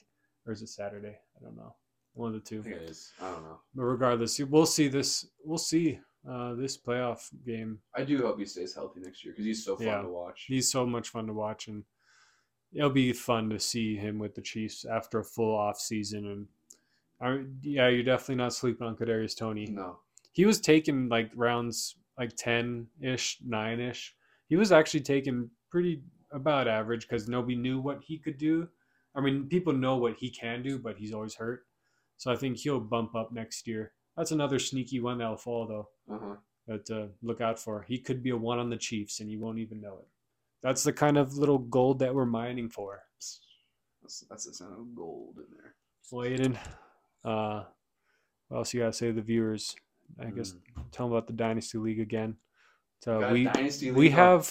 or 0.46 0.52
is 0.52 0.62
it 0.62 0.68
Saturday? 0.68 1.16
I 1.40 1.44
don't 1.44 1.56
know. 1.56 1.74
One 2.14 2.28
of 2.28 2.34
the 2.34 2.48
two. 2.48 2.60
I 2.60 2.62
think 2.62 2.76
it 2.76 2.90
is. 2.90 3.12
I 3.20 3.30
don't 3.30 3.42
know. 3.42 3.58
But 3.74 3.84
regardless, 3.84 4.38
we'll 4.38 4.66
see 4.66 4.88
this. 4.88 5.26
We'll 5.44 5.58
see 5.58 5.98
uh, 6.28 6.54
this 6.54 6.76
playoff 6.78 7.28
game. 7.44 7.80
I 7.94 8.04
do 8.04 8.18
hope 8.18 8.38
he 8.38 8.44
stays 8.46 8.74
healthy 8.74 9.00
next 9.00 9.24
year 9.24 9.32
because 9.32 9.44
he's 9.46 9.64
so 9.64 9.76
fun 9.76 9.86
Yeah. 9.86 10.02
to 10.02 10.08
watch. 10.08 10.44
He's 10.46 10.70
so 10.70 10.86
much 10.86 11.08
fun 11.08 11.26
to 11.26 11.32
watch, 11.32 11.66
and 11.66 11.82
it'll 12.72 12.90
be 12.90 13.12
fun 13.12 13.50
to 13.50 13.58
see 13.58 13.96
him 13.96 14.18
with 14.18 14.34
the 14.34 14.42
Chiefs 14.42 14.84
after 14.84 15.18
a 15.18 15.24
full 15.24 15.56
off 15.56 15.78
season. 15.80 16.26
And 16.26 16.46
I, 17.20 17.44
yeah, 17.62 17.88
you're 17.88 18.04
definitely 18.04 18.36
not 18.36 18.54
sleeping 18.54 18.86
on 18.86 18.96
Kadarius 18.96 19.36
Toney. 19.36 19.66
No. 19.66 19.98
He 20.32 20.44
was 20.46 20.60
taken 20.60 21.08
like 21.08 21.30
rounds 21.34 21.96
like 22.18 22.36
ten 22.36 22.86
ish, 23.00 23.38
nine 23.44 23.80
ish. 23.80 24.14
He 24.48 24.54
was 24.56 24.70
actually 24.70 25.00
taken 25.00 25.50
pretty 25.68 26.00
about 26.30 26.68
average 26.68 27.08
because 27.08 27.28
nobody 27.28 27.56
knew 27.56 27.80
what 27.80 28.00
he 28.04 28.18
could 28.18 28.38
do. 28.38 28.68
I 29.14 29.20
mean, 29.20 29.46
people 29.48 29.72
know 29.72 29.96
what 29.96 30.16
he 30.16 30.30
can 30.30 30.62
do, 30.62 30.78
but 30.78 30.96
he's 30.96 31.12
always 31.12 31.34
hurt. 31.36 31.66
So 32.16 32.32
I 32.32 32.36
think 32.36 32.56
he'll 32.58 32.80
bump 32.80 33.14
up 33.14 33.32
next 33.32 33.66
year. 33.66 33.92
That's 34.16 34.30
another 34.32 34.58
sneaky 34.58 35.00
one 35.00 35.18
that'll 35.18 35.36
fall 35.36 35.66
though. 35.66 35.88
Uh 36.14 36.18
huh. 36.18 36.34
that 36.68 36.86
to 36.86 37.08
look 37.22 37.40
out 37.40 37.58
for. 37.58 37.82
He 37.82 37.98
could 37.98 38.22
be 38.22 38.30
a 38.30 38.36
one 38.36 38.58
on 38.58 38.70
the 38.70 38.76
Chiefs, 38.76 39.20
and 39.20 39.30
you 39.30 39.40
won't 39.40 39.58
even 39.58 39.80
know 39.80 39.98
it. 39.98 40.08
That's 40.62 40.82
the 40.82 40.92
kind 40.92 41.18
of 41.18 41.36
little 41.36 41.58
gold 41.58 41.98
that 41.98 42.14
we're 42.14 42.24
mining 42.26 42.70
for. 42.70 43.02
That's, 44.02 44.24
that's 44.28 44.44
the 44.44 44.54
sound 44.54 44.72
of 44.78 44.94
gold 44.94 45.36
in 45.38 45.44
there. 45.56 45.74
Well, 46.10 46.26
Aiden, 46.26 46.56
uh, 47.24 47.64
what 48.48 48.58
else 48.58 48.74
you 48.74 48.80
gotta 48.80 48.92
say 48.92 49.08
to 49.08 49.12
the 49.12 49.22
viewers? 49.22 49.74
I 50.20 50.26
guess 50.26 50.52
Mm. 50.52 50.84
tell 50.92 51.06
them 51.06 51.16
about 51.16 51.26
the 51.26 51.32
Dynasty 51.32 51.78
League 51.78 52.00
again. 52.00 52.36
So 53.02 53.32
we 53.32 53.44
Dynasty 53.44 53.90
we 53.90 54.10
have 54.10 54.46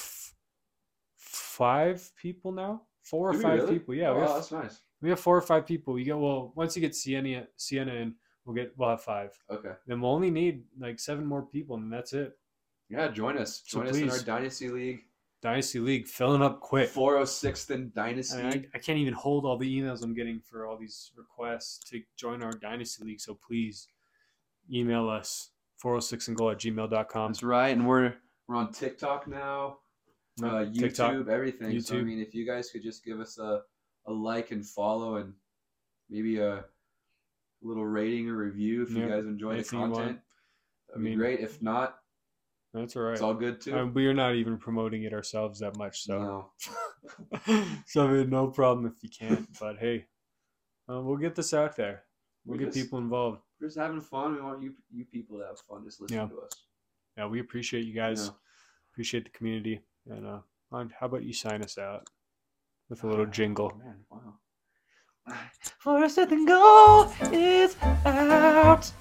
five 1.15 2.11
people 2.15 2.51
now, 2.51 2.83
four 3.03 3.29
or 3.29 3.33
five 3.33 3.59
really? 3.61 3.73
people. 3.79 3.93
Yeah, 3.93 4.09
Oh, 4.09 4.15
we, 4.15 4.21
wow, 4.21 4.27
have, 4.27 4.35
that's 4.37 4.51
nice. 4.51 4.81
we 5.01 5.09
have 5.09 5.19
four 5.19 5.37
or 5.37 5.41
five 5.41 5.65
people. 5.67 5.99
You 5.99 6.05
get 6.05 6.17
well 6.17 6.51
once 6.55 6.75
you 6.75 6.81
get 6.81 6.95
Sienna 6.95 7.47
Sienna 7.57 7.93
in, 7.93 8.15
we'll 8.45 8.55
get 8.55 8.73
we'll 8.77 8.89
have 8.89 9.01
five. 9.01 9.37
Okay. 9.51 9.71
Then 9.87 10.01
we'll 10.01 10.11
only 10.11 10.31
need 10.31 10.63
like 10.79 10.99
seven 10.99 11.25
more 11.25 11.43
people, 11.43 11.75
and 11.75 11.91
that's 11.91 12.13
it. 12.13 12.37
Yeah, 12.89 13.07
join 13.09 13.37
us. 13.37 13.61
So 13.65 13.79
Join 13.79 13.89
us 13.89 13.97
in 13.97 14.09
our. 14.09 14.19
Dynasty 14.19 14.69
League. 14.69 15.01
Dynasty 15.41 15.79
League 15.79 16.07
filling 16.07 16.41
up 16.41 16.61
quick. 16.61 16.89
406th 16.89 17.69
in 17.71 17.91
Dynasty. 17.93 18.39
I, 18.39 18.43
mean, 18.49 18.67
I, 18.73 18.77
I 18.77 18.79
can't 18.79 18.97
even 18.97 19.13
hold 19.13 19.45
all 19.45 19.57
the 19.57 19.67
emails 19.81 20.01
I'm 20.01 20.13
getting 20.13 20.39
for 20.39 20.65
all 20.65 20.77
these 20.77 21.11
requests 21.17 21.79
to 21.89 22.01
join 22.15 22.41
our 22.41 22.53
Dynasty 22.53 23.03
League. 23.03 23.19
So 23.19 23.33
please 23.45 23.89
email 24.71 25.09
us 25.09 25.49
406 25.79 26.29
and 26.29 26.37
goal 26.37 26.51
at 26.51 26.59
gmail.com. 26.59 27.31
That's 27.33 27.43
right, 27.43 27.69
and 27.75 27.85
we're 27.85 28.13
we're 28.47 28.55
on 28.55 28.71
TikTok 28.71 29.27
now, 29.27 29.79
uh, 30.41 30.45
YouTube, 30.65 30.79
TikTok. 30.79 31.27
everything. 31.27 31.79
So 31.81 31.97
I 31.97 32.01
mean, 32.01 32.19
if 32.19 32.33
you 32.33 32.45
guys 32.45 32.69
could 32.71 32.81
just 32.83 33.03
give 33.05 33.19
us 33.19 33.37
a, 33.37 33.61
a 34.07 34.11
like 34.11 34.51
and 34.51 34.65
follow, 34.65 35.17
and 35.17 35.33
maybe 36.09 36.39
a 36.39 36.65
little 37.61 37.85
rating 37.85 38.29
or 38.29 38.35
review 38.37 38.83
if 38.83 38.89
you 38.91 39.07
guys 39.07 39.23
guy 39.23 39.29
enjoy 39.29 39.49
the 39.49 39.55
anything 39.55 39.79
you 39.79 39.85
want. 39.85 39.95
content, 39.95 40.19
that'd 40.89 40.95
I 41.01 41.03
be 41.03 41.09
mean, 41.11 41.17
great. 41.17 41.39
If 41.39 41.61
not, 41.61 41.97
That's 42.73 42.95
all 42.95 43.03
right. 43.03 43.13
it's 43.13 43.21
all 43.21 43.33
good 43.35 43.61
too. 43.61 43.77
Um, 43.77 43.93
we 43.93 44.07
are 44.07 44.13
not 44.13 44.35
even 44.35 44.57
promoting 44.57 45.03
it 45.03 45.13
ourselves 45.13 45.59
that 45.59 45.77
much. 45.77 46.01
So, 46.03 46.19
no. 46.19 46.51
so 47.87 48.07
I 48.07 48.11
mean, 48.11 48.29
no 48.29 48.47
problem 48.47 48.85
if 48.87 49.03
you 49.03 49.09
can't. 49.09 49.47
But 49.59 49.77
hey, 49.79 50.05
uh, 50.89 50.99
we'll 51.01 51.17
get 51.17 51.35
this 51.35 51.53
out 51.53 51.75
there. 51.75 52.03
We'll 52.45 52.57
We 52.57 52.63
get 52.65 52.73
just- 52.73 52.85
people 52.85 52.99
involved. 52.99 53.39
We're 53.61 53.67
just 53.67 53.77
having 53.79 54.01
fun. 54.01 54.35
We 54.35 54.41
want 54.41 54.61
you 54.61 54.73
you 54.91 55.05
people 55.05 55.37
to 55.39 55.45
have 55.45 55.57
fun. 55.59 55.85
Just 55.85 56.01
listen 56.01 56.17
Yeah. 56.17 56.27
to 56.27 56.41
us. 56.41 56.51
Yeah, 57.17 57.27
we 57.27 57.39
appreciate 57.39 57.85
you 57.85 57.93
guys. 57.93 58.25
Yeah. 58.25 58.31
Appreciate 58.91 59.23
the 59.23 59.29
community. 59.29 59.81
And 60.09 60.25
uh, 60.25 60.39
how 60.71 61.05
about 61.05 61.23
you 61.23 61.33
sign 61.33 61.63
us 61.63 61.77
out 61.77 62.07
with 62.89 63.03
a 63.03 63.07
little 63.07 63.25
jingle? 63.25 63.71
Oh, 63.73 63.77
man, 63.77 64.05
wow. 64.09 65.37
Forest 65.79 66.17
and 66.17 66.47
goal 66.47 67.11
is 67.31 67.75
out. 68.05 68.91